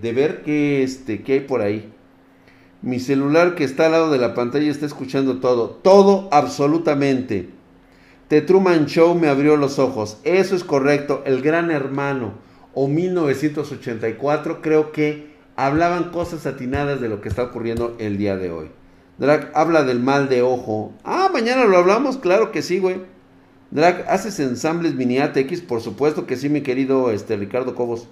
de, 0.00 0.12
ver 0.12 0.42
qué, 0.42 0.82
este, 0.82 1.22
qué 1.22 1.34
hay 1.34 1.40
por 1.40 1.60
ahí. 1.60 1.92
Mi 2.80 2.98
celular 2.98 3.54
que 3.54 3.64
está 3.64 3.86
al 3.86 3.92
lado 3.92 4.10
de 4.10 4.18
la 4.18 4.34
pantalla 4.34 4.70
está 4.70 4.86
escuchando 4.86 5.38
todo. 5.40 5.68
Todo, 5.82 6.28
absolutamente. 6.32 7.50
The 8.28 8.40
Truman 8.40 8.86
Show 8.86 9.14
me 9.14 9.28
abrió 9.28 9.56
los 9.56 9.78
ojos. 9.78 10.18
Eso 10.24 10.56
es 10.56 10.64
correcto. 10.64 11.22
El 11.26 11.42
Gran 11.42 11.70
Hermano 11.70 12.34
o 12.72 12.88
1984 12.88 14.62
creo 14.62 14.92
que 14.92 15.30
hablaban 15.56 16.10
cosas 16.10 16.46
atinadas 16.46 17.00
de 17.00 17.08
lo 17.08 17.20
que 17.20 17.28
está 17.28 17.42
ocurriendo 17.42 17.96
el 17.98 18.16
día 18.16 18.36
de 18.36 18.50
hoy. 18.50 18.70
Drag 19.20 19.50
habla 19.54 19.84
del 19.84 20.00
mal 20.00 20.30
de 20.30 20.40
ojo. 20.40 20.94
Ah, 21.04 21.28
mañana 21.30 21.66
lo 21.66 21.76
hablamos, 21.76 22.16
claro 22.16 22.50
que 22.52 22.62
sí, 22.62 22.78
güey. 22.78 23.02
Drag, 23.70 24.06
¿haces 24.08 24.40
ensambles 24.40 24.94
mini 24.94 25.18
ATX? 25.18 25.60
Por 25.60 25.82
supuesto 25.82 26.26
que 26.26 26.36
sí, 26.36 26.48
mi 26.48 26.62
querido 26.62 27.10
este, 27.10 27.36
Ricardo 27.36 27.74
Cobos. 27.74 28.08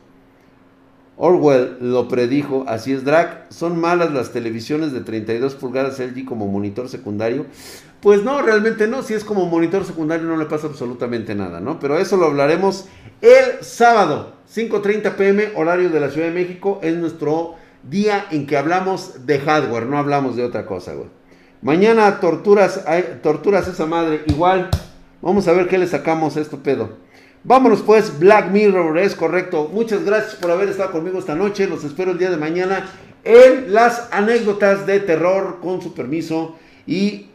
Orwell 1.17 1.79
lo 1.81 2.09
predijo, 2.09 2.65
así 2.69 2.93
es, 2.93 3.05
Drag. 3.05 3.47
¿Son 3.49 3.81
malas 3.81 4.13
las 4.13 4.33
televisiones 4.33 4.93
de 4.93 5.01
32 5.01 5.55
pulgadas 5.55 5.99
LG 5.99 6.27
como 6.27 6.47
monitor 6.47 6.91
secundario? 6.91 7.47
Pues 8.03 8.23
no, 8.23 8.43
realmente 8.43 8.87
no. 8.87 9.03
Si 9.03 9.15
es 9.15 9.25
como 9.25 9.47
monitor 9.47 9.87
secundario 9.87 10.27
no 10.27 10.37
le 10.37 10.45
pasa 10.45 10.67
absolutamente 10.67 11.35
nada, 11.35 11.59
¿no? 11.59 11.81
Pero 11.81 11.99
eso 11.99 12.19
lo 12.19 12.27
hablaremos 12.27 12.85
el 13.23 13.65
sábado, 13.65 14.35
5.30 14.55 15.15
pm, 15.15 15.53
horario 15.57 15.89
de 15.89 16.01
la 16.01 16.11
Ciudad 16.11 16.29
de 16.29 16.35
México. 16.35 16.81
Es 16.83 16.95
nuestro 16.97 17.57
día 17.83 18.27
en 18.31 18.47
que 18.47 18.57
hablamos 18.57 19.27
de 19.27 19.41
hardware, 19.41 19.87
no 19.87 19.99
hablamos 19.99 20.37
de 20.37 20.45
otra 20.45 20.67
cosa, 20.67 20.95
güey. 20.95 21.09
Mañana 21.61 22.21
torturas, 22.21 22.85
torturas 23.23 23.67
esa 23.67 23.87
madre, 23.87 24.23
igual. 24.27 24.71
Vamos 25.21 25.49
a 25.49 25.53
ver 25.53 25.67
qué 25.67 25.77
le 25.77 25.89
sacamos 25.89 26.37
a 26.37 26.41
esto 26.41 26.63
pedo. 26.63 26.97
Vámonos 27.43 27.83
pues, 27.83 28.19
Black 28.19 28.51
Mirror, 28.51 28.99
es 28.99 29.15
correcto. 29.15 29.69
Muchas 29.73 30.05
gracias 30.05 30.37
por 30.37 30.51
haber 30.51 30.69
estado 30.69 30.93
conmigo 30.93 31.19
esta 31.19 31.35
noche. 31.35 31.67
Los 31.67 31.83
espero 31.83 32.13
el 32.13 32.19
día 32.19 32.31
de 32.31 32.37
mañana 32.37 32.89
en 33.25 33.73
las 33.73 34.09
anécdotas 34.13 34.87
de 34.87 35.01
terror 35.01 35.59
con 35.61 35.83
su 35.83 35.95
permiso. 35.95 36.57
Y 36.87 37.27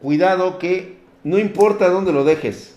cuidado 0.00 0.58
que 0.58 0.98
no 1.24 1.38
importa 1.38 1.88
dónde 1.88 2.12
lo 2.12 2.24
dejes. 2.24 2.76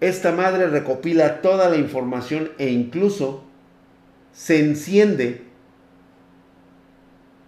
Esta 0.00 0.32
madre 0.32 0.66
recopila 0.66 1.40
toda 1.40 1.68
la 1.68 1.76
información 1.76 2.50
e 2.58 2.68
incluso 2.70 3.44
se 4.32 4.60
enciende 4.60 5.49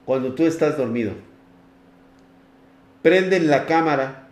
cuando 0.04 0.34
tú 0.34 0.44
estás 0.44 0.76
dormido. 0.76 1.12
Prenden 3.02 3.48
la 3.48 3.66
cámara 3.66 4.28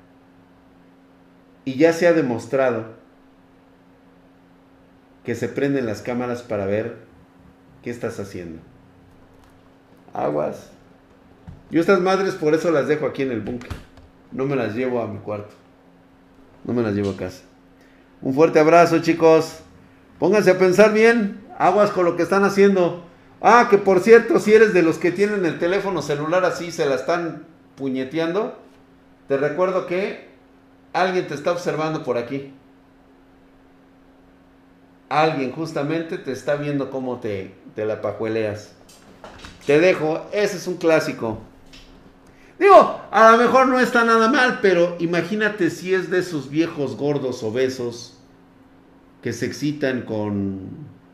y 1.65 1.75
ya 1.75 1.93
se 1.93 2.07
ha 2.07 2.13
demostrado 2.13 3.01
que 5.25 5.35
se 5.35 5.49
prenden 5.49 5.87
las 5.87 6.03
cámaras 6.03 6.43
para 6.43 6.67
ver 6.67 6.97
qué 7.83 7.91
estás 7.91 8.19
haciendo. 8.19 8.61
Aguas. 10.13 10.71
Yo 11.71 11.81
estas 11.81 12.01
madres 12.01 12.35
por 12.35 12.55
eso 12.55 12.71
las 12.71 12.89
dejo 12.89 13.07
aquí 13.07 13.23
en 13.23 13.33
el 13.33 13.41
búnker. 13.41 13.71
No 14.33 14.47
me 14.47 14.57
las 14.57 14.75
llevo 14.75 15.03
a 15.03 15.07
mi 15.07 15.19
cuarto. 15.19 15.55
No 16.65 16.73
me 16.73 16.83
las 16.83 16.95
llevo 16.95 17.11
a 17.11 17.17
casa. 17.17 17.43
Un 18.23 18.35
fuerte 18.35 18.59
abrazo 18.59 19.01
chicos. 19.01 19.61
Pónganse 20.19 20.51
a 20.51 20.59
pensar 20.59 20.93
bien. 20.93 21.41
Aguas 21.59 21.91
con 21.91 22.05
lo 22.05 22.17
que 22.17 22.23
están 22.23 22.45
haciendo. 22.45 23.05
Ah, 23.41 23.69
que 23.71 23.79
por 23.79 24.01
cierto, 24.01 24.39
si 24.39 24.53
eres 24.53 24.75
de 24.75 24.83
los 24.83 24.99
que 24.99 25.13
tienen 25.13 25.47
el 25.47 25.59
teléfono 25.59 26.03
celular 26.03 26.45
así, 26.45 26.71
se 26.71 26.85
la 26.85 26.95
están 26.95 27.45
puñeteando, 27.75 28.59
te 29.29 29.39
recuerdo 29.39 29.87
que 29.87 30.29
alguien 30.93 31.27
te 31.27 31.35
está 31.35 31.53
observando 31.53 32.03
por 32.03 32.19
aquí. 32.19 32.53
Alguien 35.09 35.53
justamente 35.53 36.19
te 36.19 36.33
está 36.33 36.57
viendo 36.57 36.91
cómo 36.91 37.19
te, 37.19 37.55
te 37.75 37.85
la 37.87 38.03
pajueleas. 38.03 38.73
Te 39.67 39.81
dejo, 39.81 40.27
ese 40.33 40.57
es 40.57 40.67
un 40.67 40.77
clásico. 40.77 41.39
Digo, 42.59 43.01
a 43.11 43.33
lo 43.33 43.39
mejor 43.39 43.69
no 43.69 43.81
está 43.81 44.05
nada 44.05 44.29
mal, 44.29 44.59
pero 44.61 44.97
imagínate 45.01 45.71
si 45.71 45.95
es 45.95 46.11
de 46.11 46.19
esos 46.19 46.51
viejos 46.51 46.97
gordos 46.97 47.43
obesos 47.43 48.19
que 49.23 49.33
se 49.33 49.47
excitan 49.47 50.03
con, 50.03 50.69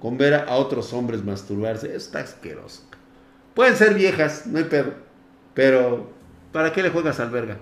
con 0.07 0.17
ver 0.17 0.35
a 0.35 0.55
otros 0.55 0.93
hombres 0.93 1.25
masturbarse. 1.25 1.89
Eso 1.89 1.97
está 1.97 2.21
asqueroso. 2.21 2.83
Pueden 3.55 3.75
ser 3.75 3.93
viejas, 3.93 4.47
no 4.47 4.59
hay 4.59 4.63
pedo. 4.63 4.93
Pero, 5.53 6.13
¿para 6.53 6.73
qué 6.73 6.81
le 6.81 6.91
juegas 6.91 7.19
al 7.19 7.31
verga? 7.31 7.57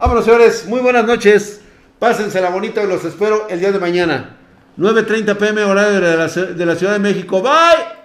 Vámonos, 0.00 0.24
señores. 0.24 0.66
Muy 0.68 0.80
buenas 0.80 1.04
noches. 1.04 1.60
Pásensela 1.98 2.50
bonita 2.50 2.84
y 2.84 2.86
los 2.86 3.04
espero 3.04 3.48
el 3.50 3.58
día 3.58 3.72
de 3.72 3.80
mañana. 3.80 4.36
9.30 4.78 5.36
pm 5.36 5.64
horario 5.64 6.00
de 6.00 6.64
la 6.64 6.76
Ciudad 6.76 6.92
de 6.92 7.00
México. 7.00 7.42
Bye. 7.42 7.97